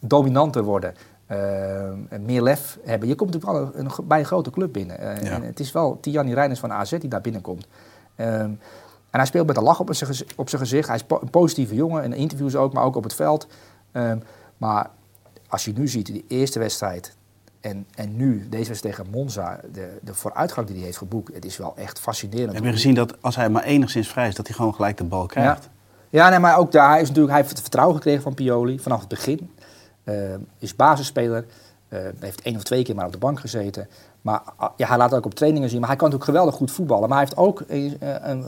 dominanter 0.00 0.62
worden. 0.62 0.94
Eh, 1.28 1.82
en 1.88 2.22
meer 2.24 2.42
lef 2.42 2.78
hebben. 2.84 3.08
Je 3.08 3.14
komt 3.14 3.32
natuurlijk 3.32 3.58
wel 3.58 3.70
een, 3.80 3.84
een- 3.98 4.06
bij 4.08 4.18
een 4.18 4.24
grote 4.24 4.50
club 4.50 4.72
binnen. 4.72 4.98
Eh, 4.98 5.22
Ja. 5.22 5.30
En 5.30 5.42
het 5.42 5.60
is 5.60 5.72
wel 5.72 5.98
Tiani 6.00 6.34
Reinders 6.34 6.60
van 6.60 6.72
AZ 6.72 6.90
die 6.98 7.08
daar 7.08 7.20
binnenkomt. 7.20 7.66
Ehm, 8.14 8.30
en 9.10 9.18
hij 9.18 9.26
speelt 9.26 9.46
met 9.46 9.56
een 9.56 9.62
lach 9.62 9.80
op 9.80 9.94
zijn, 9.94 10.10
op 10.36 10.48
zijn 10.48 10.60
gezicht. 10.60 10.86
Hij 10.86 10.96
is 10.96 11.02
po- 11.04 11.18
een 11.22 11.30
positieve 11.30 11.74
jongen, 11.74 12.04
in 12.04 12.12
interviews 12.12 12.56
ook, 12.56 12.72
maar 12.72 12.84
ook 12.84 12.96
op 12.96 13.02
het 13.04 13.14
veld. 13.14 13.46
Ehm, 13.92 14.18
maar 14.56 14.90
als 15.48 15.64
je 15.64 15.72
nu 15.72 15.88
ziet, 15.88 16.06
die 16.06 16.24
eerste 16.28 16.58
wedstrijd 16.58 17.16
en, 17.60 17.86
en 17.94 18.16
nu 18.16 18.46
deze 18.48 18.68
wedstrijd 18.68 18.96
tegen 18.96 19.10
Monza, 19.12 19.60
de, 19.72 19.98
de 20.02 20.14
vooruitgang 20.14 20.66
die 20.66 20.76
hij 20.76 20.84
heeft 20.84 20.98
geboekt, 20.98 21.34
het 21.34 21.44
is 21.44 21.56
wel 21.56 21.72
echt 21.76 22.00
fascinerend. 22.00 22.52
Heb 22.54 22.64
je 22.64 22.70
gezien 22.72 22.94
dat 22.94 23.22
als 23.22 23.36
hij 23.36 23.48
maar 23.48 23.62
enigszins 23.64 24.08
vrij 24.08 24.28
is, 24.28 24.34
dat 24.34 24.46
hij 24.46 24.56
gewoon 24.56 24.74
gelijk 24.74 24.96
de 24.96 25.04
bal 25.04 25.26
krijgt? 25.26 25.68
Ja, 26.10 26.28
nee, 26.28 26.38
maar 26.38 26.56
ook 26.58 26.72
daar 26.72 26.88
hij 26.90 27.00
is 27.00 27.06
natuurlijk, 27.08 27.32
hij 27.32 27.40
heeft 27.42 27.52
het 27.52 27.60
vertrouwen 27.62 27.96
gekregen 27.96 28.22
van 28.22 28.34
Pioli 28.34 28.78
vanaf 28.80 29.00
het 29.00 29.08
begin. 29.08 29.50
Eh, 30.08 30.14
is 30.58 30.76
basisspeler, 30.76 31.44
eh, 31.88 31.98
heeft 32.18 32.42
één 32.42 32.56
of 32.56 32.62
twee 32.62 32.84
keer 32.84 32.94
maar 32.94 33.06
op 33.06 33.12
de 33.12 33.18
bank 33.18 33.40
gezeten. 33.40 33.88
Maar 34.22 34.42
ah, 34.56 34.70
ja, 34.76 34.86
hij 34.88 34.96
laat 34.96 35.10
het 35.10 35.18
ook 35.18 35.26
op 35.26 35.34
trainingen 35.34 35.68
zien. 35.68 35.78
Maar 35.80 35.88
hij 35.88 35.98
kan 35.98 36.08
natuurlijk 36.10 36.36
geweldig 36.36 36.58
goed 36.58 36.70
voetballen. 36.70 37.08
Maar 37.08 37.18
hij, 37.18 37.26
heeft 37.26 37.48
ook, 37.48 37.60
eh, 37.60 37.84
een, 38.00 38.42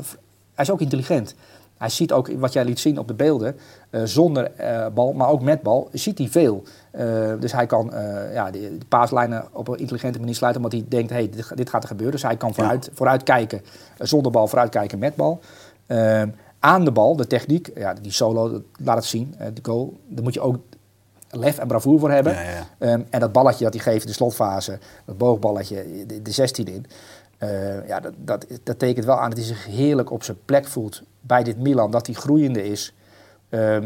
hij 0.54 0.64
is 0.64 0.70
ook 0.70 0.80
intelligent. 0.80 1.34
Hij 1.76 1.88
ziet 1.88 2.12
ook 2.12 2.32
wat 2.32 2.52
jij 2.52 2.64
liet 2.64 2.78
zien 2.78 2.98
op 2.98 3.08
de 3.08 3.14
beelden, 3.14 3.56
zonder 4.04 4.50
bal, 4.94 5.12
maar 5.12 5.28
ook 5.28 5.42
met 5.42 5.62
bal, 5.62 5.88
ziet 5.92 6.18
hij 6.18 6.28
veel. 6.28 6.62
Dus 7.38 7.52
hij 7.52 7.66
kan 7.66 7.90
ja, 8.32 8.50
de, 8.50 8.78
de 8.78 8.86
paaslijnen 8.88 9.44
op 9.52 9.68
een 9.68 9.78
intelligente 9.78 10.18
manier 10.18 10.34
sluiten, 10.34 10.62
omdat 10.64 10.78
hij 10.78 10.88
denkt, 10.88 11.10
hey, 11.10 11.30
dit, 11.30 11.56
dit 11.56 11.70
gaat 11.70 11.82
er 11.82 11.88
gebeuren. 11.88 12.14
Dus 12.14 12.22
hij 12.22 12.36
kan 12.36 12.54
vooruit, 12.54 12.90
vooruit 12.92 13.22
kijken, 13.22 13.60
zonder 13.98 14.32
bal, 14.32 14.46
vooruit 14.46 14.70
kijken 14.70 14.98
met 14.98 15.16
bal. 15.16 15.40
Aan 16.58 16.84
de 16.84 16.92
bal, 16.92 17.16
de 17.16 17.26
techniek, 17.26 17.70
ja, 17.74 17.94
die 17.94 18.12
solo, 18.12 18.50
dat- 18.50 18.62
laat 18.76 18.96
het 18.96 19.04
zien, 19.04 19.34
de 19.54 19.60
goal. 19.62 20.00
Daar 20.08 20.24
moet 20.24 20.34
je 20.34 20.40
ook 20.40 20.56
lef 21.30 21.58
en 21.58 21.66
bravoer 21.66 21.98
voor 22.00 22.10
hebben. 22.10 22.32
Ja, 22.32 22.40
ja. 22.42 22.66
Ehm, 22.78 23.02
en 23.10 23.20
dat 23.20 23.32
balletje 23.32 23.64
dat 23.64 23.74
hij 23.74 23.82
geeft 23.82 24.00
in 24.02 24.06
de 24.08 24.12
slotfase, 24.16 24.78
dat 25.04 25.18
boogballetje, 25.18 26.06
de, 26.06 26.22
de 26.22 26.30
16 26.30 26.66
in. 26.66 26.86
eh, 27.38 27.86
ja, 27.88 28.00
dat, 28.00 28.12
dat, 28.16 28.46
dat 28.62 28.78
tekent 28.78 29.04
wel 29.06 29.18
aan 29.20 29.28
dat 29.28 29.38
hij 29.38 29.46
zich 29.46 29.66
heerlijk 29.66 30.10
op 30.10 30.22
zijn 30.22 30.36
plek 30.44 30.66
voelt 30.66 31.02
bij 31.20 31.42
dit 31.42 31.58
Milan. 31.58 31.90
Dat 31.90 32.06
hij 32.06 32.14
groeiende 32.14 32.64
is. 32.64 32.94
Ehm, 33.48 33.82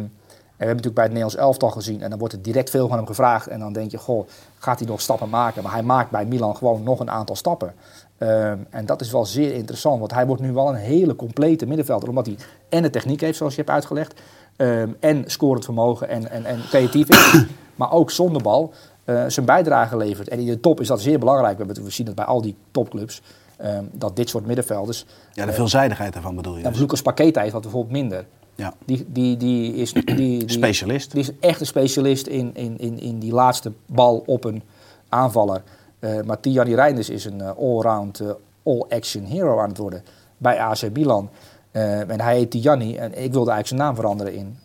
en 0.57 0.61
we 0.61 0.65
hebben 0.71 0.85
natuurlijk 0.85 0.95
bij 0.95 1.05
het 1.05 1.13
Nederlands 1.13 1.37
elftal 1.37 1.71
gezien. 1.71 2.03
En 2.03 2.11
dan 2.11 2.19
wordt 2.19 2.35
er 2.35 2.43
direct 2.43 2.71
veel 2.71 2.89
van 2.89 2.97
hem 2.97 3.07
gevraagd. 3.07 3.47
En 3.47 3.59
dan 3.59 3.73
denk 3.73 3.91
je, 3.91 3.99
goh, 3.99 4.29
gaat 4.59 4.79
hij 4.79 4.89
nog 4.89 5.01
stappen 5.01 5.29
maken? 5.29 5.63
Maar 5.63 5.73
hij 5.73 5.83
maakt 5.83 6.11
bij 6.11 6.25
Milan 6.27 6.57
gewoon 6.57 6.83
nog 6.83 7.01
een 7.01 7.11
aantal 7.11 7.37
stappen. 7.37 7.75
Ehm, 8.19 8.59
en 8.71 8.87
dat 8.87 9.01
is 9.01 9.11
wel 9.11 9.25
zeer 9.27 9.55
interessant. 9.55 9.99
Want 9.99 10.13
hij 10.13 10.27
wordt 10.27 10.43
nu 10.43 10.53
wel 10.53 10.69
een 10.69 10.75
hele 10.75 11.17
complete 11.17 11.67
middenvelder. 11.67 12.09
Omdat 12.09 12.27
hij 12.27 12.37
en 12.69 12.83
de 12.83 12.91
techniek 12.91 13.21
heeft, 13.21 13.37
zoals 13.37 13.55
je 13.55 13.61
hebt 13.61 13.73
uitgelegd. 13.73 14.21
Ehm, 14.57 14.89
en 15.01 15.25
scorend 15.27 15.65
vermogen 15.65 16.09
en, 16.09 16.31
en, 16.31 16.45
en 16.45 16.61
creatief 16.69 17.09
is. 17.09 17.45
maar 17.79 17.93
ook 17.93 18.11
zonder 18.11 18.43
bal 18.43 18.73
eh, 19.05 19.25
zijn 19.29 19.47
bijdrage 19.47 19.97
levert. 19.97 20.29
En 20.29 20.39
in 20.39 20.47
de 20.47 20.61
top 20.61 20.81
is 20.81 20.87
dat 20.87 21.01
zeer 21.01 21.19
belangrijk. 21.19 21.59
We, 21.59 21.91
zien 21.91 22.07
het 22.07 22.15
bij 22.15 22.25
al 22.25 22.43
die 22.43 22.57
topclubs. 22.71 23.23
ehm, 23.57 23.85
dat 23.93 24.17
dit 24.17 24.29
soort 24.29 24.47
middenvelders... 24.47 25.07
Ja, 25.33 25.47
de 25.47 25.53
veelzijdigheid 25.53 26.13
daarvan 26.13 26.37
bedoel 26.37 26.57
je 26.57 26.65
En 26.65 26.71
dus. 26.71 26.81
Lucas 26.81 27.03
Paqueta 27.03 27.41
heeft 27.41 27.53
dat 27.53 27.63
bijvoorbeeld 27.63 27.93
minder. 27.93 28.25
Ja. 28.55 28.75
Die, 28.85 29.05
die, 29.09 29.37
die 29.37 29.75
is 29.75 29.93
die, 29.93 30.15
die, 30.15 30.51
Specialist. 30.51 31.11
Die 31.11 31.21
is 31.21 31.31
echt 31.41 31.61
een 31.61 31.67
specialist 31.67 32.27
in, 32.27 32.51
in, 32.55 32.79
in, 32.79 33.01
in 33.01 33.19
die 33.19 33.33
laatste 33.33 33.73
bal 33.87 34.23
op 34.27 34.45
een 34.45 34.63
aanvaller. 35.09 35.63
Eh 35.99 36.23
maar 36.25 36.41
Tiani 36.41 36.75
Reinders 36.75 37.11
is 37.11 37.25
een 37.25 37.41
eh, 37.41 37.57
allround, 37.59 38.21
eh, 38.21 38.31
all-action 38.63 39.25
hero 39.25 39.59
aan 39.59 39.69
het 39.69 39.79
worden 39.79 40.05
bij 40.37 40.59
AC 40.59 40.91
Milan. 40.93 41.31
Eh, 41.75 42.11
en 42.11 42.21
hij 42.21 42.37
heet 42.37 42.51
Tiani 42.51 42.97
en 42.97 43.09
ik 43.23 43.33
wilde 43.33 43.51
eigenlijk 43.51 43.67
zijn 43.67 43.81
naam 43.81 43.95
veranderen 43.95 44.35
in 44.35 44.59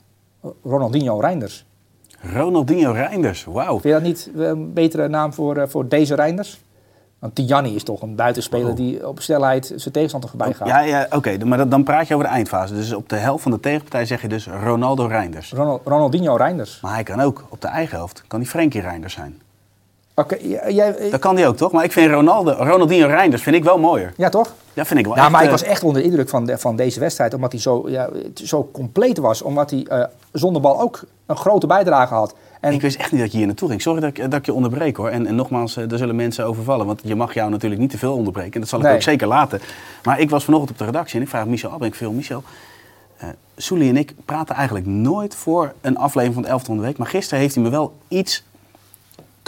Ronaldinho 0.63 1.19
Reinders. 1.19 1.65
Ronaldinho 2.33 2.91
Reinders, 2.91 3.43
wauw. 3.43 3.71
Vind 3.79 3.83
je 3.83 3.91
dat 3.91 4.01
niet 4.01 4.29
eh, 4.37 4.47
een 4.47 4.73
betere 4.73 5.07
naam 5.07 5.33
voor, 5.33 5.57
eh, 5.57 5.67
voor 5.67 5.87
deze 5.87 6.15
Reinders? 6.15 6.61
Want 7.19 7.35
Tiani 7.35 7.75
is 7.75 7.83
toch 7.83 8.01
een 8.01 8.15
buitenspeler 8.15 8.69
Oh. 8.69 8.75
die 8.75 9.07
op 9.07 9.19
snelheid 9.21 9.73
zijn 9.75 9.93
tegenstander 9.93 10.29
voorbij 10.29 10.53
gaat. 10.53 10.67
Ja, 10.67 10.79
ja 10.79 11.07
oké, 11.11 11.37
maar 11.45 11.57
dat- 11.57 11.71
dan 11.71 11.83
praat 11.83 12.07
je 12.07 12.13
over 12.13 12.25
de 12.27 12.31
eindfase. 12.33 12.73
Dus 12.73 12.93
op 12.93 13.09
de 13.09 13.15
helft 13.15 13.43
van 13.43 13.51
de 13.51 13.59
tegenpartij 13.59 14.05
zeg 14.05 14.21
je 14.21 14.27
dus 14.27 14.47
Ronaldo 14.47 15.05
Reinders. 15.05 15.51
Ronald- 15.53 15.81
Ronaldinho 15.85 16.35
Reinders. 16.35 16.79
Maar 16.81 16.93
hij 16.93 17.03
kan 17.03 17.19
ook 17.19 17.45
op 17.49 17.61
de 17.61 17.67
eigen 17.67 17.97
helft, 17.97 18.23
kan 18.27 18.39
die 18.39 18.49
Frenkie 18.49 18.81
Reinders 18.81 19.13
zijn. 19.13 19.41
Oké, 20.19 20.37
jij, 20.67 20.95
Dat 21.11 21.19
kan 21.19 21.35
die 21.35 21.47
ook, 21.47 21.57
toch? 21.57 21.71
Maar 21.71 21.83
ik 21.83 21.91
vind 21.91 22.11
Ronaldo, 22.11 22.51
Ronaldinho 22.51 23.07
Reinders 23.07 23.41
vind 23.43 23.55
ik 23.55 23.63
wel 23.63 23.77
mooier. 23.79 24.13
ja 24.17 24.29
toch? 24.29 24.53
Ja, 24.73 24.85
vind 24.85 24.99
ik 24.99 25.05
wel 25.05 25.15
Ja, 25.15 25.21
echt, 25.21 25.31
maar 25.31 25.39
ik 25.41 25.45
eh, 25.45 25.51
was 25.51 25.63
echt 25.63 25.83
onder 25.83 26.01
de 26.01 26.07
indruk 26.07 26.29
van, 26.29 26.45
de- 26.45 26.57
van 26.57 26.75
deze 26.75 26.99
wedstrijd. 26.99 27.33
Omdat 27.33 27.51
hij 27.51 27.61
zo, 27.61 27.89
ja, 27.89 28.09
zo 28.33 28.69
compleet 28.73 29.17
was. 29.17 29.41
Omdat 29.41 29.69
hij 29.71 29.85
eh, 29.87 30.03
zonder 30.31 30.61
bal 30.61 30.81
ook 30.81 31.03
een 31.25 31.35
grote 31.37 31.67
bijdrage 31.67 32.13
had. 32.13 32.35
En 32.59 32.73
Ik 32.73 32.81
wist 32.81 32.97
echt 32.97 33.11
niet 33.11 33.21
dat 33.21 33.31
je 33.31 33.37
hier 33.37 33.45
naartoe 33.47 33.69
ging. 33.69 33.81
Sorry 33.81 33.99
dat 34.01 34.09
ik, 34.09 34.23
dat 34.31 34.33
ik 34.39 34.45
je 34.45 34.53
onderbreek 34.53 34.95
hoor. 34.97 35.09
En, 35.09 35.25
en 35.27 35.35
nogmaals, 35.35 35.77
eh, 35.77 35.91
er 35.91 35.97
zullen 35.97 36.15
mensen 36.15 36.45
overvallen. 36.45 36.85
Want 36.85 37.01
je 37.03 37.15
mag 37.15 37.33
jou 37.33 37.49
natuurlijk 37.49 37.81
niet 37.81 37.89
te 37.91 37.97
veel 37.97 38.13
onderbreken. 38.15 38.53
En 38.53 38.59
dat 38.59 38.69
zal 38.69 38.79
ik 38.79 38.85
Nee. 38.85 38.95
ook 38.95 39.01
zeker 39.01 39.27
laten. 39.27 39.59
Maar 40.03 40.19
ik 40.19 40.29
was 40.29 40.43
vanochtend 40.43 40.71
op 40.71 40.77
de 40.77 40.85
redactie 40.85 41.15
en 41.15 41.21
ik 41.21 41.29
vraag 41.29 41.45
Michel 41.45 41.69
Abbrink 41.71 41.95
veel. 41.95 42.11
Michel, 42.11 42.43
eh 43.17 43.27
Soelie 43.55 43.89
en 43.89 43.97
ik 43.97 44.13
praten 44.25 44.55
eigenlijk 44.55 44.85
nooit 44.85 45.35
voor 45.35 45.73
een 45.81 45.97
aflevering 45.97 46.33
van 46.33 46.43
het 46.43 46.51
11 46.51 46.63
van 46.65 46.75
de 46.77 46.81
week. 46.83 46.97
Maar 46.97 47.07
gisteren 47.07 47.39
heeft 47.39 47.55
hij 47.55 47.63
me 47.63 47.69
wel 47.69 47.93
iets 48.07 48.43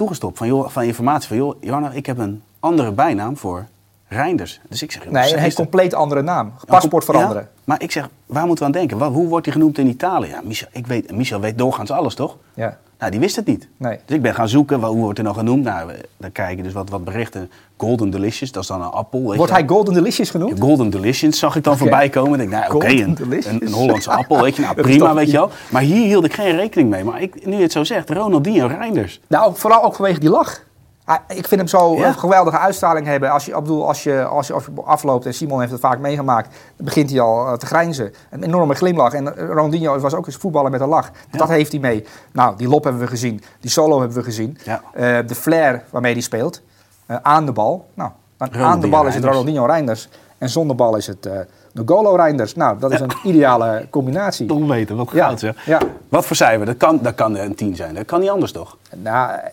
toegestopt 0.02 0.38
van, 0.38 0.48
joh, 0.48 0.70
van 0.70 0.84
informatie. 0.84 1.28
Van 1.28 1.38
joh, 1.38 1.56
Jarno, 1.60 1.90
ik 1.94 2.06
heb 2.06 2.18
een 2.18 2.44
andere 2.60 2.92
bijnaam 2.92 3.38
voor 3.38 3.66
Reinders. 4.08 4.60
Dus 4.70 4.82
ik 4.82 4.92
zeg, 4.92 5.04
joh, 5.04 5.12
nee, 5.12 5.34
een 5.34 5.40
heeft 5.40 5.56
compleet 5.56 5.94
andere 5.94 6.22
naam. 6.22 6.54
Paspoort 6.66 7.06
veranderen. 7.06 7.42
ja, 7.42 7.50
maar 7.64 7.82
ik 7.82 7.92
zeg, 7.92 8.10
waar 8.26 8.46
moeten 8.46 8.68
we 8.68 8.74
aan 8.74 8.88
denken? 8.88 9.08
Hoe 9.08 9.28
wordt 9.28 9.46
hij 9.46 9.56
genoemd 9.56 9.78
in 9.78 9.88
Italië? 9.88 10.28
Ja, 10.28 10.42
Michel, 10.44 10.68
ik 10.72 10.88
weet, 10.88 11.12
Michel 11.12 11.40
weet 11.40 11.58
doorgaans 11.58 11.92
alles, 11.92 12.16
toch? 12.16 12.38
Ja. 12.54 12.78
Nou, 13.02 13.14
die 13.14 13.22
wist 13.22 13.36
het 13.36 13.46
niet. 13.46 13.68
Nee. 13.78 14.00
Dus 14.06 14.16
ik 14.16 14.22
ben 14.22 14.34
gaan 14.36 14.50
zoeken, 14.50 14.80
hoe 14.84 14.98
wordt 14.98 15.18
hij 15.18 15.26
nou 15.26 15.38
genoemd? 15.38 15.64
Nou, 15.64 15.88
we- 15.88 16.06
dan 16.18 16.32
kijk 16.32 16.58
je 16.58 16.64
dus 16.64 16.74
wat, 16.74 16.90
wat 16.90 17.04
berichten. 17.04 17.52
Golden 17.78 18.10
Delicious, 18.10 18.52
dat 18.52 18.62
is 18.64 18.70
dan 18.70 18.82
een 18.82 18.90
appel. 18.90 19.28
Weet 19.28 19.38
Wordt 19.38 19.52
hij 19.52 19.64
Golden 19.68 19.94
Delicious 19.94 20.30
genoemd? 20.30 20.60
Golden 20.60 20.90
Delicious 20.90 21.40
zag 21.40 21.56
ik 21.56 21.64
dan 21.64 21.74
Oké. 21.74 21.82
voorbij 21.82 22.10
komen. 22.10 22.40
Ik 22.40 22.50
denk, 22.50 22.62
nou, 22.62 22.76
oké, 22.76 22.88
een, 22.88 23.18
een, 23.30 23.66
een 23.66 23.72
Hollandse 23.74 24.12
appel, 24.12 24.42
weet 24.42 24.56
je. 24.56 24.62
Nou, 24.66 24.82
prima, 24.82 25.14
weet 25.14 25.32
je 25.32 25.38
wel. 25.38 25.50
Maar 25.70 25.82
hier 25.82 26.06
hield 26.06 26.26
ik 26.26 26.34
geen 26.34 26.56
rekening 26.56 26.90
mee. 26.90 27.04
Maar 27.04 27.22
ik, 27.22 27.46
nu 27.46 27.56
je 27.56 27.62
het 27.62 27.72
zo 27.72 27.84
zegt, 27.84 28.10
Ronaldinho 28.10 28.68
Reinders. 28.68 29.20
Nou, 29.28 29.52
vooral 29.56 29.84
ook 29.84 29.96
vanwege 29.96 30.20
die 30.20 30.30
lach. 30.30 30.64
Hij- 31.12 31.38
Ik 31.38 31.48
vind 31.48 31.60
hem 31.62 31.68
zo 31.68 31.96
Ja. 31.96 32.08
een 32.08 32.14
geweldige 32.20 32.58
uitstraling 32.58 33.06
hebben. 33.08 33.32
Als 33.32 33.46
je, 33.46 33.52
bedoel, 33.54 33.88
als, 33.88 34.04
je, 34.04 34.24
als, 34.24 34.48
je, 34.48 34.56
afloopt, 34.86 35.26
en 35.26 35.34
Simon 35.34 35.60
heeft 35.60 35.72
het 35.72 35.82
vaak 35.82 36.00
meegemaakt, 36.00 36.50
dan 36.76 36.86
begint 36.86 37.10
hij 37.10 37.20
al 37.20 37.48
eh, 37.48 37.54
te 37.54 37.66
grijnzen. 37.66 38.14
Een 38.30 38.44
enorme 38.44 38.76
glimlach. 38.76 39.14
En 39.14 39.38
eh, 39.38 39.46
Ronaldinho 39.48 40.00
was 40.00 40.14
ook 40.14 40.26
eens 40.26 40.36
voetballer 40.36 40.72
met 40.72 40.82
een 40.82 40.88
lach. 40.88 41.12
Ja. 41.32 41.38
Dat 41.38 41.48
heeft 41.50 41.72
hij 41.72 41.82
mee. 41.82 42.06
Nou, 42.32 42.58
die 42.58 42.68
lop 42.68 42.84
hebben 42.84 43.02
we 43.02 43.08
gezien. 43.08 43.42
Die 43.60 43.70
solo 43.72 44.00
hebben 44.00 44.18
we 44.18 44.24
gezien. 44.24 44.58
Ja. 44.64 44.82
Eh, 44.94 45.18
de 45.28 45.36
flair 45.36 45.84
waarmee 45.90 46.14
hij 46.14 46.22
speelt. 46.22 46.62
Aan 47.22 47.46
de 47.46 47.52
bal. 47.52 47.86
Nou, 47.94 48.12
aan 48.52 48.80
de 48.80 48.88
bal 48.88 49.06
is 49.06 49.16
het. 49.16 49.24
Ronaldinho 49.24 49.66
Reinders. 49.66 50.10
En 50.38 50.50
zonder 50.50 50.76
bal 50.76 50.96
is 50.96 51.08
het 51.08 51.26
eh 51.26 51.40
Nogolo 51.74 52.16
Reinders. 52.16 52.56
Nou, 52.56 52.80
dat 52.80 52.92
is 52.92 53.00
een 53.00 53.12
ideale 53.24 53.88
combinatie. 53.90 54.46
Toch 54.48 54.68
weten, 54.68 54.96
wat 54.96 55.10
Ja, 55.12 55.26
goud 55.26 55.56
ja. 55.66 55.80
Wat 56.10 56.26
voor 56.26 56.36
cijfer? 56.36 56.66
Dat 56.66 56.78
kan, 56.78 57.00
dat 57.02 57.16
kan 57.16 57.38
een 57.38 57.56
10 57.56 57.76
zijn. 57.76 57.96
Dat 57.96 58.06
kan 58.06 58.20
niet 58.20 58.30
anders, 58.30 58.52
toch? 58.52 58.78
Nou, 58.96 59.32
eh, 59.32 59.50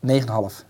9,5. 0.00 0.64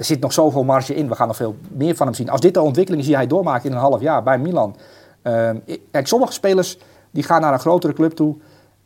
Er 0.00 0.06
zit 0.06 0.20
nog 0.20 0.32
zoveel 0.32 0.64
marge 0.64 0.94
in. 0.94 1.08
We 1.08 1.14
gaan 1.14 1.26
nog 1.26 1.36
veel 1.36 1.56
meer 1.70 1.96
van 1.96 2.06
hem 2.06 2.14
zien. 2.16 2.30
Als 2.30 2.40
dit 2.40 2.54
de 2.54 2.60
ontwikkeling 2.60 3.02
is 3.02 3.08
die 3.08 3.16
hij 3.18 3.26
doormaakt 3.26 3.64
in 3.64 3.72
een 3.72 3.78
half 3.78 4.00
jaar 4.00 4.22
bij 4.22 4.38
Milan. 4.38 4.76
Ehm, 5.22 5.56
kijk, 5.90 6.06
sommige 6.06 6.32
spelers 6.32 6.78
die 7.10 7.22
gaan 7.22 7.40
naar 7.40 7.52
een 7.52 7.58
grotere 7.58 7.92
club 7.92 8.12
toe. 8.12 8.36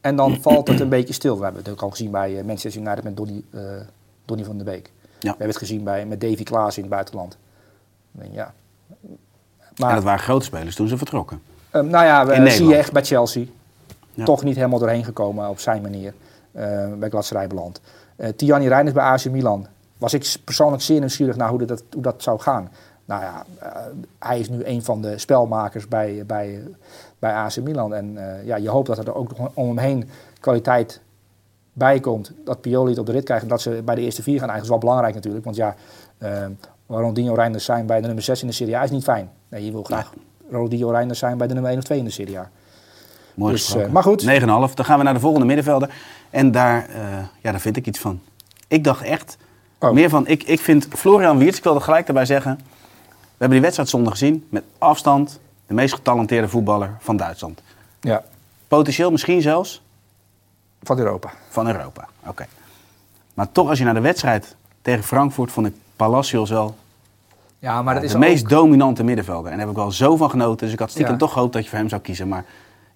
En 0.01 0.17
dan 0.17 0.37
valt 0.43 0.69
het 0.69 0.81
een 0.81 0.89
beetje 0.89 1.15
stil. 1.15 1.37
We 1.39 1.45
hebben 1.45 1.63
het 1.63 1.73
ook 1.73 1.83
al 1.83 1.91
gezien 1.91 2.11
bij 2.11 2.39
eh, 2.39 2.45
Manchester 2.45 2.83
United 2.83 3.05
met 3.05 3.17
Donny, 3.17 3.43
Donny 4.25 4.45
van 4.45 4.57
der 4.57 4.65
Beek. 4.67 4.91
We 5.21 5.29
hebben 5.29 5.47
het 5.49 5.57
gezien 5.57 5.85
bij, 5.85 6.07
met 6.07 6.21
Davy 6.21 6.43
Klaas 6.43 6.77
in 6.77 6.83
het 6.83 6.93
buitenland. 6.93 7.37
Ja. 8.31 8.53
Maar, 9.77 9.89
En 9.89 9.95
dat 9.95 10.05
waren 10.05 10.21
grote 10.25 10.45
spelers 10.45 10.75
toen 10.75 10.89
ze 10.89 10.97
vertrokken. 10.97 11.43
Ehm, 11.71 11.87
nou 11.87 12.05
ja, 12.05 12.27
we 12.27 12.51
zie 12.51 12.67
je 12.69 12.77
echt 12.77 12.93
bij 12.93 13.05
Chelsea. 13.05 13.45
Ja. 14.15 14.25
Toch 14.25 14.43
niet 14.45 14.57
helemaal 14.57 14.79
doorheen 14.79 15.05
gekomen 15.05 15.49
op 15.49 15.59
zijn 15.61 15.83
manier. 15.83 16.15
eh, 16.53 16.93
bij 16.99 17.09
Gladserij 17.09 17.47
beland. 17.47 17.81
Tiani 18.37 18.69
Reinders 18.69 18.97
bij 18.97 19.05
AC 19.05 19.25
Milan. 19.25 19.67
Was 19.99 20.15
ik 20.15 20.37
persoonlijk 20.45 20.83
zeer 20.83 20.99
nieuwsgierig 20.99 21.37
naar 21.37 21.49
hoe 21.49 21.65
dat, 21.65 21.83
hoe 21.93 22.03
dat 22.03 22.23
zou 22.23 22.41
gaan. 22.41 22.71
Nou 23.05 23.23
ja, 23.23 23.45
eh, 23.59 23.71
hij 24.19 24.39
is 24.39 24.49
nu 24.49 24.65
een 24.65 24.85
van 24.85 25.03
de 25.03 25.19
spelmakers 25.19 25.89
bij, 25.89 26.23
bij, 26.27 26.63
bij 27.19 27.33
AC 27.33 27.57
Milan. 27.57 27.95
En 27.95 28.17
eh, 28.17 28.47
ja, 28.47 28.57
je 28.57 28.69
hoopt 28.69 28.87
dat 28.87 28.99
er 28.99 29.15
ook 29.15 29.37
nog 29.37 29.51
om 29.55 29.67
hem 29.67 29.79
heen 29.79 30.09
kwaliteit 30.41 31.01
bij 31.73 32.01
komt. 32.01 32.33
Dat 32.45 32.61
Pioli 32.61 32.91
het 32.91 32.99
op 32.99 33.07
de 33.07 33.13
rit 33.13 33.25
krijgt 33.25 33.43
en 33.43 33.49
dat 33.49 33.61
ze 33.61 33.83
bij 33.85 33.95
de 33.95 34.01
eerste 34.01 34.23
vier 34.23 34.39
gaan. 34.39 34.49
Eigenlijk 34.49 34.65
is 34.65 34.71
wel 34.71 34.79
belangrijk 34.79 35.15
natuurlijk. 35.15 35.45
Want 35.45 35.57
ja, 35.57 35.75
eh 36.19 36.47
Ronaldinho 36.87 37.35
Reinders 37.35 37.65
zijn 37.65 37.87
bij 37.87 38.01
de 38.01 38.07
nummer 38.07 38.25
6 38.25 38.41
in 38.41 38.47
de 38.47 38.53
Serie 38.53 38.77
A 38.77 38.83
is 38.83 38.91
niet 38.91 39.03
fijn. 39.03 39.31
Nee, 39.49 39.65
je 39.65 39.73
wil 39.73 39.83
graag 39.83 40.13
Ronaldinho 40.51 40.91
Reinders 40.91 41.19
zijn 41.19 41.39
bij 41.39 41.47
de 41.47 41.53
nummer 41.53 41.71
1 41.71 41.81
of 41.81 41.85
2 41.85 41.99
in 41.99 42.05
de 42.05 42.11
Serie 42.11 42.39
A. 42.39 42.51
Mooi 43.35 43.53
Dus, 43.53 43.65
gesproken. 43.65 43.93
maar 43.93 44.03
goed. 44.03 44.23
9,5. 44.23 44.75
Dan 44.75 44.85
gaan 44.85 44.99
we 44.99 45.05
naar 45.05 45.15
de 45.15 45.21
volgende 45.21 45.47
middenvelder. 45.47 45.95
En 46.31 46.51
daar, 46.51 46.91
ja, 47.41 47.51
daar 47.51 47.61
vind 47.61 47.77
ik 47.77 47.87
iets 47.87 47.99
van. 47.99 48.21
Ik 48.69 48.85
dacht 48.85 49.03
echt 49.03 49.37
Oh. 49.89 49.95
meer 49.95 50.09
van... 50.09 50.27
Ik, 50.27 50.43
ik 50.43 50.61
vind 50.61 50.89
Florian 50.97 51.39
Wiertz, 51.39 51.59
ik 51.59 51.65
wil 51.65 51.75
er 51.75 51.81
gelijk 51.81 52.07
daarbij 52.07 52.25
zeggen... 52.27 52.55
We 53.07 53.41
hebben 53.41 53.51
die 53.51 53.61
wedstrijd 53.61 53.89
zondag 53.89 54.13
gezien. 54.13 54.47
Met 54.49 54.63
afstand 54.79 55.41
de 55.67 55.75
meest 55.75 55.95
getalenteerde 55.95 56.49
voetballer 56.49 56.91
van 57.01 57.17
Duitsland. 57.17 57.63
Ja, 58.01 58.23
Potentieel 58.69 59.11
misschien 59.11 59.43
zelfs 59.43 59.83
van 60.83 60.99
Europa. 60.99 61.31
van 61.49 61.67
Europa. 61.67 62.09
Oké. 62.27 62.47
Maar 63.35 63.53
toch, 63.53 63.69
als 63.69 63.79
je 63.79 63.85
naar 63.85 63.95
de 63.95 64.01
wedstrijd 64.01 64.57
tegen 64.83 65.05
Frankfurt... 65.05 65.53
vond 65.53 65.67
ik 65.67 65.75
Palacios 65.97 66.51
wel 66.51 66.77
Ja, 67.59 67.83
maar 67.83 67.95
dat 67.95 68.03
de 68.03 68.09
is 68.09 68.17
meest 68.17 68.43
ook- 68.43 68.49
dominante 68.51 69.05
middenvelder. 69.05 69.51
En 69.51 69.57
daar 69.59 69.67
heb 69.67 69.77
ik 69.77 69.83
wel 69.83 69.93
zo 69.93 70.17
van 70.17 70.31
genoten. 70.31 70.65
Dus 70.65 70.73
ik 70.73 70.79
had 70.79 70.91
stiekem 70.91 71.13
Ja. 71.13 71.19
toch 71.19 71.33
gehoopt 71.33 71.53
dat 71.53 71.63
je 71.65 71.69
voor 71.71 71.79
hem 71.79 71.89
zou 71.89 72.01
kiezen. 72.01 72.29
Maar 72.29 72.45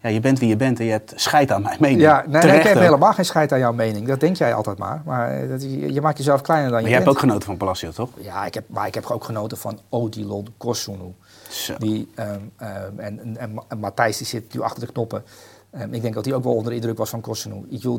ja, 0.00 0.08
je 0.08 0.20
bent 0.20 0.38
wie 0.38 0.48
je 0.48 0.56
bent 0.56 0.78
en 0.78 0.84
je 0.84 0.90
hebt 0.90 1.12
scheid 1.16 1.50
aan 1.52 1.62
mijn 1.62 1.76
mening. 1.80 2.00
Ja, 2.00 2.24
nee, 2.26 2.42
ik 2.42 2.62
heb 2.62 2.78
helemaal 2.78 3.12
geen 3.12 3.24
scheid 3.24 3.52
aan 3.52 3.58
jouw 3.58 3.72
mening. 3.72 4.06
Dat 4.06 4.20
denk 4.20 4.36
jij 4.36 4.54
altijd 4.54 4.78
maar. 4.78 5.02
Maar 5.04 5.30
eh, 5.30 5.48
dat, 5.48 5.62
je, 5.62 5.92
je 5.92 6.00
maakt 6.00 6.18
jezelf 6.18 6.40
kleiner 6.40 6.70
dan 6.70 6.80
Maar 6.80 6.90
je 6.90 6.96
jij 6.96 7.04
hebt 7.04 7.16
ook 7.16 7.18
genoten 7.20 7.42
van 7.42 7.56
Palacios, 7.56 7.94
toch? 7.94 8.10
Ja, 8.20 8.44
ik 8.46 8.54
heb, 8.54 8.64
maar 8.68 8.86
ik 8.86 8.94
heb 8.94 9.06
ook 9.06 9.24
genoten 9.24 9.58
van 9.58 9.78
Odilon 9.88 10.46
Kosunu. 10.56 11.14
Zo. 11.50 11.74
Die, 11.78 12.08
ehm, 12.14 12.40
ehm, 12.56 12.98
en, 12.98 13.20
en, 13.20 13.36
en, 13.36 13.54
Ma- 13.54 13.64
en 13.68 13.78
Matthijs 13.78 14.16
die 14.16 14.26
zit 14.26 14.54
nu 14.54 14.60
achter 14.60 14.86
de 14.86 14.92
knoppen. 14.92 15.24
Ehm, 15.70 15.94
ik 15.94 16.02
denk 16.02 16.14
dat 16.14 16.24
hij 16.24 16.34
ook 16.34 16.44
wel 16.44 16.54
onder 16.54 16.70
de 16.70 16.76
indruk 16.76 16.98
was 16.98 17.10
van 17.10 17.20
Kosunu. 17.20 17.64
Die, 17.68 17.98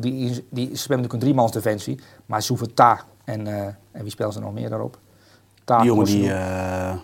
die 0.50 0.66
spelen 0.66 0.72
natuurlijk 0.72 1.12
een 1.12 1.18
driemans 1.18 1.52
defensie. 1.52 2.00
Maar 2.26 2.42
ze 2.42 2.48
hoeven 2.48 2.74
Ta 2.74 3.00
en, 3.24 3.46
eh, 3.46 3.66
en 3.92 4.02
wie 4.02 4.10
speelt 4.10 4.34
er 4.34 4.40
nog 4.40 4.52
meer 4.52 4.68
daarop? 4.68 4.98
Ta, 5.64 5.76
Die 5.76 5.86
jongen 5.86 6.04
die 6.04 6.32
eh, 6.32 6.96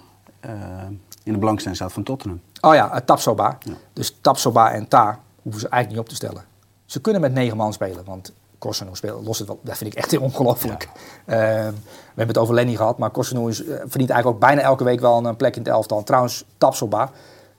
in 1.23 1.33
de 1.33 1.39
belangstelling 1.39 1.77
staat 1.77 1.93
van 1.93 2.03
Tottenham. 2.03 2.41
Oh 2.66 2.74
ja, 2.74 2.94
uh, 2.94 2.96
Tapsoba. 2.96 3.59
Ja. 3.61 3.72
Dus 3.92 4.16
Tapsoba 4.20 4.72
en 4.72 4.88
Ta 4.88 5.18
hoeven 5.42 5.61
ze 5.61 5.68
eigenlijk 5.68 5.88
niet 5.88 5.98
op 5.98 6.09
te 6.09 6.14
stellen. 6.14 6.44
Ze 6.85 7.00
kunnen 7.00 7.20
met 7.20 7.33
negen 7.33 7.57
man 7.57 7.72
spelen, 7.72 8.05
want 8.05 8.33
Korseno 8.59 8.94
speelt, 8.94 9.26
lost 9.26 9.38
het 9.38 9.48
wel. 9.48 9.61
Dat 9.62 9.76
vind 9.76 9.92
ik 9.92 9.98
echt 9.98 10.11
heel 10.11 10.20
ongelooflijk. 10.20 10.88
Ehm, 11.26 11.72
we 11.72 12.22
hebben 12.22 12.26
het 12.26 12.38
over 12.38 12.55
Lenny 12.55 12.74
gehad, 12.74 12.98
maar 12.98 13.11
Korseno 13.11 13.46
is, 13.46 13.61
eh, 13.61 13.66
verdient 13.66 14.11
eigenlijk 14.11 14.26
ook 14.26 14.40
bijna 14.40 14.61
elke 14.61 14.85
week 14.85 15.00
wel 15.00 15.18
een, 15.18 15.24
een 15.24 15.37
plek 15.37 15.57
in 15.57 15.62
het 15.62 15.70
elftal. 15.70 16.02
Trouwens, 16.02 16.44
Tapsoba, 16.59 17.11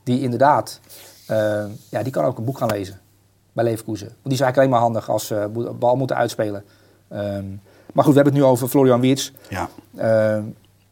die 0.02 0.20
inderdaad, 0.20 0.80
eh, 1.26 1.64
ja, 1.88 2.02
die 2.02 2.12
kan 2.12 2.24
ook 2.24 2.38
een 2.38 2.44
boek 2.44 2.58
gaan 2.58 2.70
lezen 2.70 3.00
bij 3.52 3.64
Leverkusen. 3.64 4.06
Want 4.06 4.22
die 4.22 4.32
is 4.32 4.40
eigenlijk 4.40 4.56
alleen 4.56 4.70
maar 4.70 4.80
handig 4.80 5.10
als 5.10 5.26
ze 5.26 5.74
bal 5.78 5.96
moeten 5.96 6.16
uitspelen. 6.16 6.64
Ehm, 7.08 7.46
maar 7.92 8.04
goed, 8.04 8.14
we 8.14 8.20
hebben 8.20 8.32
het 8.32 8.42
nu 8.42 8.44
over 8.44 8.68
Florian 8.68 9.00
Wirtz. 9.00 9.32
Ja. 9.48 9.68
Ehm, 9.96 10.44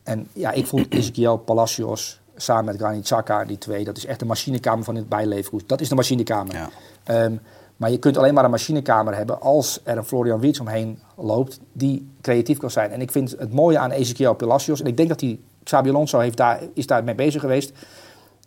en 0.02 0.28
ja, 0.32 0.50
ik 0.50 0.66
vond 0.66 0.92
Ezequiel 0.92 1.36
Palacios 1.36 2.20
samen 2.36 2.64
met 2.64 2.76
Granit 2.76 3.02
Xhaka, 3.02 3.44
die 3.44 3.58
twee, 3.58 3.84
dat 3.84 3.96
is 3.96 4.06
echt 4.06 4.18
de 4.18 4.24
machinekamer 4.24 4.84
van 4.84 4.94
het 4.94 5.08
bijleefgoed. 5.08 5.68
Dat 5.68 5.80
is 5.80 5.88
de 5.88 5.94
machinekamer. 5.94 6.54
Ja. 6.54 6.68
Ehm, 7.04 7.36
maar 7.76 7.90
je 7.90 7.98
kunt 7.98 8.16
alleen 8.16 8.34
maar 8.34 8.44
een 8.44 8.50
machinekamer 8.50 9.16
hebben 9.16 9.40
als 9.40 9.80
er 9.82 9.96
een 9.96 10.04
Florian 10.04 10.40
Wirtz 10.40 10.60
omheen 10.60 10.98
loopt 11.16 11.60
die 11.72 12.08
creatief 12.20 12.58
kan 12.58 12.70
zijn. 12.70 12.90
En 12.90 13.00
ik 13.00 13.10
vind 13.10 13.34
het 13.38 13.52
mooie 13.52 13.78
aan 13.78 13.90
Ezequiel 13.90 14.34
Palacios, 14.34 14.80
en 14.80 14.86
ik 14.86 14.96
denk 14.96 15.08
dat 15.08 15.20
hij, 15.20 15.40
Xabi 15.62 15.88
Alonso 15.88 16.18
heeft 16.18 16.36
daar, 16.36 16.60
is 16.74 16.86
daar 16.86 17.04
mee 17.04 17.14
bezig 17.14 17.40
geweest. 17.40 17.72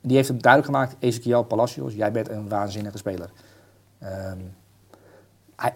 Die 0.01 0.15
heeft 0.15 0.27
hem 0.27 0.41
duidelijk 0.41 0.73
gemaakt, 0.73 0.95
Ezequiel 0.99 1.43
Palacios, 1.43 1.93
jij 1.93 2.11
bent 2.11 2.29
een 2.29 2.49
waanzinnige 2.49 2.97
speler. 2.97 3.29
Ehm 3.99 4.39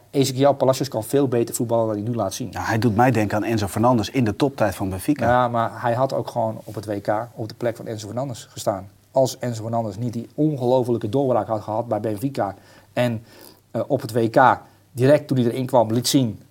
Ezequiel 0.09 0.53
Palacios 0.53 0.87
kan 0.87 1.03
veel 1.03 1.27
beter 1.27 1.55
voetballen 1.55 1.85
dan 1.87 1.95
hij 1.95 2.05
nu 2.05 2.15
laat 2.15 2.33
zien. 2.33 2.49
Nou, 2.51 2.65
hij 2.65 2.79
doet 2.79 2.95
mij 2.95 3.11
denken 3.11 3.37
aan 3.37 3.43
Enzo 3.43 3.67
Fernandes 3.67 4.09
in 4.09 4.23
de 4.23 4.35
toptijd 4.35 4.75
van 4.75 4.89
Benfica. 4.89 5.25
Ja, 5.27 5.47
maar 5.47 5.81
hij 5.81 5.93
had 5.93 6.13
ook 6.13 6.29
gewoon 6.29 6.61
op 6.63 6.75
het 6.75 6.85
WK 6.85 7.27
op 7.33 7.47
de 7.49 7.55
plek 7.55 7.75
van 7.75 7.87
Enzo 7.87 8.05
Fernandes 8.05 8.47
gestaan. 8.51 8.89
Als 9.11 9.37
Enzo 9.39 9.61
Fernandes 9.61 9.97
niet 9.97 10.13
die 10.13 10.29
ongelofelijke 10.35 11.09
doorbraak 11.09 11.47
had 11.47 11.61
gehad 11.61 11.87
bij 11.87 11.99
Benfica 11.99 12.55
en 12.93 13.23
eh, 13.71 13.81
op 13.87 14.01
het 14.01 14.11
WK 14.11 14.57
direct 14.91 15.27
toen 15.27 15.37
hij 15.37 15.45
erin 15.45 15.65
kwam 15.65 15.91
liet 15.91 16.07
zien 16.07 16.41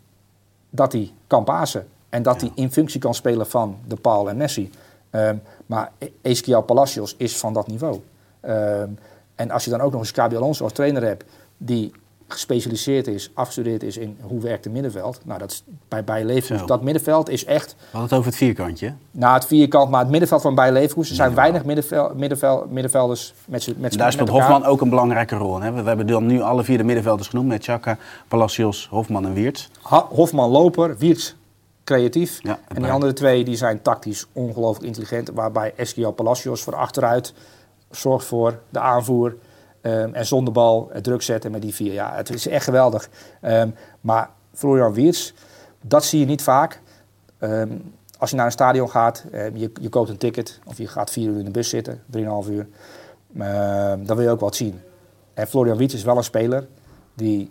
dat 0.70 0.92
hij 0.92 1.12
kan 1.26 1.44
pasen 1.44 1.86
en 2.08 2.22
dat 2.22 2.40
hij 2.40 2.50
in 2.54 2.72
functie 2.72 3.00
kan 3.00 3.14
spelen 3.14 3.46
van 3.46 3.76
de 3.86 3.96
Paul 3.96 4.28
en 4.28 4.36
Messi. 4.36 4.70
Ehm, 5.10 5.36
maar 5.66 5.90
E- 5.98 6.08
Ezequiel 6.22 6.62
Palacios 6.62 7.14
is 7.18 7.36
van 7.36 7.52
dat 7.52 7.66
niveau. 7.66 8.00
Ehm, 8.40 8.88
en 9.34 9.50
als 9.50 9.64
je 9.64 9.70
dan 9.70 9.80
ook 9.80 9.92
nog 9.92 10.00
eens 10.00 10.12
Xabi 10.12 10.36
Alonso 10.36 10.64
als 10.64 10.72
trainer 10.72 11.02
hebt 11.02 11.24
die 11.56 11.92
gespecialiseerd 12.32 13.06
is, 13.06 13.30
afgestudeerd 13.34 13.82
is 13.82 13.96
in 13.96 14.16
hoe 14.20 14.40
werkt 14.40 14.64
het 14.64 14.72
middenveld. 14.72 15.20
Nou, 15.24 15.38
dat 15.38 15.50
is 15.50 15.64
bij 15.88 16.04
bij 16.04 16.24
Leverkusen. 16.24 16.66
Dat 16.66 16.82
middenveld 16.82 17.28
is 17.28 17.44
echt 17.44 17.70
We 17.78 17.84
hadden 17.84 18.02
het 18.02 18.12
over 18.12 18.26
het 18.26 18.36
vierkantje. 18.36 18.94
na 19.10 19.34
het 19.34 19.46
vierkant, 19.46 19.90
maar 19.90 20.00
het 20.00 20.10
middenveld 20.10 20.42
van 20.42 20.54
Bayer 20.54 20.72
Leverkusen. 20.72 21.10
Er 21.10 21.16
zijn 21.22 21.34
weinig 21.34 21.64
middenvel, 21.64 22.12
middenvel, 22.16 22.66
middenvelders 22.70 23.34
met 23.46 23.62
z'n 23.62 23.70
Daar 23.80 23.80
met 23.80 24.12
speelt 24.12 24.28
elkaar. 24.28 24.48
Hofman 24.50 24.64
ook 24.70 24.80
een 24.80 24.88
belangrijke 24.88 25.36
rol 25.36 25.56
in. 25.56 25.62
Hè? 25.62 25.72
We 25.72 25.82
we 25.82 25.88
hebben 25.88 26.06
dan 26.06 26.26
nu 26.26 26.40
alle 26.40 26.64
vier 26.64 26.78
de 26.78 26.84
middenvelders 26.84 27.28
genoemd. 27.28 27.48
Met 27.48 27.64
Chaka, 27.64 27.98
Palacios, 28.28 28.86
Hofman 28.90 29.24
en 29.26 29.32
Wiertz. 29.32 29.68
Ha- 29.82 30.06
Hofman 30.10 30.50
loper, 30.50 30.96
Wiertz 30.98 31.34
creatief. 31.84 32.38
Ja, 32.42 32.50
en 32.50 32.58
die 32.68 32.80
bij- 32.80 32.90
andere 32.90 33.12
twee 33.12 33.44
die 33.44 33.56
zijn 33.56 33.82
tactisch 33.82 34.26
ongelooflijk 34.32 34.86
intelligent. 34.86 35.30
Waarbij 35.34 35.72
Ezequiel 35.76 36.12
Palacios 36.12 36.62
voor 36.62 36.74
achteruit 36.76 37.34
zorgt 37.90 38.26
voor 38.26 38.58
de 38.68 38.78
aanvoer. 38.78 39.34
Ehm, 39.82 40.14
en 40.14 40.26
zonder 40.26 40.52
bal 40.52 40.88
het 40.92 41.04
druk 41.04 41.22
zetten 41.22 41.50
met 41.50 41.62
die 41.62 41.74
vier. 41.74 41.92
Ja, 41.92 42.14
het 42.14 42.30
is 42.30 42.48
echt 42.48 42.64
geweldig. 42.64 43.08
Ehm, 43.40 43.70
maar 44.00 44.30
Florian 44.54 44.92
Wiertz, 44.92 45.32
dat 45.80 46.04
zie 46.04 46.20
je 46.20 46.26
niet 46.26 46.42
vaak. 46.42 46.80
Ehm, 47.38 47.70
als 48.18 48.30
je 48.30 48.36
naar 48.36 48.46
een 48.46 48.52
stadion 48.52 48.90
gaat, 48.90 49.24
eh, 49.32 49.54
je, 49.54 49.70
je 49.80 49.88
koopt 49.88 50.08
een 50.08 50.16
ticket 50.16 50.60
of 50.64 50.78
je 50.78 50.86
gaat 50.86 51.10
vier 51.10 51.28
uur 51.28 51.38
in 51.38 51.44
de 51.44 51.50
bus 51.50 51.68
zitten, 51.68 52.02
drieënhalf 52.06 52.48
uur. 52.48 52.66
Dan 53.98 54.16
wil 54.16 54.20
je 54.20 54.30
ook 54.30 54.40
wat 54.40 54.56
zien. 54.56 54.80
En 55.34 55.46
Florian 55.46 55.76
Wiertz 55.76 55.94
is 55.94 56.02
wel 56.02 56.16
een 56.16 56.24
speler 56.24 56.66
die 57.14 57.50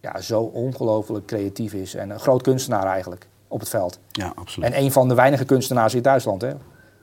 ja, 0.00 0.20
zo 0.20 0.40
ongelooflijk 0.40 1.26
creatief 1.26 1.72
is. 1.72 1.94
En 1.94 2.10
een 2.10 2.20
groot 2.20 2.42
kunstenaar 2.42 2.86
eigenlijk 2.86 3.26
op 3.48 3.60
het 3.60 3.68
veld. 3.68 3.98
Ja, 4.10 4.32
absoluut. 4.34 4.72
En 4.72 4.82
een 4.82 4.92
van 4.92 5.08
de 5.08 5.14
weinige 5.14 5.44
kunstenaars 5.44 5.94
in 5.94 6.02
Duitsland. 6.02 6.42
Hè? 6.42 6.52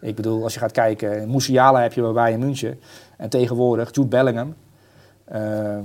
Ik 0.02 0.16
bedoel, 0.16 0.44
als 0.44 0.54
je 0.54 0.60
gaat 0.60 0.72
kijken, 0.72 1.32
Musiala 1.32 1.82
heb 1.82 1.94
je 1.94 2.02
bij 2.02 2.12
Bayern 2.12 2.40
München. 2.40 2.80
En 3.20 3.30
tegenwoordig 3.30 3.96
Jude 3.96 4.08
Bellingham. 4.08 4.54
Ehm, 5.26 5.84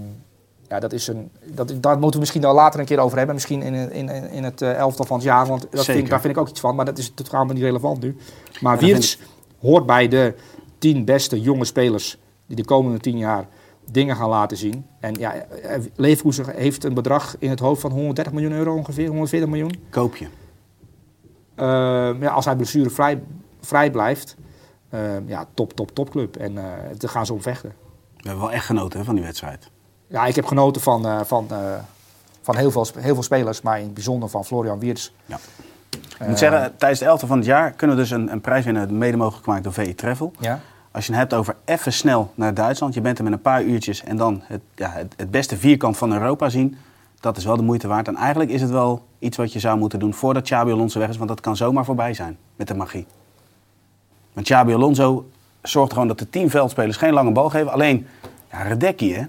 ja, 0.69 0.81
dat 0.81 0.93
is 0.93 1.07
een, 1.07 1.31
dat, 1.45 1.75
daar 1.81 1.95
moeten 1.95 2.13
we 2.13 2.19
misschien 2.19 2.45
al 2.45 2.55
later 2.55 2.81
een 2.81 2.87
keer 2.87 2.99
over 2.99 3.17
hebben. 3.17 3.35
Misschien 3.35 3.63
in, 3.63 3.93
in, 3.93 4.09
in 4.31 4.45
het 4.45 4.63
eh, 4.63 4.77
elftal 4.77 5.05
van 5.05 5.17
het 5.17 5.25
jaar. 5.27 5.47
Want 5.47 5.67
dat 5.71 5.85
vind, 5.85 6.09
daar 6.09 6.21
vind 6.21 6.35
ik 6.35 6.41
ook 6.41 6.49
iets 6.49 6.61
van. 6.61 6.75
Maar 6.75 6.85
dat 6.85 6.99
is 6.99 7.13
totaal 7.15 7.45
niet 7.45 7.63
relevant 7.63 8.03
nu. 8.03 8.17
Maar 8.61 8.79
Wiertz 8.79 9.19
hoort 9.61 9.87
bij 9.87 10.09
de 10.09 10.35
tien 10.79 11.05
beste 11.05 11.41
jonge 11.41 11.65
spelers... 11.65 12.19
die 12.47 12.57
de 12.57 12.65
komende 12.65 12.99
tien 12.99 13.19
jaar 13.19 13.47
dingen 13.91 14.17
gaan 14.17 14.29
laten 14.29 14.57
zien. 14.57 14.87
En 15.01 15.15
ja, 15.19 15.35
eh, 15.35 15.81
Leverkusen 15.97 16.45
heeft 16.57 16.85
een 16.85 16.95
bedrag 16.95 17.37
in 17.39 17.51
het 17.51 17.61
hoofd 17.61 17.81
van 17.81 17.91
130 17.91 18.33
miljoen 18.33 18.53
euro 18.53 18.75
ongeveer. 18.75 19.09
140 19.09 19.49
miljoen. 19.49 19.75
Koop 19.91 20.17
je. 20.17 20.27
Ehm, 21.55 22.23
ja, 22.23 22.31
als 22.31 22.45
hij 22.45 22.57
blessurevrij 22.57 23.23
vrij 23.61 23.91
blijft, 23.91 24.37
ja, 25.27 25.47
top, 25.55 25.73
top, 25.73 25.95
topclub. 25.95 26.37
En 26.37 26.59
eh 26.59 26.65
daar 26.99 27.11
gaan 27.11 27.27
ze 27.27 27.33
om 27.33 27.43
vechten. 27.43 27.73
We 28.17 28.29
hebben 28.31 28.45
wel 28.45 28.53
echt 28.53 28.67
genoten 28.67 28.99
hè, 28.99 29.05
van 29.05 29.15
die 29.15 29.25
wedstrijd. 29.25 29.71
Ja, 30.07 30.27
ik 30.27 30.35
heb 30.35 30.45
genoten 30.47 30.83
van, 30.83 31.07
eh, 31.07 31.21
van, 31.25 31.47
eh, 31.51 31.59
van 32.43 32.57
heel, 32.57 32.71
veel, 32.71 32.87
heel 32.99 33.15
veel 33.15 33.23
spelers, 33.23 33.63
maar 33.63 33.79
in 33.79 33.85
het 33.85 33.95
bijzonder 33.95 34.29
van 34.29 34.45
Florian 34.45 34.79
Wiertz. 34.79 35.11
Ja. 35.27 35.39
Ik 35.91 36.19
Eh, 36.19 36.29
moet 36.29 36.39
zeggen, 36.39 36.77
tijdens 36.77 37.01
de 37.01 37.07
11 37.07 37.21
van 37.27 37.37
het 37.37 37.47
jaar 37.47 37.71
kunnen 37.71 37.97
we 37.97 38.03
dus 38.03 38.11
een, 38.11 38.33
een 38.33 38.41
prijs 38.41 38.65
winnen, 38.65 38.99
mede 38.99 39.17
mogelijk 39.17 39.45
gemaakt 39.45 39.65
door 39.65 39.73
VE 39.73 39.95
Travel. 39.95 40.33
Ja? 40.39 40.61
Als 40.91 41.07
je 41.07 41.13
het 41.13 41.21
hebt 41.21 41.35
over 41.35 41.57
even 41.65 41.93
snel 41.93 42.33
naar 42.35 42.55
Duitsland, 42.55 42.95
je 42.95 43.01
bent 43.01 43.19
er 43.19 43.25
met 43.25 43.33
een 43.33 43.41
paar 43.41 43.63
uurtjes 43.63 44.05
en 44.05 44.17
dan 44.17 44.43
het, 44.45 44.61
ja, 44.75 44.91
het, 44.91 45.15
het 45.17 45.31
beste 45.31 45.57
vierkant 45.57 45.97
van 45.97 46.13
Europa 46.13 46.49
zien, 46.49 46.77
dat 47.21 47.37
is 47.37 47.45
wel 47.45 47.57
de 47.57 47.63
moeite 47.63 47.89
waard. 47.89 48.09
En 48.09 48.17
eigenlijk 48.17 48.51
is 48.51 48.61
het 48.61 48.71
wel 48.71 49.03
iets 49.19 49.37
wat 49.37 49.53
je 49.53 49.59
zou 49.59 49.79
moeten 49.79 49.99
doen 49.99 50.15
voordat 50.15 50.43
Xabi 50.43 50.73
Alonso 50.73 50.99
weg 50.99 51.09
is, 51.09 51.17
want 51.17 51.29
dat 51.29 51.41
kan 51.41 51.57
zomaar 51.57 51.85
voorbij 51.85 52.15
zijn 52.15 52.37
met 52.57 52.69
de 52.69 52.75
magie. 52.75 53.07
Want 54.35 54.47
Xabi 54.47 54.75
Alonso 54.75 55.25
zorgt 55.63 55.93
gewoon 55.93 56.09
dat 56.09 56.19
de 56.19 56.31
teamveldspelers 56.31 56.97
geen 56.97 57.13
lange 57.13 57.33
bal 57.33 57.51
geven. 57.51 57.73
Alleen, 57.73 58.07
ja, 58.51 58.63
Radecki, 58.63 59.15
hè, 59.15 59.23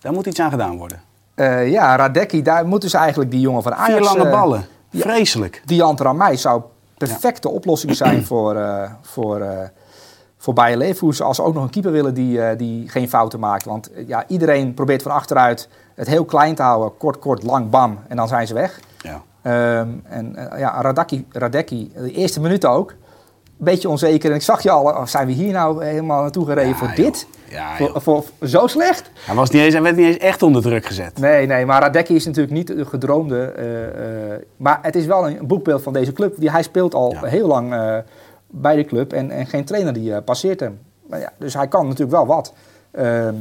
daar 0.00 0.12
moet 0.12 0.26
iets 0.26 0.40
aan 0.40 0.50
gedaan 0.50 0.76
worden. 0.76 1.00
Eh, 1.34 1.70
ja, 1.70 1.96
Radecki, 1.96 2.42
daar 2.42 2.66
moeten 2.66 2.90
ze 2.90 2.96
eigenlijk 2.96 3.30
die 3.30 3.40
jongen 3.40 3.62
van 3.62 3.74
Ajax... 3.74 3.92
Vier 3.92 4.16
lange 4.16 4.30
eh, 4.30 4.30
ballen. 4.30 4.66
ja. 4.90 5.00
Vreselijk. 5.00 5.62
Die 5.64 5.82
Ramai 5.96 6.36
zou 6.36 6.62
perfecte 6.98 7.48
oplossing 7.48 7.96
zijn 7.96 8.24
voor, 8.30 8.56
eh 8.56 8.90
voor, 9.00 9.70
voor 10.38 10.54
Bayer 10.54 10.76
Leverkusen. 10.76 11.24
Als 11.24 11.36
ze 11.36 11.42
ook 11.42 11.54
nog 11.54 11.62
een 11.62 11.70
keeper 11.70 11.92
willen 11.92 12.14
die, 12.14 12.56
die 12.56 12.88
geen 12.88 13.08
fouten 13.08 13.40
maakt. 13.40 13.64
Want 13.64 13.90
ja, 14.06 14.24
iedereen 14.26 14.74
probeert 14.74 15.02
van 15.02 15.12
achteruit 15.12 15.68
het 15.94 16.06
heel 16.08 16.24
klein 16.24 16.54
te 16.54 16.62
houden. 16.62 16.96
Kort, 16.96 17.18
kort, 17.18 17.42
lang, 17.42 17.70
bam. 17.70 17.98
En 18.08 18.16
dan 18.16 18.28
zijn 18.28 18.46
ze 18.46 18.54
weg. 18.54 18.80
Ja. 18.98 19.22
Ehm, 19.42 19.88
en 20.04 20.36
ja, 20.56 20.80
Radaki, 20.80 21.26
Radecki, 21.32 21.92
de 21.94 22.12
eerste 22.12 22.40
minuten 22.40 22.70
ook. 22.70 22.94
Beetje 23.62 23.88
onzeker. 23.88 24.30
En 24.30 24.36
ik 24.36 24.42
zag 24.42 24.62
je 24.62 24.70
al, 24.70 24.84
oh, 24.84 25.06
zijn 25.06 25.26
we 25.26 25.32
hier 25.32 25.52
nou 25.52 25.84
helemaal 25.84 26.22
naartoe 26.22 26.44
gereden 26.46 26.68
Ja, 26.68 26.74
voor 26.76 26.86
joh. 26.86 26.96
dit? 26.96 27.26
Ja, 27.48 27.76
voor, 27.76 28.00
voor, 28.00 28.24
zo 28.48 28.66
slecht? 28.66 29.10
Hij, 29.26 29.34
was 29.34 29.50
niet 29.50 29.62
eens, 29.62 29.72
hij 29.74 29.82
werd 29.82 29.96
niet 29.96 30.06
eens 30.06 30.16
echt 30.16 30.42
onder 30.42 30.62
druk 30.62 30.86
gezet. 30.86 31.18
Nee, 31.18 31.46
nee, 31.46 31.66
maar 31.66 31.80
Radecki 31.82 32.14
is 32.14 32.24
natuurlijk 32.26 32.54
niet 32.54 32.66
de 32.66 32.84
gedroomde. 32.84 33.44
eh, 33.44 34.32
eh, 34.34 34.40
maar 34.56 34.78
het 34.82 34.96
is 34.96 35.06
wel 35.06 35.26
een 35.28 35.46
boekbeeld 35.46 35.82
van 35.82 35.92
deze 35.92 36.12
club. 36.12 36.34
Die, 36.38 36.50
hij 36.50 36.62
speelt 36.62 36.94
al 36.94 37.12
Ja. 37.12 37.24
heel 37.24 37.46
lang 37.46 37.72
eh, 37.74 37.96
bij 38.46 38.76
de 38.76 38.84
club 38.84 39.12
en, 39.12 39.30
en 39.30 39.46
geen 39.46 39.64
trainer 39.64 39.92
die 39.92 40.20
passeert 40.20 40.60
hem. 40.60 40.78
Maar 41.06 41.20
ja, 41.20 41.32
dus 41.38 41.54
hij 41.54 41.68
kan 41.68 41.84
natuurlijk 41.84 42.10
wel 42.10 42.26
wat. 42.26 42.52
Ehm, 42.90 43.34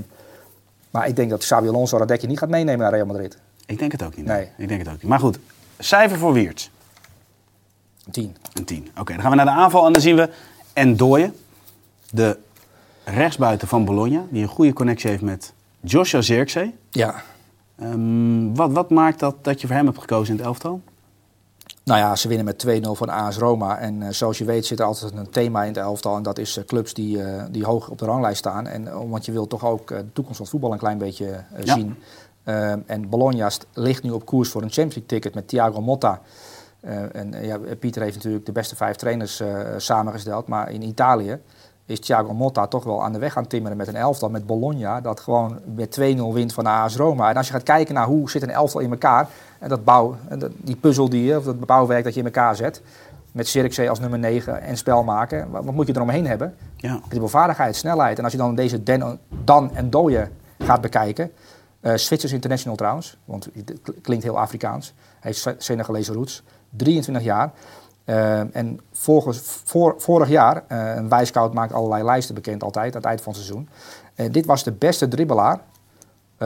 maar 0.91 1.07
ik 1.07 1.15
denk 1.15 1.29
dat 1.29 1.39
Xabi 1.39 1.67
Alonso 1.67 1.97
Radecki 1.97 2.27
niet 2.27 2.39
gaat 2.39 2.49
meenemen 2.49 2.79
naar 2.79 2.91
Real 2.93 3.05
Madrid. 3.05 3.37
Ik 3.65 3.79
denk 3.79 3.91
het 3.91 4.03
ook 4.03 4.15
niet. 4.15 4.25
Nee. 4.25 4.47
Ik 4.57 4.67
denk 4.67 4.79
het 4.79 4.89
ook 4.89 4.93
niet. 5.01 5.03
Maar 5.09 5.19
goed, 5.19 5.39
cijfer 5.77 6.17
voor 6.17 6.33
Wiertz. 6.33 6.69
Een 8.09 8.15
tien. 8.15 8.35
Een 8.53 8.65
10. 8.65 8.87
Oké, 8.99 9.11
dan 9.13 9.21
gaan 9.21 9.29
we 9.29 9.35
naar 9.35 9.45
de 9.45 9.51
aanval 9.51 9.85
en 9.85 9.93
dan 9.93 10.01
zien 10.01 10.15
we 10.15 10.29
Endoye, 10.73 11.31
de 12.11 12.37
rechtsbuiten 13.03 13.67
van 13.67 13.85
Bologna, 13.85 14.23
die 14.29 14.41
een 14.41 14.47
goede 14.47 14.73
connectie 14.73 15.09
heeft 15.09 15.21
met 15.21 15.53
Joshua 15.79 16.21
Zirkzee. 16.21 16.75
Ja. 16.89 17.15
Ehm, 17.79 18.53
wat, 18.53 18.71
wat 18.71 18.89
maakt 18.89 19.19
dat, 19.19 19.35
dat 19.41 19.61
je 19.61 19.67
voor 19.67 19.75
hem 19.75 19.85
hebt 19.85 19.99
gekozen 19.99 20.31
in 20.33 20.37
het 20.37 20.45
elftal? 20.47 20.81
Nou 21.83 21.99
ja, 21.99 22.15
ze 22.15 22.27
winnen 22.27 22.45
met 22.45 22.65
2-0 22.67 22.91
van 22.91 23.09
AS 23.09 23.37
Roma. 23.37 23.77
En 23.77 24.01
eh, 24.01 24.09
zoals 24.11 24.37
je 24.37 24.45
weet 24.45 24.65
zit 24.65 24.79
er 24.79 24.85
altijd 24.85 25.11
een 25.13 25.29
thema 25.29 25.61
in 25.61 25.67
het 25.67 25.77
elftal. 25.77 26.15
En 26.15 26.23
dat 26.23 26.37
is 26.37 26.57
eh, 26.57 26.63
clubs 26.65 26.93
die, 26.93 27.23
eh, 27.23 27.43
die 27.51 27.65
hoog 27.65 27.89
op 27.89 27.97
de 27.97 28.05
ranglijst 28.05 28.37
staan. 28.39 28.67
En, 28.67 29.09
want 29.09 29.25
je 29.25 29.31
wil 29.31 29.47
toch 29.47 29.65
ook 29.65 29.87
de 29.87 30.05
toekomst 30.13 30.37
van 30.37 30.45
het 30.45 30.49
voetbal 30.49 30.71
een 30.71 30.77
klein 30.77 30.97
beetje 30.97 31.43
Ja. 31.63 31.73
zien. 31.73 31.95
Ehm, 32.43 32.79
en 32.85 33.09
Bologna 33.09 33.49
ligt 33.73 34.03
nu 34.03 34.11
op 34.11 34.25
koers 34.25 34.49
voor 34.49 34.61
een 34.61 34.71
Champions 34.71 34.95
League 34.95 35.19
ticket 35.19 35.33
met 35.33 35.47
Thiago 35.47 35.81
Motta. 35.81 36.21
Eh, 36.81 37.15
en 37.15 37.33
eh, 37.33 37.45
ja, 37.45 37.57
Pieter 37.79 38.01
heeft 38.01 38.15
natuurlijk 38.15 38.45
de 38.45 38.51
beste 38.51 38.75
vijf 38.75 38.95
trainers 38.95 39.39
eh, 39.39 39.59
samengesteld. 39.77 40.47
Maar 40.47 40.71
in 40.71 40.81
Italië 40.81 41.39
is 41.85 41.99
Thiago 41.99 42.33
Motta 42.33 42.67
toch 42.67 42.83
wel 42.83 43.03
aan 43.03 43.13
de 43.13 43.19
weg 43.19 43.35
aan 43.35 43.41
het 43.41 43.51
timmeren 43.51 43.77
met 43.77 43.87
een 43.87 43.95
elftal. 43.95 44.29
Met 44.29 44.45
Bologna, 44.45 45.01
dat 45.01 45.19
gewoon 45.19 45.59
met 45.75 45.99
2-0 45.99 46.03
wint 46.33 46.53
van 46.53 46.65
AS 46.65 46.95
Roma. 46.95 47.29
En 47.29 47.37
als 47.37 47.47
je 47.47 47.53
gaat 47.53 47.63
kijken 47.63 47.93
naar 47.93 48.05
hoe 48.05 48.29
zit 48.29 48.41
een 48.41 48.49
elftal 48.49 48.81
in 48.81 48.91
elkaar... 48.91 49.27
En 49.59 49.69
dat 49.69 49.83
bouw, 49.83 50.15
die 50.57 50.75
puzzel 50.75 51.09
die 51.09 51.23
je, 51.23 51.37
of 51.37 51.43
dat 51.43 51.59
bouwwerk 51.59 52.03
dat 52.03 52.13
je 52.13 52.19
in 52.19 52.25
elkaar 52.25 52.55
zet... 52.55 52.81
met 53.31 53.47
Zirkzee 53.47 53.89
als 53.89 53.99
nummer 53.99 54.19
9 54.19 54.61
en 54.61 54.77
spel 54.77 55.03
maken... 55.03 55.51
wat, 55.51 55.65
wat 55.65 55.73
moet 55.73 55.87
je 55.87 55.95
eromheen 55.95 56.27
hebben? 56.27 56.55
Ja. 56.75 56.99
Dribbelvaardigheid, 57.07 57.75
snelheid. 57.75 58.17
En 58.17 58.23
als 58.23 58.33
je 58.33 58.39
dan 58.39 58.55
deze 58.55 58.83
Dan, 58.83 59.19
Dan 59.43 59.75
en 59.75 59.89
Doye 59.89 60.27
gaat 60.59 60.81
bekijken... 60.81 61.31
Zwitsers 61.81 62.33
International 62.33 62.77
trouwens, 62.77 63.17
want 63.25 63.49
het 63.53 64.01
klinkt 64.01 64.23
heel 64.23 64.39
Afrikaans. 64.39 64.93
Hij 65.19 65.33
heeft 65.35 65.63
Senegalese 65.63 66.13
roots, 66.13 66.43
23 66.69 67.23
jaar... 67.23 67.51
Eh, 68.09 68.55
en 68.55 68.79
volgens, 68.91 69.39
voor, 69.63 69.95
vorig 69.97 70.29
jaar, 70.29 70.63
eh 70.67 70.95
een 70.95 71.09
wijscout 71.09 71.53
maakt 71.53 71.73
allerlei 71.73 72.03
lijsten 72.03 72.35
bekend 72.35 72.63
altijd 72.63 72.95
aan 72.95 73.01
het 73.01 73.09
eind 73.09 73.21
van 73.21 73.33
het 73.33 73.41
seizoen. 73.41 73.69
Eh, 74.15 74.31
dit 74.31 74.45
was 74.45 74.63
de 74.63 74.71
beste 74.71 75.07
dribbelaar 75.07 75.59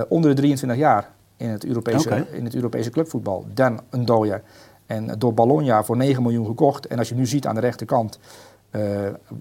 onder 0.07 0.29
de 0.29 0.35
23 0.35 0.77
jaar 0.77 1.09
in 1.37 1.49
het 1.49 1.65
Europese, 1.65 2.25
in 2.31 2.43
het 2.43 2.55
Europese 2.55 2.89
clubvoetbal. 2.89 3.45
Dan 3.53 3.79
Ndoye. 3.91 4.41
En 4.85 5.19
door 5.19 5.33
Bologna 5.33 5.83
voor 5.83 5.97
9 5.97 6.23
miljoen 6.23 6.45
gekocht. 6.45 6.87
En 6.87 6.97
als 6.97 7.09
je 7.09 7.15
nu 7.15 7.25
ziet 7.25 7.47
aan 7.47 7.55
de 7.55 7.61
rechterkant 7.61 8.19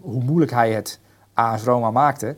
hoe 0.01 0.23
moeilijk 0.25 0.51
hij 0.51 0.73
het 0.73 1.01
AS 1.35 1.63
Roma 1.63 1.91
maakte. 1.91 2.37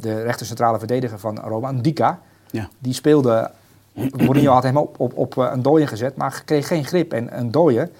de 0.00 0.22
rechter 0.22 0.46
centrale 0.46 0.78
verdediger 0.78 1.18
van 1.18 1.38
Roma, 1.38 1.70
Ndika, 1.70 2.20
Ja. 2.50 2.68
die 2.78 2.92
speelde... 2.92 3.50
Mourinho 3.96 4.52
had 4.52 4.62
hem 4.62 4.76
op, 4.76 5.00
op, 5.00 5.16
op 5.16 5.38
eh, 5.38 5.54
Ndoye 5.54 5.86
gezet, 5.86 6.16
maar 6.16 6.42
kreeg 6.44 6.66
geen 6.66 6.84
grip. 6.84 7.12
En 7.12 7.46
Ndoye 7.46 7.90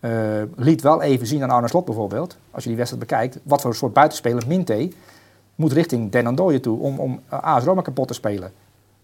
eh, 0.00 0.10
liet 0.56 0.82
wel 0.82 1.02
even 1.02 1.26
zien 1.26 1.42
aan 1.42 1.50
Arne 1.50 1.68
Slot 1.68 1.84
bijvoorbeeld, 1.84 2.36
als 2.50 2.62
je 2.62 2.68
die 2.68 2.78
wedstrijd 2.78 3.08
bekijkt, 3.08 3.38
wat 3.42 3.60
voor 3.60 3.74
soort 3.74 3.92
buitenspeler 3.92 4.46
Minte 4.46 4.90
moet 5.54 5.72
richting 5.72 6.12
Den 6.12 6.26
Andoye 6.26 6.60
toe 6.60 6.78
om, 6.78 6.98
om 6.98 7.20
eh, 7.28 7.42
AS 7.42 7.64
Roma 7.64 7.82
kapot 7.82 8.08
te 8.08 8.14
spelen. 8.14 8.52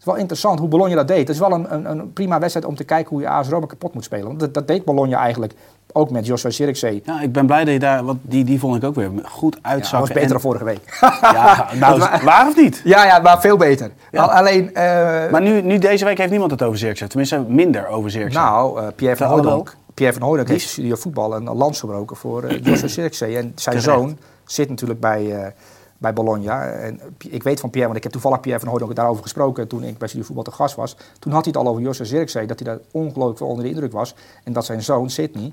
Is 0.06 0.12
wel 0.12 0.20
interessant 0.20 0.58
hoe 0.58 0.68
Bologna 0.68 0.94
dat 0.94 1.08
deed. 1.08 1.18
Het 1.18 1.28
is 1.28 1.38
wel 1.38 1.52
een, 1.52 1.74
een, 1.74 1.90
een 1.90 2.12
prima 2.12 2.38
wedstrijd 2.38 2.66
om 2.66 2.74
te 2.76 2.84
kijken 2.84 3.10
hoe 3.10 3.20
je 3.20 3.28
AS 3.28 3.48
Roma 3.48 3.66
kapot 3.66 3.94
moet 3.94 4.04
spelen. 4.04 4.26
Want 4.26 4.40
dat, 4.40 4.54
dat 4.54 4.66
deed 4.68 4.84
Bologna 4.84 5.18
eigenlijk 5.18 5.52
ook 5.92 6.10
met 6.10 6.26
Joshua 6.26 6.50
Zirkzee. 6.50 7.02
ja, 7.04 7.20
ik 7.20 7.32
ben 7.32 7.46
blij 7.46 7.64
dat 7.64 7.72
je 7.72 7.78
daar, 7.78 8.04
want 8.04 8.18
die, 8.22 8.44
die 8.44 8.58
vond 8.58 8.76
ik 8.76 8.84
ook 8.84 8.94
weer 8.94 9.10
goed 9.24 9.58
Ja, 9.62 9.74
dat 9.76 9.90
was 9.90 10.08
beter 10.08 10.22
En- 10.22 10.28
dan 10.28 10.40
vorige 10.40 10.64
week. 10.64 10.98
Ja, 11.20 11.66
nou, 11.78 11.98
waar 12.24 12.46
of 12.48 12.56
niet? 12.56 12.80
ja, 12.84 13.04
ja, 13.04 13.18
maar 13.18 13.40
veel 13.40 13.56
beter. 13.56 13.90
Ja. 14.10 14.22
Al- 14.22 14.30
Alleen, 14.32 14.74
eh, 14.74 15.30
Maar 15.30 15.42
nu, 15.42 15.62
nu 15.62 15.78
deze 15.78 16.04
week 16.04 16.18
heeft 16.18 16.30
niemand 16.30 16.50
het 16.50 16.62
over 16.62 16.78
Zirkzee. 16.78 17.08
Tenminste, 17.08 17.44
minder 17.48 17.86
over 17.88 18.10
Zirkzee. 18.10 18.40
nou, 18.42 18.80
eh, 18.80 18.86
Pierre 18.96 19.16
van 19.16 19.26
Hooydonk. 19.26 19.76
Pierre 19.94 20.14
van 20.14 20.22
Hooydonk 20.26 20.48
Die 20.48 20.56
heeft 20.58 20.70
studio 20.70 20.96
voetbal 20.96 21.34
een 21.36 21.44
lans 21.56 21.80
gebroken 21.80 22.16
voor 22.16 22.42
eh, 22.42 22.62
Joshua 22.64 22.88
Zirkzee. 22.88 23.36
En 23.36 23.52
zijn 23.54 23.54
Terecht. 23.78 23.82
zoon 23.98 24.18
zit 24.44 24.68
natuurlijk 24.68 25.00
bij, 25.00 25.52
bij 25.98 26.12
Bologna. 26.12 26.66
En 26.66 27.00
ik 27.18 27.42
weet 27.42 27.60
van 27.60 27.70
Pierre, 27.70 27.86
want 27.86 27.96
ik 27.96 28.02
heb 28.02 28.12
toevallig 28.12 28.40
Pierre 28.40 28.60
van 28.60 28.68
Hooydonk 28.68 28.94
daarover 28.94 29.22
gesproken 29.22 29.68
toen 29.68 29.82
ik 29.82 29.98
bij 29.98 30.08
studio 30.08 30.26
voetbal 30.26 30.44
te 30.44 30.50
gast 30.50 30.74
was. 30.74 30.96
Toen 31.18 31.32
had 31.32 31.44
hij 31.44 31.54
het 31.56 31.62
al 31.62 31.70
over 31.70 31.82
Joshua 31.82 32.04
Zirkzee, 32.04 32.46
dat 32.46 32.58
hij 32.58 32.68
daar 32.68 32.84
ongelooflijk 32.90 33.40
onder 33.40 33.64
de 33.64 33.70
indruk 33.70 33.92
was. 33.92 34.14
En 34.44 34.52
dat 34.52 34.64
zijn 34.64 34.82
zoon, 34.82 35.10
Sidney, 35.10 35.52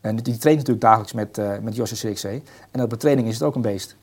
en 0.00 0.16
die 0.16 0.36
traint 0.36 0.58
natuurlijk 0.58 0.80
dagelijks 0.80 1.12
met, 1.12 1.38
eh 1.38 1.58
met 1.62 1.76
Joshua 1.76 1.96
Zirkzee. 1.96 2.42
En 2.70 2.82
op 2.82 2.90
de 2.90 2.96
training 2.96 3.28
is 3.28 3.34
het 3.34 3.42
ook 3.42 3.54
een 3.54 3.62
beest. 3.62 3.96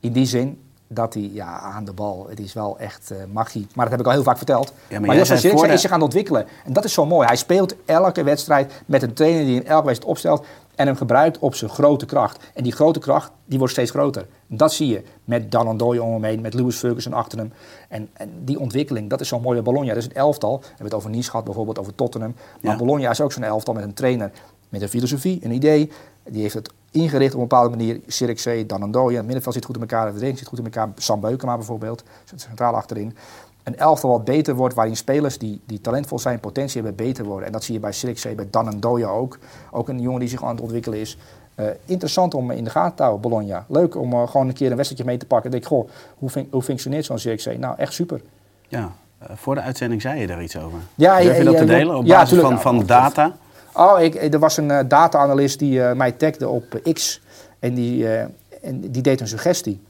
In 0.00 0.12
die 0.12 0.26
zin, 0.26 0.60
dat 0.88 1.14
hij 1.14 1.30
ja, 1.32 1.58
aan 1.58 1.84
de 1.84 1.92
bal, 1.92 2.26
het 2.28 2.40
is 2.40 2.52
wel 2.52 2.78
echt 2.78 3.10
eh, 3.10 3.16
magie. 3.32 3.66
Maar 3.74 3.84
dat 3.84 3.90
heb 3.92 4.00
ik 4.00 4.06
al 4.06 4.12
heel 4.12 4.22
vaak 4.22 4.36
verteld. 4.36 4.72
maar 4.90 5.00
maar 5.00 5.08
jij 5.16 5.18
Jos 5.18 5.28
Zirkzee 5.40 5.66
de- 5.68 5.72
is 5.74 5.80
zich 5.80 5.90
aan 5.90 5.96
het 5.96 6.04
ontwikkelen. 6.04 6.46
En 6.64 6.72
dat 6.72 6.84
is 6.84 6.92
zo 6.92 7.06
mooi. 7.06 7.26
Hij 7.26 7.36
speelt 7.36 7.74
elke 7.84 8.22
wedstrijd 8.22 8.72
met 8.86 9.02
een 9.02 9.12
trainer 9.14 9.44
die 9.44 9.54
in 9.60 9.66
elke 9.66 9.86
wedstrijd 9.86 10.10
opstelt 10.12 10.44
en 10.74 10.86
hem 10.86 10.96
gebruikt 10.96 11.38
op 11.38 11.54
zijn 11.54 11.70
grote 11.70 12.06
kracht. 12.06 12.44
En 12.54 12.62
die 12.62 12.72
grote 12.72 12.98
kracht, 12.98 13.30
die 13.44 13.58
wordt 13.58 13.72
steeds 13.72 13.90
groter. 13.90 14.26
Dat 14.46 14.72
zie 14.72 14.88
je 14.88 15.02
met 15.24 15.50
Dan 15.52 15.66
Andoy 15.68 15.98
om 15.98 16.12
hem 16.12 16.24
heen, 16.24 16.40
met 16.40 16.54
Lewis 16.54 16.76
Ferguson 16.76 17.12
achter 17.12 17.38
hem. 17.38 17.52
En, 17.88 18.08
en 18.12 18.30
die 18.44 18.58
ontwikkeling, 18.60 19.10
dat 19.10 19.20
is 19.20 19.28
zo 19.28 19.40
mooi 19.40 19.54
bij 19.54 19.62
Bologna. 19.72 19.88
Dat 19.94 20.02
is 20.02 20.04
een 20.08 20.14
elftal. 20.14 20.58
We 20.58 20.66
hebben 20.66 20.84
het 20.84 20.94
over 20.94 21.10
Nice 21.10 21.30
gehad, 21.30 21.44
bijvoorbeeld 21.44 21.78
over 21.78 21.94
Tottenham. 21.94 22.34
Maar 22.62 22.72
Ja. 22.72 22.78
Bologna 22.78 23.10
is 23.10 23.20
ook 23.20 23.32
zo'n 23.32 23.42
elftal 23.42 23.74
met 23.74 23.84
een 23.84 23.94
trainer, 23.94 24.30
met 24.74 24.82
een 24.82 24.88
filosofie, 24.88 25.38
een 25.44 25.50
idee. 25.52 25.90
Die 26.28 26.42
heeft 26.42 26.54
het 26.54 26.70
ingericht 26.90 27.34
op 27.34 27.40
een 27.40 27.48
bepaalde 27.48 27.70
manier. 27.76 28.00
Sirkzee, 28.06 28.66
Dan 28.66 28.82
Andoy, 28.82 29.14
het 29.14 29.24
middenveld 29.24 29.54
zit 29.54 29.64
goed 29.64 29.74
in 29.74 29.80
elkaar, 29.80 30.00
de 30.04 30.10
verdediging 30.10 30.38
zit 30.38 30.48
goed 30.48 30.58
in 30.58 30.64
elkaar. 30.64 30.88
Sam 30.96 31.20
Beukema 31.20 31.56
bijvoorbeeld, 31.56 32.02
zit 32.24 32.40
centraal 32.40 32.74
achterin. 32.74 33.16
Een 33.62 33.76
elftal 33.76 34.10
wat 34.10 34.24
beter 34.24 34.54
wordt, 34.54 34.74
waarin 34.74 34.96
spelers 34.96 35.38
die, 35.38 35.60
die 35.66 35.80
talentvol 35.80 36.18
zijn, 36.18 36.40
potentie 36.40 36.82
hebben, 36.82 37.06
beter 37.06 37.24
worden. 37.24 37.46
En 37.46 37.52
dat 37.52 37.64
zie 37.64 37.74
je 37.74 37.80
bij 37.80 37.92
Sirkzee, 37.92 38.34
bij 38.34 38.46
Dan 38.50 38.68
Andoy 38.68 39.02
ook. 39.04 39.38
Ook 39.70 39.88
een 39.88 40.00
jongen 40.00 40.20
die 40.20 40.28
zich 40.28 40.42
aan 40.44 40.50
het 40.54 40.60
ontwikkelen 40.60 40.98
is. 40.98 41.18
Eh, 41.54 41.66
interessant 41.84 42.34
om 42.34 42.50
in 42.50 42.64
de 42.64 42.70
gaten 42.70 42.96
te 42.96 43.02
houden, 43.02 43.30
Bologna. 43.30 43.64
Leuk 43.68 43.96
om 43.96 44.12
eh, 44.12 44.28
gewoon 44.28 44.48
een 44.48 44.54
keer 44.54 44.70
een 44.70 44.76
wedstrijdje 44.76 45.06
mee 45.08 45.18
te 45.18 45.26
pakken. 45.26 45.50
En 45.50 45.58
denk, 45.58 45.66
goh, 45.70 45.88
hoe, 46.18 46.30
fun- 46.30 46.48
hoe 46.50 46.62
functioneert 46.62 47.04
zo'n 47.04 47.18
Sirkzee? 47.18 47.58
Nou, 47.58 47.74
echt 47.78 47.92
super. 47.92 48.20
Ja, 48.68 48.92
eh, 49.18 49.28
voor 49.34 49.54
de 49.54 49.60
uitzending 49.60 50.02
zei 50.02 50.20
je 50.20 50.26
daar 50.26 50.42
iets 50.42 50.56
over. 50.56 50.78
Ja, 50.94 51.20
Durf 51.20 51.32
je 51.32 51.38
ja, 51.38 51.44
dat 51.44 51.52
ja, 51.54 51.58
te 51.60 51.66
delen 51.66 51.96
op 51.96 52.04
Ja, 52.06 52.16
basis 52.18 52.38
van, 52.40 52.60
van 52.60 52.86
data? 52.86 53.36
Oh, 53.74 54.00
ik, 54.00 54.14
er 54.14 54.38
was 54.38 54.56
een 54.56 54.70
eh, 54.70 54.84
data-analyst 54.88 55.58
die 55.58 55.82
eh, 55.82 55.96
mij 55.96 56.12
tagde 56.12 56.48
op 56.48 56.80
X. 56.92 57.20
En 57.58 57.74
die, 57.74 58.08
eh, 58.08 58.26
en 58.62 58.80
die 58.80 59.02
deed 59.02 59.20
een 59.20 59.28
suggestie. 59.28 59.80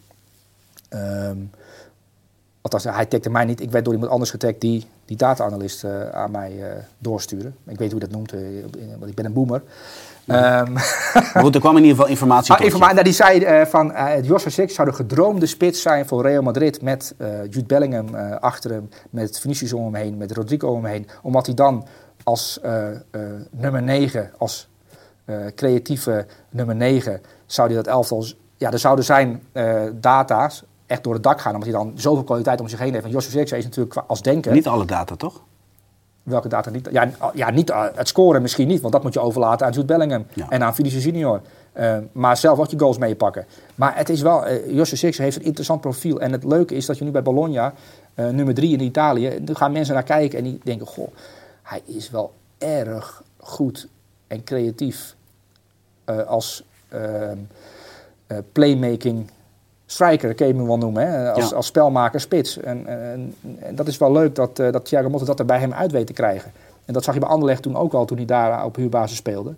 Ehm 0.88 1.36
althans, 2.60 2.84
hij 2.84 3.06
tagde 3.06 3.30
mij 3.30 3.44
niet. 3.44 3.60
Ik 3.60 3.70
werd 3.70 3.84
door 3.84 3.94
iemand 3.94 4.12
anders 4.12 4.30
getagd 4.30 4.60
die 4.60 4.86
die 5.04 5.16
data-analyst 5.16 5.84
aan 6.12 6.30
mij 6.30 6.52
doorstuurde. 6.98 7.52
Ik 7.66 7.78
weet 7.78 7.92
hoe 7.92 8.00
je 8.00 8.06
dat 8.06 8.16
noemt, 8.16 8.32
want 8.98 9.10
ik 9.10 9.14
ben 9.14 9.24
een 9.24 9.32
boomer. 9.32 9.62
Ehm, 10.26 10.72
Maar 10.72 11.42
goed, 11.42 11.54
er 11.54 11.60
kwam 11.60 11.76
in 11.76 11.82
ieder 11.82 11.96
geval 11.96 12.10
informatie 12.10 12.54
Ah, 12.54 12.92
nou, 12.92 13.02
die 13.02 13.12
zei 13.12 13.66
van 13.66 13.90
uh, 13.90 14.22
Joshua 14.22 14.50
Six 14.50 14.74
zou 14.74 14.88
de 14.88 14.94
gedroomde 14.94 15.46
spits 15.46 15.82
zijn 15.82 16.06
voor 16.06 16.22
Real 16.22 16.42
Madrid 16.42 16.82
met 16.82 17.14
Jude 17.50 17.64
Bellingham 17.64 18.14
achter 18.40 18.70
hem, 18.70 18.88
met 19.10 19.40
Vinicius 19.40 19.72
om 19.72 19.84
hem 19.84 19.94
heen, 19.94 20.16
met 20.16 20.32
Rodrigo 20.32 20.68
om 20.68 20.84
hem 20.84 20.92
heen. 20.92 21.08
Omdat 21.22 21.46
hij 21.46 21.54
dan 21.54 21.86
als 22.24 22.60
eh, 22.60 22.90
eh, 22.90 23.00
nummer 23.50 23.82
9, 23.82 24.30
als 24.38 24.68
eh, 25.24 25.36
creatieve 25.54 26.26
nummer 26.50 26.74
9, 26.76 27.20
zou 27.46 27.66
hij 27.66 27.76
dat 27.76 27.86
elftal, 27.86 28.24
ja, 28.56 28.72
er 28.72 28.78
zouden 28.78 29.04
zijn 29.04 29.42
data's 30.00 30.64
echt 30.86 31.04
door 31.04 31.14
het 31.14 31.22
dak 31.22 31.40
gaan, 31.40 31.54
omdat 31.54 31.68
hij 31.68 31.78
dan 31.78 31.92
zoveel 31.94 32.24
kwaliteit 32.24 32.60
om 32.60 32.68
zich 32.68 32.78
heen 32.78 32.92
heeft. 32.92 33.04
En 33.04 33.10
Joshua 33.10 33.30
Six 33.30 33.52
is 33.52 33.64
natuurlijk 33.64 33.96
als 34.06 34.22
denker. 34.22 34.52
Niet 34.52 34.66
alle 34.66 34.84
data, 34.84 35.16
toch? 35.16 35.42
Welke 36.22 36.48
data 36.48 36.70
niet? 36.70 36.88
Ja, 36.92 37.10
ja 37.34 37.50
niet 37.50 37.72
het 37.94 38.08
scoren 38.08 38.42
misschien 38.42 38.68
niet, 38.68 38.80
want 38.80 38.92
dat 38.92 39.02
moet 39.02 39.14
je 39.14 39.20
overlaten 39.20 39.66
aan 39.66 39.72
Jude 39.72 39.86
Bellingham 39.86 40.26
Ja. 40.32 40.46
en 40.48 40.62
aan 40.62 40.74
Vinicius 40.74 41.04
Junior. 41.04 41.40
Maar 42.12 42.36
zelf 42.36 42.58
ook 42.58 42.70
je 42.70 42.78
goals 42.78 42.98
meepakken. 42.98 43.46
Maar 43.74 43.96
het 43.96 44.08
is 44.08 44.22
wel, 44.22 44.48
uh, 44.66 44.84
Six 44.84 45.18
heeft 45.18 45.36
een 45.36 45.42
interessant 45.42 45.80
profiel. 45.80 46.20
En 46.20 46.32
het 46.32 46.44
leuke 46.44 46.74
is 46.74 46.86
dat 46.86 46.98
je 46.98 47.04
nu 47.04 47.10
bij 47.10 47.22
Bologna, 47.22 47.72
nummer 48.14 48.54
drie 48.54 48.72
in 48.72 48.80
Italië, 48.80 49.38
daar 49.40 49.56
gaan 49.56 49.72
mensen 49.72 49.94
naar 49.94 50.02
kijken 50.02 50.38
en 50.38 50.44
die 50.44 50.60
denken, 50.62 50.86
goh, 50.86 51.08
hij 51.64 51.82
is 51.84 52.10
wel 52.10 52.32
erg 52.58 53.22
goed 53.38 53.88
en 54.26 54.44
creatief 54.44 55.14
eh, 56.04 56.26
als 56.26 56.64
ehm, 56.88 57.38
eh, 58.26 58.38
playmaking 58.52 59.30
striker, 59.86 60.34
kun 60.34 60.46
je 60.46 60.54
hem 60.54 60.66
wel 60.66 60.78
noemen, 60.78 61.06
hè? 61.06 61.32
Als, 61.32 61.50
Ja. 61.50 61.56
als 61.56 61.66
spelmaker 61.66 62.20
spits. 62.20 62.58
En, 62.58 62.86
en, 62.86 63.34
en 63.58 63.74
dat 63.74 63.86
is 63.86 63.98
wel 63.98 64.12
leuk 64.12 64.34
dat, 64.34 64.58
eh 64.58 64.72
dat 64.72 64.84
Thiago 64.84 65.08
Motta 65.08 65.26
dat 65.26 65.38
er 65.38 65.44
bij 65.44 65.58
hem 65.58 65.72
uit 65.72 65.92
weet 65.92 66.06
te 66.06 66.12
krijgen. 66.12 66.52
En 66.84 66.92
dat 66.92 67.04
zag 67.04 67.14
je 67.14 67.20
bij 67.20 67.28
Anderlecht 67.28 67.62
toen 67.62 67.76
ook 67.76 67.92
al, 67.92 68.04
toen 68.04 68.16
hij 68.16 68.26
daar 68.26 68.64
op 68.64 68.76
huurbasis 68.76 69.16
speelde. 69.16 69.54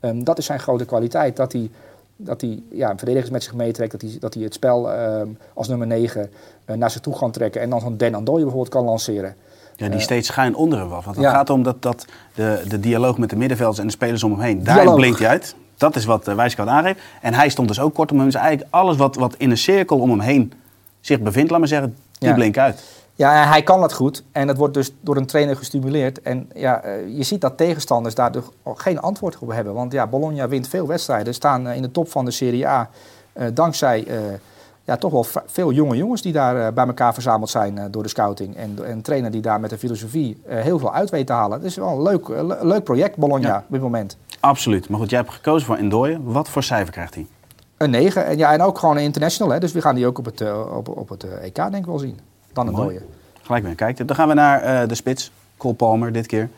Ehm, 0.00 0.22
dat 0.22 0.38
is 0.38 0.46
zijn 0.46 0.60
grote 0.60 0.84
kwaliteit, 0.84 1.36
dat 1.36 1.52
hij, 1.52 1.70
dat 2.16 2.40
hij 2.40 2.62
ja, 2.70 2.96
verdedigers 2.96 3.30
met 3.30 3.42
zich 3.42 3.54
meetrekt, 3.54 3.92
dat 3.92 4.00
hij, 4.00 4.16
dat 4.20 4.34
hij 4.34 4.42
het 4.42 4.54
spel 4.54 4.92
ehm, 4.92 5.28
als 5.54 5.68
nummer 5.68 5.86
9 5.86 6.30
naar 6.64 6.90
zich 6.90 7.00
toe 7.00 7.16
kan 7.16 7.30
trekken 7.30 7.60
en 7.60 7.70
dan 7.70 7.80
zo'n 7.80 7.96
Den 7.96 8.14
Andoye 8.14 8.42
bijvoorbeeld 8.42 8.72
kan 8.72 8.84
lanceren. 8.84 9.36
Ja, 9.76 9.86
die 9.88 9.96
Eh, 9.96 10.02
steeds 10.02 10.28
schuin 10.28 10.54
onder 10.54 10.78
hem 10.78 10.88
was. 10.88 11.04
Want 11.04 11.16
het 11.16 11.24
ja. 11.24 11.30
gaat 11.32 11.50
om 11.50 11.62
dat, 11.62 11.82
dat 11.82 12.04
de, 12.34 12.62
de 12.68 12.80
dialoog 12.80 13.18
met 13.18 13.30
de 13.30 13.36
middenvelders 13.36 13.78
en 13.78 13.86
de 13.86 13.92
spelers 13.92 14.22
om 14.22 14.30
hem 14.30 14.40
heen. 14.40 14.64
Daar 14.64 14.94
blinkt 14.94 15.18
hij 15.18 15.28
uit. 15.28 15.54
Dat 15.76 15.96
is 15.96 16.04
wat 16.04 16.28
uh, 16.28 16.34
Wijscout 16.34 16.68
aangeeft. 16.68 17.00
En 17.20 17.34
hij 17.34 17.48
stond 17.48 17.68
dus 17.68 17.80
ook 17.80 17.94
kort 17.94 18.10
om 18.10 18.16
hem. 18.16 18.26
Dus 18.26 18.34
eigenlijk 18.34 18.66
alles 18.74 18.96
wat, 18.96 19.16
wat 19.16 19.34
in 19.38 19.50
een 19.50 19.56
cirkel 19.58 19.98
om 19.98 20.10
hem 20.10 20.20
heen 20.20 20.52
zich 21.00 21.20
bevindt, 21.20 21.50
laat 21.50 21.58
maar 21.58 21.68
zeggen, 21.68 21.96
die 22.18 22.28
Ja. 22.28 22.34
blinkt 22.34 22.58
uit. 22.58 22.82
Ja, 23.14 23.48
hij 23.48 23.62
kan 23.62 23.80
dat 23.80 23.92
goed. 23.92 24.22
En 24.32 24.46
dat 24.46 24.56
wordt 24.56 24.74
dus 24.74 24.92
door 25.00 25.16
een 25.16 25.26
trainer 25.26 25.56
gestimuleerd. 25.56 26.22
En 26.22 26.50
ja, 26.54 26.80
eh, 26.80 27.16
je 27.16 27.22
ziet 27.22 27.40
dat 27.40 27.56
tegenstanders 27.56 28.14
daar 28.14 28.32
dus 28.32 28.42
geen 28.74 29.00
antwoord 29.00 29.38
op 29.38 29.52
hebben. 29.52 29.74
Want 29.74 29.92
ja, 29.92 30.06
Bologna 30.06 30.48
wint 30.48 30.68
veel 30.68 30.86
wedstrijden. 30.86 31.34
Staan 31.34 31.66
eh, 31.68 31.76
in 31.76 31.82
de 31.82 31.90
top 31.90 32.10
van 32.10 32.24
de 32.24 32.30
Serie 32.30 32.66
A. 32.68 32.88
eh, 33.32 33.46
dankzij 33.54 34.04
eh, 34.06 34.16
ja, 34.86 34.96
toch 34.96 35.12
wel 35.12 35.26
veel 35.46 35.72
jonge 35.72 35.96
jongens 35.96 36.22
die 36.22 36.32
daar 36.32 36.66
eh, 36.66 36.72
bij 36.72 36.86
elkaar 36.86 37.14
verzameld 37.14 37.50
zijn 37.50 37.78
eh, 37.78 37.84
door 37.90 38.02
de 38.02 38.08
scouting. 38.08 38.56
En, 38.56 38.78
en 38.84 38.90
een 38.90 39.02
trainer 39.02 39.30
die 39.30 39.40
daar 39.40 39.60
met 39.60 39.70
de 39.70 39.78
filosofie 39.78 40.40
eh, 40.46 40.60
heel 40.60 40.78
veel 40.78 40.92
uit 40.94 41.10
weet 41.10 41.26
te 41.26 41.32
halen. 41.32 41.56
Het 41.58 41.66
is 41.66 41.76
wel 41.76 41.88
een 41.88 42.02
leuk, 42.02 42.28
le- 42.28 42.58
leuk 42.62 42.84
project, 42.84 43.16
Bologna, 43.16 43.48
Ja. 43.48 43.56
op 43.58 43.64
dit 43.72 43.80
moment. 43.80 44.16
Absoluut. 44.40 44.88
Maar 44.88 44.98
goed, 44.98 45.10
jij 45.10 45.18
hebt 45.20 45.32
gekozen 45.32 45.66
voor 45.66 45.76
Endoye. 45.76 46.22
Wat 46.22 46.48
voor 46.48 46.62
cijfer 46.62 46.92
krijgt 46.92 47.14
hij? 47.14 47.26
Een 47.76 47.90
9. 47.90 48.26
En, 48.26 48.38
ja, 48.38 48.52
en 48.52 48.62
ook 48.62 48.78
gewoon 48.78 48.96
een 48.96 49.02
international. 49.02 49.52
Hè? 49.52 49.58
Dus 49.60 49.72
we 49.72 49.80
gaan 49.80 49.94
die 49.94 50.06
ook 50.06 50.18
op 50.18 50.24
het, 50.24 50.42
op, 50.70 50.88
op 50.88 51.08
het 51.08 51.24
EK 51.40 51.54
denk 51.54 51.74
ik 51.74 51.86
wel 51.86 51.98
zien. 51.98 52.18
Dan 52.52 52.70
mooie. 52.70 53.02
Gelijk 53.42 53.64
weer 53.64 53.74
kijken. 53.74 54.06
Dan 54.06 54.16
gaan 54.16 54.28
we 54.28 54.34
naar 54.34 54.88
de 54.88 54.94
spits. 54.94 55.32
Cole 55.56 55.74
Palmer 55.74 56.12
dit 56.12 56.26
keer. 56.26 56.48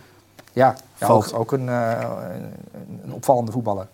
Ja, 0.53 0.74
ja 0.99 1.07
ook, 1.07 1.29
ook 1.35 1.53
een, 1.53 1.66
een, 1.68 3.01
een 3.05 3.12
opvallende 3.12 3.53
voetballer. 3.53 3.87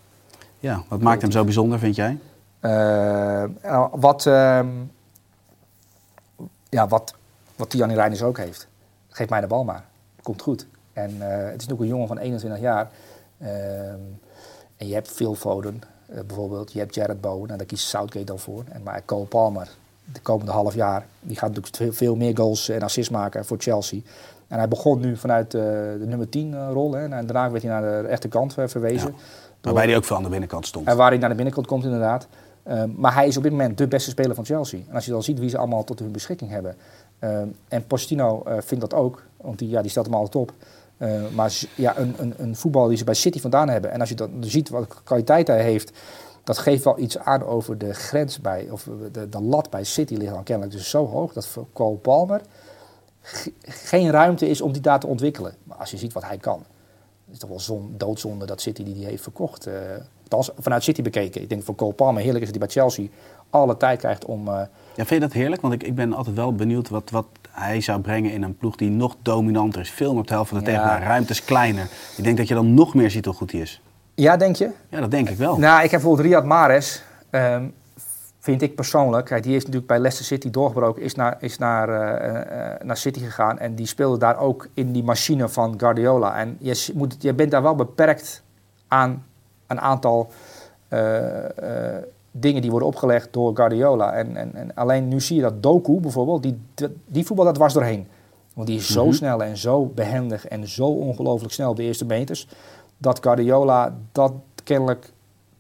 Ja, 0.58 0.82
wat 0.88 1.00
maakt 1.00 1.22
hem 1.22 1.30
zo 1.30 1.44
bijzonder, 1.44 1.78
vind 1.78 1.96
jij? 1.96 2.18
Eh, 2.64 3.44
nou, 3.62 3.88
wat, 3.92 4.26
ehm 4.26 4.68
ja, 6.68 6.88
wat, 6.88 7.14
wat 7.56 7.70
Tijan 7.70 7.92
Reinders 7.92 8.22
ook 8.22 8.38
heeft. 8.38 8.68
Geef 9.08 9.28
mij 9.28 9.40
de 9.40 9.46
bal 9.46 9.64
maar. 9.64 9.84
Komt 10.22 10.42
goed. 10.42 10.66
En 10.92 11.10
eh, 11.20 11.28
het 11.28 11.60
is 11.60 11.66
natuurlijk 11.66 11.80
een 11.80 11.86
jongen 11.86 12.08
van 12.08 12.18
21 12.18 12.60
jaar. 12.60 12.90
Ehm, 13.38 14.00
en 14.76 14.86
je 14.86 14.94
hebt 14.94 15.08
Phil 15.08 15.34
Foden 15.34 15.82
eh, 16.06 16.20
bijvoorbeeld. 16.26 16.72
Je 16.72 16.78
hebt 16.78 16.94
Jared 16.94 17.20
Bowen. 17.20 17.50
En 17.50 17.56
daar 17.56 17.66
kiest 17.66 17.86
Southgate 17.86 18.24
dan 18.24 18.38
voor. 18.38 18.64
En 18.68 18.82
maar 18.82 19.02
Cole 19.04 19.24
Palmer, 19.24 19.68
de 20.12 20.20
komende 20.20 20.52
half 20.52 20.74
jaar, 20.74 21.06
die 21.20 21.36
gaat 21.36 21.48
natuurlijk 21.48 21.76
veel, 21.76 21.92
veel 21.92 22.16
meer 22.16 22.36
goals 22.36 22.68
en 22.68 22.82
assists 22.82 23.10
maken 23.10 23.44
voor 23.44 23.56
Chelsea. 23.60 24.00
En 24.48 24.58
hij 24.58 24.68
begon 24.68 25.00
nu 25.00 25.16
vanuit 25.16 25.54
eh, 25.54 25.62
de 25.62 26.04
nummer 26.06 26.28
10 26.28 26.54
eh, 26.54 26.68
rol. 26.72 26.92
Hè, 26.92 27.02
en 27.02 27.10
daarna 27.10 27.50
werd 27.50 27.62
hij 27.62 27.72
naar 27.72 27.82
de 27.82 28.00
rechterkant 28.00 28.58
eh, 28.58 28.66
verwezen. 28.66 29.08
Ja. 29.08 29.22
Waarbij 29.60 29.84
hij 29.84 29.96
ook 29.96 30.04
veel 30.04 30.16
aan 30.16 30.22
de 30.22 30.28
binnenkant 30.28 30.66
stond. 30.66 30.86
En 30.86 30.96
waar 30.96 31.10
hij 31.10 31.18
naar 31.18 31.28
de 31.28 31.34
binnenkant 31.34 31.66
komt, 31.66 31.84
inderdaad. 31.84 32.26
Ehm, 32.64 32.90
maar 32.96 33.14
hij 33.14 33.26
is 33.26 33.36
op 33.36 33.42
dit 33.42 33.52
moment 33.52 33.78
de 33.78 33.88
beste 33.88 34.10
speler 34.10 34.34
van 34.34 34.44
Chelsea. 34.44 34.80
En 34.88 34.94
als 34.94 35.04
je 35.04 35.10
dan 35.10 35.22
ziet 35.22 35.38
wie 35.38 35.48
ze 35.48 35.58
allemaal 35.58 35.84
tot 35.84 35.98
hun 35.98 36.12
beschikking 36.12 36.50
hebben. 36.50 36.76
Ehm, 37.18 37.48
en 37.68 37.86
Pochettino 37.86 38.42
eh, 38.42 38.56
vindt 38.60 38.90
dat 38.90 38.94
ook, 38.94 39.22
want 39.36 39.58
die, 39.58 39.68
ja, 39.68 39.80
die 39.82 39.90
stelt 39.90 40.06
hem 40.06 40.14
altijd 40.14 40.36
op. 40.36 40.52
Eh, 40.96 41.22
maar 41.34 41.52
ja, 41.76 41.98
een, 41.98 42.14
een, 42.18 42.34
een 42.36 42.56
voetbal 42.56 42.88
die 42.88 42.96
ze 42.96 43.04
bij 43.04 43.14
City 43.14 43.40
vandaan 43.40 43.68
hebben. 43.68 43.90
En 43.90 44.00
als 44.00 44.08
je 44.08 44.14
dan 44.14 44.30
ziet 44.40 44.68
wat 44.68 45.02
kwaliteit 45.04 45.46
hij 45.46 45.62
heeft, 45.62 45.92
dat 46.44 46.58
geeft 46.58 46.84
wel 46.84 46.98
iets 46.98 47.18
aan 47.18 47.42
over 47.44 47.78
de 47.78 47.92
grens 47.94 48.40
bij, 48.40 48.68
of 48.70 48.88
de, 49.12 49.28
de 49.28 49.40
lat 49.40 49.70
bij 49.70 49.84
City 49.84 50.14
ligt 50.14 50.32
dan 50.32 50.42
kennelijk 50.42 50.76
dus 50.76 50.90
zo 50.90 51.06
hoog 51.06 51.32
dat 51.32 51.46
voor 51.46 51.66
Cole 51.72 51.96
Palmer 51.96 52.40
ge- 53.20 53.52
geen 53.60 54.10
ruimte 54.10 54.48
is 54.48 54.60
om 54.60 54.72
die 54.72 54.82
daar 54.82 55.00
te 55.00 55.06
ontwikkelen. 55.06 55.54
Maar 55.64 55.76
als 55.76 55.90
je 55.90 55.96
ziet 55.96 56.12
wat 56.12 56.24
hij 56.24 56.36
kan, 56.38 56.58
het 57.24 57.34
is 57.34 57.38
toch 57.38 57.48
wel 57.48 57.60
zon, 57.60 57.94
doodzonde 57.96 58.46
dat 58.46 58.60
City 58.60 58.84
die, 58.84 58.94
die 58.94 59.04
heeft 59.06 59.22
verkocht. 59.22 59.66
eh 59.66 59.74
althans, 60.28 60.50
vanuit 60.58 60.82
City 60.82 61.02
bekeken. 61.02 61.42
Ik 61.42 61.48
denk 61.48 61.62
voor 61.62 61.74
Cole 61.74 61.92
Palmer 61.92 62.22
heerlijk 62.22 62.44
is 62.44 62.50
dat 62.52 62.58
hij 62.58 62.66
bij 62.66 62.82
Chelsea 62.82 63.06
alle 63.50 63.76
tijd 63.76 63.98
krijgt 63.98 64.24
om... 64.24 64.48
eh, 64.48 64.54
Ja, 64.54 64.66
vind 64.94 65.08
je 65.08 65.18
dat 65.20 65.32
heerlijk? 65.32 65.62
Want 65.62 65.74
ik, 65.74 65.82
ik 65.82 65.94
ben 65.94 66.12
altijd 66.12 66.36
wel 66.36 66.54
benieuwd 66.54 66.88
wat, 66.88 67.10
wat 67.10 67.26
hij 67.50 67.80
zou 67.80 68.00
brengen 68.00 68.32
in 68.32 68.42
een 68.42 68.56
ploeg 68.56 68.76
die 68.76 68.90
nog 68.90 69.16
dominanter 69.22 69.80
is. 69.80 69.90
Veel 69.90 70.10
meer 70.10 70.20
op 70.20 70.26
de 70.26 70.34
helft 70.34 70.48
van 70.48 70.58
de 70.58 70.64
Ja. 70.64 70.70
tegenstander. 70.70 71.08
Ruimte 71.08 71.32
is 71.32 71.44
kleiner. 71.44 71.88
Ik 72.16 72.24
denk 72.24 72.36
dat 72.36 72.48
je 72.48 72.54
dan 72.54 72.74
nog 72.74 72.94
meer 72.94 73.10
ziet 73.10 73.24
hoe 73.24 73.34
goed 73.34 73.52
hij 73.52 73.60
is. 73.60 73.80
Ja, 74.14 74.36
denk 74.36 74.56
je? 74.56 74.70
Ja, 74.88 75.00
dat 75.00 75.10
denk 75.10 75.28
ik 75.30 75.36
wel. 75.36 75.58
Nou, 75.58 75.76
ik 75.76 75.90
heb 75.90 76.00
bijvoorbeeld 76.00 76.26
Riyad 76.26 76.44
Mahrez. 76.44 77.00
ehm, 77.30 77.64
vind 78.40 78.62
ik 78.62 78.74
persoonlijk. 78.74 79.26
Kijk, 79.26 79.42
die 79.42 79.54
is 79.54 79.60
natuurlijk 79.60 79.86
bij 79.86 79.98
Leicester 79.98 80.24
City 80.26 80.50
doorgebroken. 80.50 81.02
Is 81.02 81.14
naar, 81.14 81.36
is 81.40 81.58
naar, 81.58 81.88
eh, 81.88 82.72
eh, 82.72 82.80
naar 82.82 82.96
City 82.96 83.20
gegaan. 83.20 83.58
En 83.58 83.74
die 83.74 83.86
speelde 83.86 84.18
daar 84.18 84.38
ook 84.38 84.68
in 84.74 84.92
die 84.92 85.02
machine 85.04 85.48
van 85.48 85.74
Guardiola. 85.76 86.36
En 86.38 86.56
je, 86.60 86.90
moet, 86.94 87.16
je 87.18 87.32
bent 87.34 87.50
daar 87.50 87.62
wel 87.62 87.74
beperkt 87.74 88.42
aan 88.88 89.24
een 89.66 89.80
aantal 89.80 90.28
eh, 90.88 91.96
eh, 91.96 92.02
dingen 92.30 92.62
die 92.62 92.70
worden 92.70 92.88
opgelegd 92.88 93.32
door 93.32 93.56
Guardiola. 93.56 94.12
En, 94.12 94.36
en, 94.36 94.54
en 94.54 94.74
alleen 94.74 95.08
nu 95.08 95.20
zie 95.20 95.36
je 95.36 95.42
dat 95.42 95.62
Doku 95.62 96.00
bijvoorbeeld, 96.00 96.42
die, 96.42 96.58
die 97.06 97.26
voetbal 97.26 97.44
dat 97.44 97.56
was 97.56 97.72
doorheen. 97.72 98.06
Want 98.54 98.66
die 98.66 98.76
is 98.76 98.92
zo 98.92 99.04
Mhm. 99.04 99.14
snel 99.14 99.42
en 99.42 99.56
zo 99.56 99.86
behendig 99.86 100.46
en 100.46 100.68
zo 100.68 100.86
ongelooflijk 100.86 101.52
snel 101.52 101.70
op 101.70 101.76
de 101.76 101.82
eerste 101.82 102.04
meters. 102.04 102.48
Dat 102.98 103.18
Guardiola 103.22 103.94
dat 104.12 104.32
kennelijk 104.64 105.12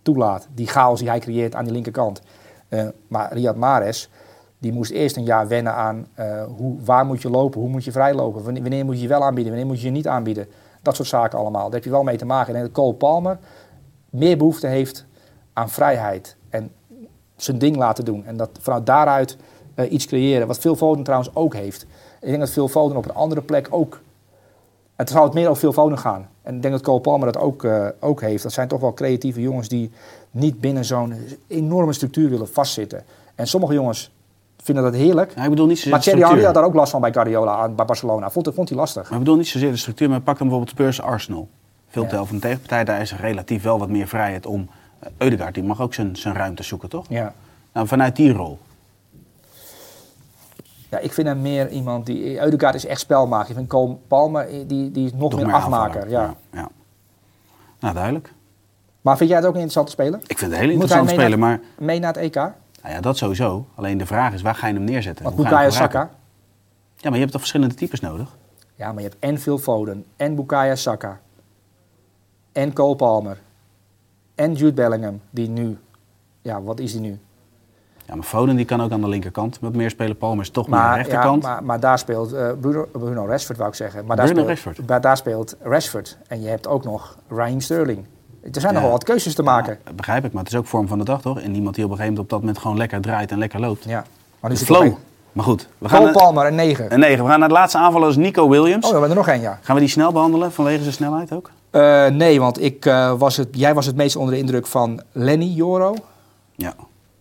toelaat. 0.02 0.48
Die 0.54 0.66
chaos 0.66 0.98
die 0.98 1.08
hij 1.08 1.18
creëert 1.18 1.54
aan 1.54 1.64
die 1.64 1.72
linkerkant. 1.72 2.20
Eh, 2.68 2.86
maar 3.08 3.32
Riyad 3.32 3.56
Mahrez, 3.56 4.08
Die 4.58 4.72
moest 4.72 4.90
eerst 4.90 5.16
een 5.16 5.24
jaar 5.24 5.48
wennen 5.48 5.74
aan 5.74 6.06
hoe, 6.56 6.76
waar 6.84 7.06
moet 7.06 7.22
je 7.22 7.30
lopen, 7.30 7.60
hoe 7.60 7.68
moet 7.70 7.84
je 7.84 7.92
vrijlopen, 7.92 8.44
wanneer, 8.44 8.62
wanneer 8.62 8.84
moet 8.84 8.96
je 8.96 9.02
je 9.02 9.08
wel 9.08 9.22
aanbieden, 9.24 9.52
wanneer 9.52 9.70
moet 9.70 9.80
je 9.80 9.86
je 9.86 9.92
niet 9.92 10.08
aanbieden. 10.08 10.46
Dat 10.82 10.96
soort 10.96 11.08
zaken 11.08 11.38
allemaal. 11.38 11.64
Daar 11.64 11.72
heb 11.72 11.84
je 11.84 11.90
wel 11.90 12.02
mee 12.02 12.16
te 12.16 12.24
maken. 12.24 12.54
En 12.54 12.72
Cole 12.72 12.94
Palmer 12.94 13.38
meer 14.14 14.36
behoefte 14.36 14.66
heeft 14.66 15.04
aan 15.52 15.70
vrijheid 15.70 16.36
en 16.50 16.70
zijn 17.36 17.58
ding 17.58 17.76
laten 17.76 18.04
doen. 18.04 18.24
En 18.24 18.36
dat 18.36 18.50
vanuit 18.60 18.86
daaruit 18.86 19.36
eh, 19.74 19.92
iets 19.92 20.06
creëren. 20.06 20.46
Wat 20.46 20.58
Phil 20.58 20.76
Foden 20.76 21.04
trouwens 21.04 21.30
ook 21.34 21.54
heeft. 21.54 21.82
Ik 22.20 22.28
denk 22.28 22.38
dat 22.38 22.50
Phil 22.50 22.68
Foden 22.68 22.96
op 22.96 23.04
een 23.04 23.14
andere 23.14 23.40
plek 23.42 23.66
ook... 23.70 24.00
Het 24.96 25.10
zou 25.10 25.24
het 25.24 25.34
meer 25.34 25.44
over 25.48 25.60
Phil 25.60 25.72
Foden 25.72 25.98
gaan. 25.98 26.28
En 26.42 26.54
ik 26.56 26.62
denk 26.62 26.74
dat 26.74 26.82
Cole 26.82 27.00
Palmer 27.00 27.32
dat 27.32 27.42
ook, 27.42 27.64
eh, 27.64 27.86
ook 28.00 28.20
heeft. 28.20 28.42
Dat 28.42 28.52
zijn 28.52 28.68
toch 28.68 28.80
wel 28.80 28.92
creatieve 28.94 29.40
jongens 29.40 29.68
die 29.68 29.90
niet 30.30 30.60
binnen 30.60 30.84
zo'n 30.84 31.14
enorme 31.46 31.92
structuur 31.92 32.30
willen 32.30 32.48
vastzitten. 32.48 33.04
En 33.34 33.46
sommige 33.46 33.72
jongens 33.74 34.12
vinden 34.62 34.84
dat 34.84 34.94
heerlijk. 34.94 35.32
Ja, 35.36 35.42
ik 35.44 35.50
bedoel 35.50 35.66
niet 35.66 35.76
zozeer 35.76 35.92
Maar 35.92 36.00
Thierry 36.00 36.20
Henry 36.22 36.44
had 36.44 36.54
daar 36.54 36.64
ook 36.64 36.74
last 36.74 36.90
van 36.90 37.00
bij 37.00 37.12
Guardiola, 37.12 37.54
aan- 37.56 37.74
bij 37.74 37.84
Barcelona. 37.84 38.30
Vond, 38.30 38.50
vond 38.54 38.68
hij 38.68 38.78
lastig. 38.78 39.02
Maar 39.02 39.12
ik 39.12 39.18
bedoel 39.18 39.36
niet 39.36 39.48
zozeer 39.48 39.70
de 39.70 39.76
structuur, 39.76 40.08
maar 40.08 40.20
pak 40.20 40.38
dan 40.38 40.48
bijvoorbeeld 40.48 40.76
Spurs 40.76 41.00
Arsenal. 41.02 41.48
Veel 41.94 42.06
tel 42.06 42.26
van 42.26 42.36
de 42.36 42.42
tegenpartij, 42.42 42.84
daar 42.84 43.00
is 43.00 43.16
relatief 43.16 43.62
wel 43.62 43.78
wat 43.78 43.88
meer 43.88 44.08
vrijheid 44.08 44.46
om. 44.46 44.68
Eudegaard, 45.18 45.54
die 45.54 45.62
mag 45.62 45.80
ook 45.80 45.94
zijn, 45.94 46.16
zijn 46.16 46.34
ruimte 46.34 46.62
zoeken, 46.62 46.88
toch? 46.88 47.06
Ja. 47.08 47.34
Nou, 47.72 47.86
vanuit 47.86 48.16
die 48.16 48.32
rol. 48.32 48.58
Ja, 50.90 50.98
ik 50.98 51.12
vind 51.12 51.26
hem 51.26 51.42
meer 51.42 51.68
iemand 51.68 52.06
die... 52.06 52.40
Eudegaard 52.40 52.74
is 52.74 52.86
echt 52.86 53.00
spelmaker. 53.00 53.48
Ik 53.50 53.56
vind 53.56 53.68
Cole 53.68 53.96
Palmer, 54.08 54.48
eh, 54.48 54.54
die, 54.66 54.90
die 54.90 55.04
is 55.06 55.12
nog 55.12 55.30
Toch 55.30 55.38
meer, 55.38 55.46
meer 55.46 55.56
afmaker. 55.56 56.10
Ja. 56.10 56.22
ja. 56.22 56.34
ja. 56.52 56.68
Nou, 57.80 57.94
duidelijk. 57.94 58.32
Maar 59.00 59.16
vind 59.16 59.28
jij 59.28 59.38
het 59.38 59.46
ook 59.46 59.54
een 59.54 59.60
interessante 59.60 59.92
speler? 59.92 60.20
Ik 60.26 60.38
vind 60.38 60.52
het 60.52 60.60
interessante 60.60 61.04
mee 61.04 61.14
speler, 61.14 61.38
maar 61.38 61.60
Mee 61.78 61.98
naar 61.98 62.12
het 62.12 62.22
EK? 62.22 62.34
nou 62.34 62.54
ja, 62.82 63.00
dat 63.00 63.16
sowieso. 63.16 63.66
Alleen 63.74 63.98
de 63.98 64.06
vraag 64.06 64.32
is, 64.32 64.42
waar 64.42 64.54
ga 64.54 64.66
je 64.66 64.74
hem 64.74 64.84
neerzetten? 64.84 65.24
Want 65.24 65.36
Bukayo? 65.36 65.70
Saka... 65.70 66.10
Ja, 66.96 67.10
maar 67.10 67.12
je 67.12 67.18
hebt 67.18 67.30
toch 67.30 67.40
verschillende 67.40 67.74
types 67.74 68.00
nodig? 68.00 68.36
Ja, 68.74 68.92
maar 68.92 69.02
je 69.02 69.08
hebt 69.08 69.20
en 69.20 69.38
Phil 69.38 69.58
Foden, 69.58 70.04
en 70.16 70.34
Bukayo 70.34 70.74
Saka, 70.74 71.20
en 72.54 72.72
Cole 72.72 72.96
Palmer, 72.96 73.38
en 74.34 74.52
Jude 74.54 74.72
Bellingham, 74.72 75.20
die 75.30 75.48
nu... 75.48 75.78
Ja, 76.42 76.62
wat 76.62 76.80
is 76.80 76.92
die 76.92 77.00
nu? 77.00 77.18
Ja, 78.06 78.14
maar 78.14 78.24
Foden 78.24 78.56
die 78.56 78.64
kan 78.64 78.82
ook 78.82 78.90
aan 78.92 79.00
de 79.00 79.08
linkerkant 79.08 79.58
wat 79.60 79.74
meer 79.74 79.90
spelen. 79.90 80.16
Palmer 80.16 80.44
is 80.44 80.50
toch 80.50 80.68
meer 80.68 80.78
aan 80.78 80.82
de 80.84 80.88
Maar, 80.88 80.98
ja, 80.98 81.04
rechterkant. 81.04 81.42
maar, 81.42 81.64
maar 81.64 81.80
daar 81.80 81.98
speelt 81.98 82.32
eh, 82.32 82.50
Bruno, 82.60 82.86
Bruno 82.92 83.26
Rashford, 83.26 83.58
wou 83.58 83.70
ik 83.70 83.76
zeggen. 83.76 84.04
Maar 84.06 84.16
daar 84.16 84.26
Bruno 84.26 84.40
speelt, 84.42 84.64
Rashford. 84.64 84.88
Maar 84.88 85.00
daar 85.00 85.16
speelt 85.16 85.56
Rashford. 85.62 86.18
En 86.28 86.42
je 86.42 86.48
hebt 86.48 86.66
ook 86.66 86.84
nog 86.84 87.16
Raheem 87.28 87.60
Sterling. 87.60 88.04
Er 88.42 88.60
zijn 88.60 88.64
Ja. 88.72 88.72
nogal 88.72 88.90
wat 88.90 89.04
keuzes 89.04 89.34
te 89.34 89.42
maken. 89.42 89.78
Ja, 89.84 89.92
begrijp 89.92 90.24
ik, 90.24 90.32
maar 90.32 90.42
het 90.42 90.52
is 90.52 90.58
ook 90.58 90.66
vorm 90.66 90.88
van 90.88 90.98
de 90.98 91.04
dag, 91.04 91.20
toch? 91.20 91.40
En 91.40 91.54
iemand 91.54 91.74
die 91.74 91.84
op 91.84 91.90
een 91.90 91.96
gegeven 91.96 92.14
moment 92.14 92.18
op 92.18 92.28
dat 92.28 92.38
moment 92.40 92.58
gewoon 92.58 92.76
lekker 92.76 93.00
draait 93.00 93.30
en 93.30 93.38
lekker 93.38 93.60
loopt. 93.60 93.84
Ja. 93.84 94.04
Maar 94.40 94.50
nu 94.50 94.56
flow. 94.56 94.92
Maar 95.32 95.44
goed, 95.44 95.68
we 95.78 95.88
gaan 95.88 95.98
Cole 95.98 96.12
naar, 96.12 96.22
Palmer, 96.22 96.46
een 96.46 96.54
9. 96.54 96.92
een 96.92 96.98
negen. 97.00 97.24
We 97.24 97.30
gaan 97.30 97.38
naar 97.38 97.48
de 97.48 97.54
laatste 97.54 97.78
aanvaller, 97.78 98.08
is 98.08 98.16
Nico 98.16 98.48
Williams. 98.48 98.84
Oh, 98.84 98.90
we 98.92 98.98
hebben 98.98 99.10
er 99.10 99.16
nog 99.16 99.28
één, 99.28 99.40
ja. 99.40 99.58
Gaan 99.62 99.74
we 99.74 99.80
die 99.80 99.90
snel 99.90 100.12
behandelen 100.12 100.52
vanwege 100.52 100.82
zijn 100.82 100.94
snelheid 100.94 101.32
ook? 101.32 101.50
Eh, 101.74 102.06
nee, 102.06 102.40
want 102.40 102.62
ik, 102.62 102.86
eh, 102.86 103.18
was 103.18 103.36
het, 103.36 103.48
jij 103.50 103.74
was 103.74 103.86
het 103.86 103.96
meest 103.96 104.16
onder 104.16 104.34
de 104.34 104.40
indruk 104.40 104.66
van 104.66 105.00
Lenny 105.12 105.44
Joro. 105.46 105.94
Ja. 106.56 106.74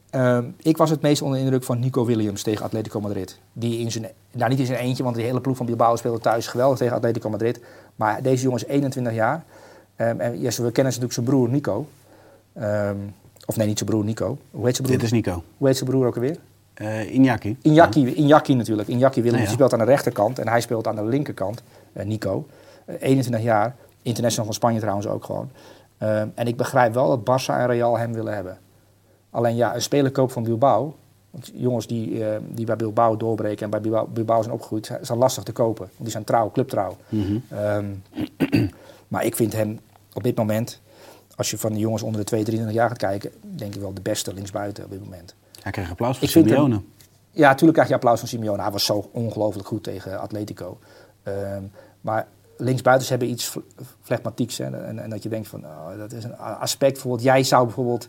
Ehm, 0.10 0.46
ik 0.62 0.78
was 0.78 0.90
het 0.90 1.02
meest 1.02 1.22
onder 1.22 1.38
de 1.38 1.44
indruk 1.44 1.64
van 1.64 1.80
Nico 1.80 2.06
Williams 2.06 2.42
tegen 2.44 2.66
Atletico 2.66 3.00
Madrid. 3.02 3.40
Die 3.54 3.80
in 3.80 3.92
zijn, 3.92 4.08
nou 4.32 4.50
niet 4.50 4.60
in 4.60 4.66
zijn 4.66 4.80
eentje, 4.80 5.04
want 5.04 5.16
die 5.16 5.26
hele 5.26 5.42
ploeg 5.42 5.58
van 5.58 5.66
Bilbao 5.66 5.96
speelde 5.96 6.20
thuis 6.20 6.48
geweldig 6.48 6.78
tegen 6.78 6.96
Atletico 6.96 7.30
Madrid. 7.30 7.60
Maar 7.96 8.22
deze 8.22 8.44
jongen 8.44 8.60
is 8.60 8.66
21 8.66 9.14
jaar. 9.14 9.44
Ehm, 9.96 10.20
en 10.20 10.40
yes, 10.40 10.58
we 10.58 10.64
kennen 10.64 10.84
natuurlijk 10.84 11.14
zijn 11.14 11.26
broer 11.26 11.50
Nico. 11.50 11.88
Ehm, 12.54 12.96
of 13.46 13.56
nee, 13.58 13.68
niet 13.68 13.78
zijn 13.78 13.90
broer 13.90 14.04
Nico. 14.04 14.38
Hoe 14.52 14.66
heet 14.66 14.76
zijn 14.76 14.88
broer? 14.88 15.00
Dit 15.00 15.06
is 15.06 15.12
Nico. 15.12 15.44
Hoe 15.58 15.68
heet 15.68 15.78
zijn 15.78 15.90
broer 15.90 16.06
ook 16.08 16.16
alweer? 16.16 16.38
Eh 16.74 17.14
Iñaki. 17.14 17.58
Injaki, 17.62 18.14
Injaki 18.16 18.54
natuurlijk. 18.56 18.88
Injaki 18.88 19.22
Williams 19.22 19.32
Ja, 19.32 19.42
ja. 19.42 19.46
die 19.46 19.54
speelt 19.56 19.74
aan 19.74 19.80
de 19.80 19.92
rechterkant 19.92 20.40
en 20.40 20.48
hij 20.48 20.62
speelt 20.62 20.88
aan 20.88 20.96
de 20.96 21.06
linkerkant. 21.06 21.64
eh, 21.94 22.06
Nico. 22.06 22.46
Eh, 22.86 22.96
21 23.00 23.42
jaar. 23.44 23.76
International 24.04 24.46
van 24.46 24.54
Spanje 24.54 24.80
trouwens 24.80 25.08
ook 25.08 25.26
gewoon. 25.26 25.50
Ehm, 25.98 26.28
en 26.36 26.48
ik 26.48 26.58
begrijp 26.58 26.94
wel 26.94 27.08
dat 27.08 27.20
Barça 27.42 27.54
en 27.56 27.66
Real 27.68 27.98
hem 27.98 28.14
willen 28.14 28.34
hebben. 28.34 28.58
Alleen 29.30 29.56
ja, 29.56 29.76
een 29.76 29.82
spelerkoop 29.82 30.32
van 30.32 30.44
Bilbao. 30.44 30.96
Want 31.30 31.52
jongens 31.54 31.88
die, 31.88 32.26
eh, 32.26 32.38
die 32.50 32.66
bij 32.66 32.76
Bilbao 32.76 33.18
doorbreken 33.18 33.64
en 33.64 33.70
bij 33.70 33.82
Bilbao, 33.82 34.08
Bilbao 34.08 34.42
zijn 34.42 34.54
opgegroeid, 34.54 34.92
zijn, 35.02 35.18
lastig 35.18 35.44
te 35.44 35.52
kopen. 35.52 35.84
Want 35.86 35.98
die 36.00 36.10
zijn 36.12 36.24
trouw, 36.24 36.52
clubtrouw. 36.52 36.98
Ehm, 37.50 37.86
maar 39.08 39.26
ik 39.26 39.36
vind 39.36 39.54
hem 39.54 39.80
op 40.14 40.24
dit 40.24 40.36
moment, 40.38 40.82
als 41.36 41.50
je 41.52 41.58
van 41.58 41.74
de 41.74 41.80
jongens 41.80 42.04
onder 42.04 42.20
de 42.20 42.26
2, 42.26 42.44
23 42.44 42.76
jaar 42.82 42.90
gaat 42.90 42.98
kijken, 42.98 43.32
denk 43.42 43.76
ik 43.76 43.82
wel 43.82 43.94
de 43.94 44.02
beste 44.02 44.34
linksbuiten 44.34 44.84
op 44.84 44.90
dit 44.92 45.04
moment. 45.04 45.36
Hij 45.62 45.72
kreeg 45.72 45.90
applaus 45.90 46.18
van 46.18 46.28
hem- 46.30 46.48
Simeone. 46.48 46.82
Ja, 47.32 47.48
natuurlijk 47.48 47.74
krijg 47.74 47.88
je 47.90 47.96
applaus 47.96 48.20
van 48.20 48.28
Simeone. 48.28 48.62
Hij 48.62 48.72
was 48.72 48.86
zo 48.86 49.10
ongelooflijk 49.12 49.68
goed 49.68 49.84
tegen 49.84 50.20
Atletico. 50.20 50.78
Ehm, 51.24 51.64
maar 52.02 52.28
linksbuitens 52.64 53.10
hebben 53.10 53.30
iets 53.30 53.46
fle- 53.46 53.62
flegmatieks. 54.02 54.58
Hè? 54.58 54.86
En, 54.86 55.00
en 55.00 55.10
dat 55.10 55.24
je 55.24 55.30
denkt 55.30 55.48
van, 55.48 55.66
oh, 55.66 55.98
dat 55.98 56.12
is 56.12 56.24
een 56.24 56.38
aspect. 56.38 56.92
Bijvoorbeeld, 56.94 57.24
jij 57.24 57.44
zou 57.44 57.66
bijvoorbeeld 57.66 58.08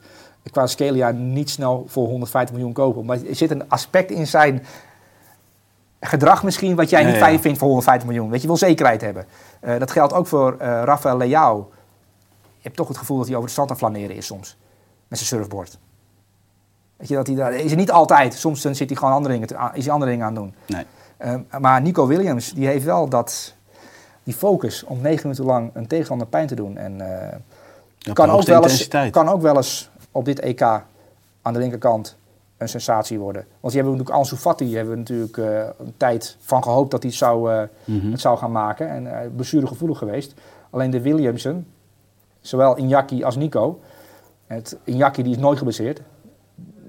qua 0.51 0.67
Scalia 0.67 1.11
niet 1.11 1.51
snel 1.51 1.85
voor 1.89 2.07
150 2.07 2.55
miljoen 2.55 2.73
kopen. 2.73 3.05
Maar 3.05 3.19
er 3.29 3.35
zit 3.37 3.51
een 3.51 3.69
aspect 3.69 4.11
in 4.11 4.27
zijn 4.27 4.65
gedrag 6.01 6.43
misschien 6.45 6.75
wat 6.77 6.91
jij 6.91 7.05
niet 7.05 7.15
ja. 7.15 7.21
fijn 7.21 7.41
vindt 7.41 7.59
voor 7.59 7.69
150 7.69 8.09
miljoen. 8.09 8.27
Weet 8.31 8.37
je, 8.37 8.43
je 8.43 8.49
wil 8.49 8.57
zekerheid 8.69 9.01
hebben. 9.01 9.27
Eh, 9.61 9.79
dat 9.79 9.91
geldt 9.91 10.13
ook 10.13 10.27
voor 10.27 10.57
eh 10.59 10.83
Rafael 10.85 11.17
Leao. 11.17 11.71
Je 12.57 12.71
hebt 12.71 12.77
toch 12.77 12.89
het 12.89 12.97
gevoel 12.97 13.17
dat 13.17 13.27
hij 13.27 13.35
over 13.35 13.47
de 13.47 13.53
strand 13.53 13.71
aan 13.71 13.77
flaneren 13.79 14.17
is 14.17 14.27
soms. 14.27 14.57
Met 15.09 15.19
zijn 15.19 15.31
surfboard. 15.41 15.79
Weet 16.97 17.09
je, 17.09 17.15
dat 17.15 17.27
hij 17.27 17.37
daar, 17.37 17.53
is 17.55 17.71
er 17.71 17.77
niet 17.77 17.91
altijd. 17.91 18.35
Soms 18.35 18.63
dan 18.63 18.75
zit 18.75 18.89
hij 18.89 18.99
gewoon 18.99 19.15
andere 19.15 19.33
dingen, 19.33 19.49
te- 19.49 19.71
is 19.73 19.85
hij 19.85 19.93
andere 19.93 20.11
dingen 20.11 20.27
aan 20.27 20.35
het 20.35 20.43
doen. 20.43 20.55
Nee. 20.67 20.85
Ehm, 21.17 21.41
maar 21.61 21.81
Nico 21.81 22.07
Williams, 22.07 22.53
die 22.53 22.67
heeft 22.67 22.85
wel 22.85 23.09
dat, 23.09 23.55
die 24.25 24.35
focus 24.35 24.85
om 24.85 25.01
negen 25.01 25.23
minuten 25.23 25.45
lang 25.45 25.71
een 25.75 25.87
tegenstander 25.87 26.27
pijn 26.27 26.47
te 26.47 26.55
doen. 26.55 26.77
En 26.77 27.01
eh, 27.01 27.39
Ja, 27.99 28.13
kan, 28.13 28.31
ook 28.31 28.43
wel 28.43 28.63
eens, 28.63 28.89
kan 29.11 29.29
ook 29.29 29.43
wel 29.43 29.57
eens 29.57 29.91
op 30.13 30.25
dit 30.25 30.41
EK 30.41 30.63
aan 31.43 31.53
de 31.53 31.59
linkerkant 31.59 32.17
een 32.57 32.69
sensatie 32.69 33.19
worden. 33.19 33.45
Want 33.61 33.73
je 33.73 33.79
hebben 33.81 33.99
natuurlijk 33.99 34.19
Ansu 34.25 34.37
Fati, 34.37 34.75
hebben 34.77 34.93
we 34.93 34.99
natuurlijk 34.99 35.37
eh, 35.37 35.87
een 35.87 35.95
tijd 35.97 36.37
van 36.41 36.63
gehoopt 36.63 36.91
dat 36.91 37.03
hij 37.03 37.11
het 37.11 37.19
zou, 37.19 37.53
eh, 37.53 37.63
Mhm. 37.85 38.11
het 38.11 38.21
zou 38.21 38.39
gaan 38.39 38.53
maken. 38.53 38.89
En 38.89 39.05
uh, 39.05 39.19
blessuregevoelig 39.37 39.99
geweest. 39.99 40.35
Alleen 40.71 40.91
de 40.91 41.01
Williamson, 41.01 41.67
zowel 42.41 42.77
Injaki 42.77 43.25
als 43.25 43.37
Nico. 43.37 43.81
Het, 44.47 44.77
Injaki 44.85 45.23
die 45.23 45.33
is 45.33 45.39
nooit 45.41 45.59
geblesseerd. 45.59 46.01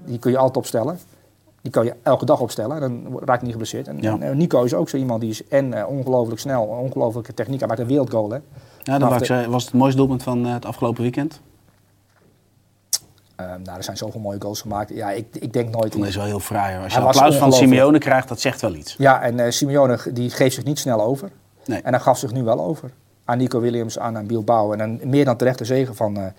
Die 0.04 0.18
kun 0.18 0.30
je 0.30 0.36
altijd 0.36 0.56
opstellen. 0.56 0.98
Die 1.66 1.74
kan 1.74 1.84
je 1.84 1.94
elke 2.02 2.24
dag 2.24 2.40
opstellen. 2.40 2.80
Dan 2.80 3.18
raakt 3.24 3.42
niet 3.42 3.50
geblesseerd. 3.50 3.88
En, 3.88 3.96
Ja. 4.00 4.12
en, 4.12 4.22
eh, 4.22 4.34
Nico 4.34 4.62
is 4.62 4.74
ook 4.74 4.88
zo 4.88 4.96
iemand 4.96 5.20
die 5.20 5.30
is 5.30 5.48
en 5.48 5.72
eh, 5.72 5.88
ongelooflijk 5.88 6.40
snel, 6.40 6.62
ongelooflijke 6.62 7.34
techniek. 7.34 7.58
Hij 7.58 7.68
maakt 7.68 7.80
een 7.80 7.86
wereldgoal, 7.86 8.30
hè. 8.30 8.38
Ja, 8.82 8.98
dat 8.98 9.18
de- 9.18 9.24
zeggen, 9.24 9.50
was 9.50 9.64
het 9.64 9.74
mooiste 9.74 9.96
doelpunt 9.98 10.22
van 10.22 10.46
eh, 10.46 10.52
het 10.52 10.64
afgelopen 10.64 11.02
weekend. 11.02 11.40
Ehm, 13.36 13.62
nou, 13.62 13.76
er 13.76 13.84
zijn 13.84 13.96
zoveel 13.96 14.20
mooie 14.20 14.40
goals 14.40 14.60
gemaakt. 14.60 14.90
Ja, 14.94 15.10
ik, 15.10 15.26
ik 15.32 15.52
denk 15.52 15.70
nooit... 15.74 15.92
Vond 15.92 16.04
deze 16.04 16.18
wel 16.18 16.26
heel 16.26 16.40
fraai. 16.40 16.74
hoor. 16.74 16.84
Als 16.84 16.94
je 16.94 17.00
was 17.00 17.16
applaus 17.16 17.36
van. 17.36 17.52
Simeone 17.52 17.98
krijgt, 17.98 18.28
dat 18.28 18.40
zegt 18.40 18.60
wel 18.60 18.74
iets. 18.74 18.94
Ja, 18.98 19.22
en 19.22 19.40
eh 19.40 19.50
Simeone 19.50 19.98
die 20.12 20.30
geeft 20.30 20.54
zich 20.54 20.64
niet 20.64 20.78
snel 20.78 21.00
over. 21.02 21.30
Nee. 21.64 21.80
En 21.82 21.90
hij 21.92 22.00
gaf 22.00 22.18
zich 22.18 22.32
nu 22.32 22.42
wel 22.42 22.60
over. 22.60 22.90
Aan 23.24 23.38
Nico 23.38 23.60
Williams, 23.60 23.98
aan, 23.98 24.16
aan 24.16 24.26
Bilbao. 24.26 24.72
En 24.72 24.80
een 24.80 25.00
meer 25.04 25.24
dan 25.24 25.36
terechte 25.36 25.64
zegen 25.64 25.94
van, 25.94 26.32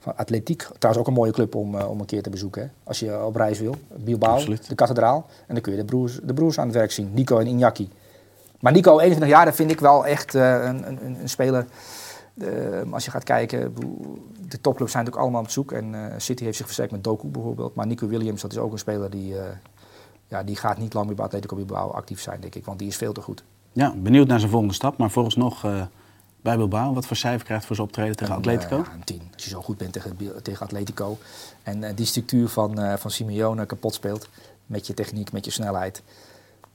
van 0.00 0.16
Atletiek. 0.16 0.68
Trouwens 0.78 0.98
ook 0.98 1.06
een 1.06 1.20
mooie 1.20 1.32
club 1.32 1.54
om, 1.54 1.78
eh, 1.78 1.90
om 1.90 2.00
een 2.00 2.06
keer 2.06 2.22
te 2.22 2.30
bezoeken. 2.30 2.62
Hè? 2.62 2.68
Als 2.84 3.00
je 3.00 3.24
op 3.24 3.36
reis 3.36 3.58
wil. 3.58 3.74
Bilbao, 3.96 4.34
Absoluut. 4.34 4.68
de 4.68 4.74
kathedraal. 4.74 5.26
En 5.46 5.54
dan 5.54 5.62
kun 5.62 5.72
je 5.72 5.78
de 5.78 5.84
broers, 5.84 6.20
de 6.22 6.34
broers 6.34 6.58
aan 6.58 6.66
het 6.66 6.76
werk 6.76 6.90
zien. 6.90 7.10
Nico 7.14 7.38
en 7.38 7.46
Iñaki. 7.46 7.88
Maar 8.60 8.72
Nico, 8.72 8.98
21 8.98 9.28
jaar, 9.28 9.44
dat 9.44 9.54
vind 9.54 9.70
ik 9.70 9.80
wel 9.80 10.06
echt 10.06 10.34
eh, 10.34 10.64
een, 10.64 10.86
een, 10.88 11.20
een 11.20 11.28
speler... 11.28 11.66
eh, 12.38 12.46
als 12.92 13.04
je 13.04 13.10
gaat 13.10 13.24
kijken, 13.24 13.74
de 14.48 14.60
topclubs 14.60 14.92
zijn 14.92 15.04
natuurlijk 15.04 15.16
allemaal 15.16 15.42
op 15.42 15.50
zoek. 15.50 15.72
En 15.72 16.12
City 16.16 16.44
heeft 16.44 16.56
zich 16.56 16.66
versterkt 16.66 16.92
met 16.92 17.04
Doku 17.04 17.28
bijvoorbeeld. 17.28 17.74
Maar 17.74 17.86
Nico 17.86 18.06
Williams, 18.06 18.42
dat 18.42 18.52
is 18.52 18.58
ook 18.58 18.72
een 18.72 18.78
speler 18.78 19.10
die... 19.10 19.34
ja, 20.28 20.42
die 20.42 20.56
gaat 20.56 20.78
niet 20.78 20.94
lang 20.94 21.06
meer 21.06 21.14
bij 21.16 21.24
Atletico 21.24 21.56
Bilbao 21.56 21.90
actief 21.90 22.20
zijn, 22.20 22.40
denk 22.40 22.54
ik. 22.54 22.64
Want 22.64 22.78
die 22.78 22.88
is 22.88 22.96
veel 22.96 23.12
te 23.12 23.20
goed. 23.20 23.44
Ja, 23.72 23.94
benieuwd 23.96 24.26
naar 24.26 24.38
zijn 24.38 24.50
volgende 24.50 24.74
stap. 24.74 24.96
Maar 24.96 25.10
vooralsnog 25.10 25.64
eh 25.64 25.82
bij 26.42 26.56
Bilbao, 26.56 26.92
wat 26.94 27.06
voor 27.06 27.16
cijfer 27.16 27.44
krijgt 27.46 27.64
voor 27.64 27.76
zijn 27.76 27.88
optreden 27.88 28.16
tegen 28.16 28.32
Een, 28.32 28.38
Atletico? 28.38 28.76
ja, 28.76 28.92
een 28.94 29.04
10. 29.04 29.20
Als 29.34 29.44
je 29.44 29.50
zo 29.50 29.62
goed 29.62 29.76
bent 29.76 29.92
tegen, 29.92 30.16
tegen 30.42 30.66
Atletico. 30.66 31.18
En 31.62 31.84
eh, 31.84 31.96
die 31.96 32.06
structuur 32.06 32.48
van, 32.48 32.78
eh, 32.78 32.96
van 32.96 33.10
Simeone 33.10 33.66
kapot 33.66 33.94
speelt. 33.94 34.28
Met 34.66 34.86
je 34.86 34.94
techniek, 34.94 35.32
met 35.32 35.44
je 35.44 35.50
snelheid. 35.50 36.02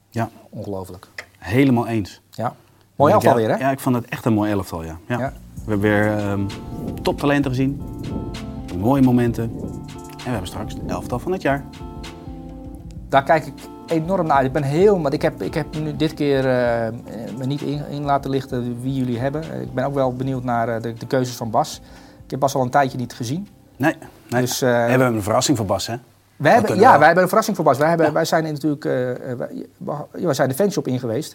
Ja, 0.09 0.29
Ongelooflijk. 0.49 1.07
helemaal 1.37 1.87
eens. 1.87 2.21
Ja. 2.31 2.55
Mooi 2.95 3.09
Ja, 3.11 3.15
elftal 3.17 3.35
weer, 3.35 3.49
hè? 3.49 3.55
Ja, 3.57 3.71
ik 3.71 3.79
vond 3.79 3.95
het 3.95 4.05
echt 4.05 4.25
een 4.25 4.33
mooi 4.33 4.51
elftal, 4.51 4.83
ja. 4.83 4.97
ja. 5.07 5.19
Ja. 5.19 5.33
We 5.53 5.69
hebben 5.71 5.79
weer 5.79 6.17
ehm, 6.17 6.45
toptalenten 7.01 7.51
gezien. 7.51 7.81
Mooie 8.77 9.01
momenten. 9.01 9.43
En 9.43 10.23
we 10.23 10.29
hebben 10.29 10.47
straks 10.47 10.73
het 10.73 10.81
elftal 10.87 11.19
van 11.19 11.31
het 11.31 11.41
jaar. 11.41 11.63
Daar 13.09 13.23
kijk 13.23 13.45
ik 13.45 13.53
enorm 13.87 14.27
naar 14.27 14.37
uit. 14.37 14.45
Ik 14.45 14.51
ben 14.51 14.63
heel... 14.63 14.97
Maar 14.99 15.13
ik 15.13 15.21
heb, 15.21 15.41
ik 15.41 15.53
heb 15.53 15.65
nu 15.81 15.95
dit 15.95 16.13
keer 16.13 16.37
eh, 16.39 16.87
me 17.37 17.45
niet 17.45 17.61
in, 17.61 17.81
in 17.89 18.03
laten 18.03 18.29
lichten 18.29 18.81
wie 18.81 18.93
jullie 18.93 19.19
hebben. 19.19 19.43
Ik 19.61 19.73
ben 19.73 19.85
ook 19.85 19.93
wel 19.93 20.15
benieuwd 20.15 20.43
naar 20.43 20.69
eh, 20.69 20.81
de, 20.81 20.93
de 20.93 21.07
keuzes 21.07 21.35
van 21.35 21.49
Bas. 21.49 21.81
Ik 22.25 22.31
heb 22.31 22.39
Bas 22.39 22.55
al 22.55 22.61
een 22.61 22.69
tijdje 22.69 22.97
niet 22.97 23.13
gezien. 23.13 23.47
Nee, 23.75 23.95
nee. 24.29 24.41
Dus, 24.41 24.61
eh, 24.61 24.69
we 24.69 24.75
hebben 24.75 25.07
een 25.07 25.23
verrassing 25.23 25.57
voor 25.57 25.65
Bas, 25.65 25.87
hè? 25.87 25.95
Wij 26.35 26.53
hebben, 26.53 26.75
ja, 26.75 26.89
wel. 26.89 26.97
wij 26.97 27.05
hebben 27.05 27.23
een 27.23 27.29
verrassing 27.29 27.55
voor 27.55 27.65
Bas. 27.65 27.77
Wij, 27.77 27.87
hebben, 27.89 28.05
Ja. 28.05 28.11
wij 28.11 28.25
zijn 28.25 28.43
natuurlijk, 28.43 28.83
wij, 28.83 29.65
wij 30.11 30.33
zijn 30.33 30.49
de 30.49 30.55
fanshop 30.55 30.87
in 30.87 30.99
geweest. 30.99 31.33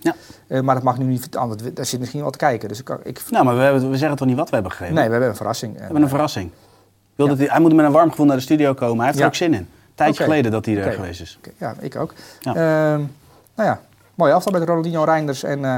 Ja. 0.49 0.63
Maar 0.63 0.75
dat 0.75 0.85
mag 0.85 0.99
nu 0.99 1.05
niet, 1.05 1.37
anders, 1.37 1.63
daar 1.75 1.85
zit 1.87 1.99
misschien 2.01 2.21
wel 2.21 2.31
te 2.31 2.39
kijken. 2.39 2.69
Dus 2.69 2.79
ik, 2.79 2.85
kan- 2.85 3.01
ik, 3.03 3.23
Nou, 3.31 3.45
maar 3.45 3.57
we, 3.57 3.63
hebben, 3.63 3.91
we 3.91 3.97
zeggen 3.97 4.17
toch 4.19 4.27
niet 4.27 4.37
wat 4.37 4.49
we 4.49 4.55
hebben 4.55 4.73
gegeven? 4.73 4.95
nee, 4.95 5.05
we 5.05 5.11
hebben 5.11 5.29
een 5.29 5.37
verrassing. 5.37 5.75
We 5.75 5.81
hebben 5.83 6.03
een 6.03 6.09
verrassing. 6.09 6.51
Wil 7.15 7.29
dat 7.29 7.39
hij, 7.39 7.47
hij 7.51 7.61
moet 7.61 7.75
met 7.75 7.85
een 7.85 7.93
warm 7.93 8.11
gevoel 8.11 8.27
naar 8.27 8.37
de 8.37 8.43
studio 8.43 8.75
komen. 8.75 8.97
Hij 8.97 9.07
heeft 9.07 9.19
er 9.21 9.27
ook 9.27 9.35
zin 9.35 9.55
in. 9.55 9.69
Tijdje 10.01 10.23
Oké. 10.23 10.31
geleden 10.33 10.53
dat 10.53 10.67
hij 10.67 10.77
er 10.77 10.93
geweest 10.93 11.21
is. 11.21 11.39
Ja, 11.57 11.75
ik 11.81 11.97
ook. 11.97 12.15
Ja. 12.41 12.55
Ehm, 12.55 13.01
nou 13.55 13.69
ja, 13.69 13.81
mooi 14.15 14.33
afstand 14.33 14.59
met 14.59 14.69
Ronaldinho 14.69 15.05
Reinders 15.05 15.43
en 15.43 15.65
eh 15.65 15.77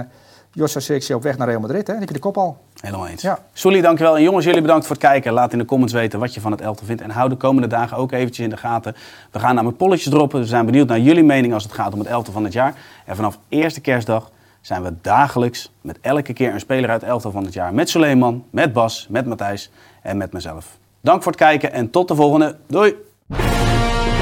Joshua 0.54 1.14
op 1.14 1.22
weg 1.22 1.36
naar 1.36 1.48
Real 1.48 1.60
Madrid. 1.60 1.86
Hè? 1.86 1.94
Heb 1.94 2.12
de 2.12 2.18
kop 2.18 2.36
al. 2.36 2.58
Helemaal 2.80 3.06
eens. 3.06 3.22
Ja. 3.22 3.38
Sully, 3.52 3.80
dankjewel. 3.80 4.16
En 4.16 4.22
jongens, 4.22 4.44
jullie 4.44 4.60
bedankt 4.60 4.86
voor 4.86 4.96
het 4.96 5.04
kijken. 5.04 5.32
Laat 5.32 5.52
in 5.52 5.58
de 5.58 5.64
comments 5.64 5.92
weten 5.92 6.18
wat 6.18 6.34
je 6.34 6.40
van 6.40 6.50
het 6.50 6.60
elftal 6.60 6.86
vindt. 6.86 7.02
En 7.02 7.10
hou 7.10 7.28
de 7.28 7.36
komende 7.36 7.68
dagen 7.68 7.96
ook 7.96 8.12
eventjes 8.12 8.44
in 8.44 8.50
de 8.50 8.56
gaten. 8.56 8.96
We 9.30 9.38
gaan 9.38 9.54
namelijk 9.54 9.78
polletjes 9.78 10.12
droppen. 10.12 10.40
We 10.40 10.46
zijn 10.46 10.64
benieuwd 10.66 10.88
naar 10.88 11.00
jullie 11.00 11.24
mening 11.24 11.54
als 11.54 11.62
het 11.62 11.72
gaat 11.72 11.92
om 11.92 11.98
het 11.98 12.08
elftal 12.08 12.32
van 12.32 12.44
het 12.44 12.52
jaar. 12.52 12.74
En 13.06 13.16
vanaf 13.16 13.38
eerste 13.48 13.80
kerstdag 13.80 14.30
zijn 14.60 14.82
we 14.82 14.94
dagelijks 15.00 15.72
met 15.80 15.98
elke 16.00 16.32
keer 16.32 16.52
een 16.52 16.60
speler 16.60 16.90
uit 16.90 17.00
het 17.00 17.10
elftal 17.10 17.30
van 17.30 17.44
het 17.44 17.52
jaar. 17.52 17.74
Met 17.74 17.88
Suleiman, 17.88 18.44
met 18.50 18.72
Bas, 18.72 19.06
met 19.10 19.26
Matthijs 19.26 19.70
en 20.02 20.16
met 20.16 20.32
mezelf. 20.32 20.78
Dank 21.00 21.22
voor 21.22 21.32
het 21.32 21.40
kijken 21.40 21.72
en 21.72 21.90
tot 21.90 22.08
de 22.08 22.14
volgende. 22.14 22.56
Doei! 22.66 22.94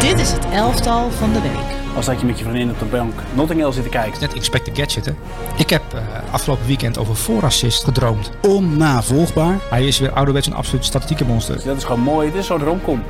Dit 0.00 0.18
is 0.18 0.32
het 0.32 0.44
elftal 0.44 1.10
van 1.10 1.32
de 1.32 1.40
week. 1.40 1.94
Als 1.96 2.06
dat 2.06 2.20
je 2.20 2.26
met 2.26 2.38
je 2.38 2.44
vriendin 2.44 2.70
op 2.70 2.78
de 2.78 2.84
bank 2.84 3.12
Notting 3.34 3.60
Hill 3.60 3.72
zit 3.72 3.82
te 3.82 3.88
kijken. 3.88 4.20
Net 4.20 4.34
Inspector 4.34 4.76
Gadget, 4.76 5.04
hè. 5.04 5.12
Ik 5.56 5.70
heb 5.70 5.82
eh, 5.94 6.00
afgelopen 6.32 6.66
weekend 6.66 6.98
over 6.98 7.16
voorassist 7.16 7.84
gedroomd. 7.84 8.30
Onnavolgbaar. 8.42 9.58
Hij 9.70 9.86
is 9.86 9.98
weer 9.98 10.12
ouderwets 10.12 10.46
een 10.46 10.54
absoluut 10.54 10.84
statistieke 10.84 11.24
monster. 11.24 11.64
Dat 11.64 11.76
is 11.76 11.84
gewoon 11.84 12.00
mooi. 12.00 12.30
Dit 12.30 12.40
is 12.40 12.46
zo'n 12.46 12.64
romcom. 12.64 13.02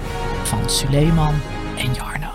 Van 0.43 0.71
Suleiman 0.71 1.35
en 1.77 1.93
Jarno. 1.93 2.30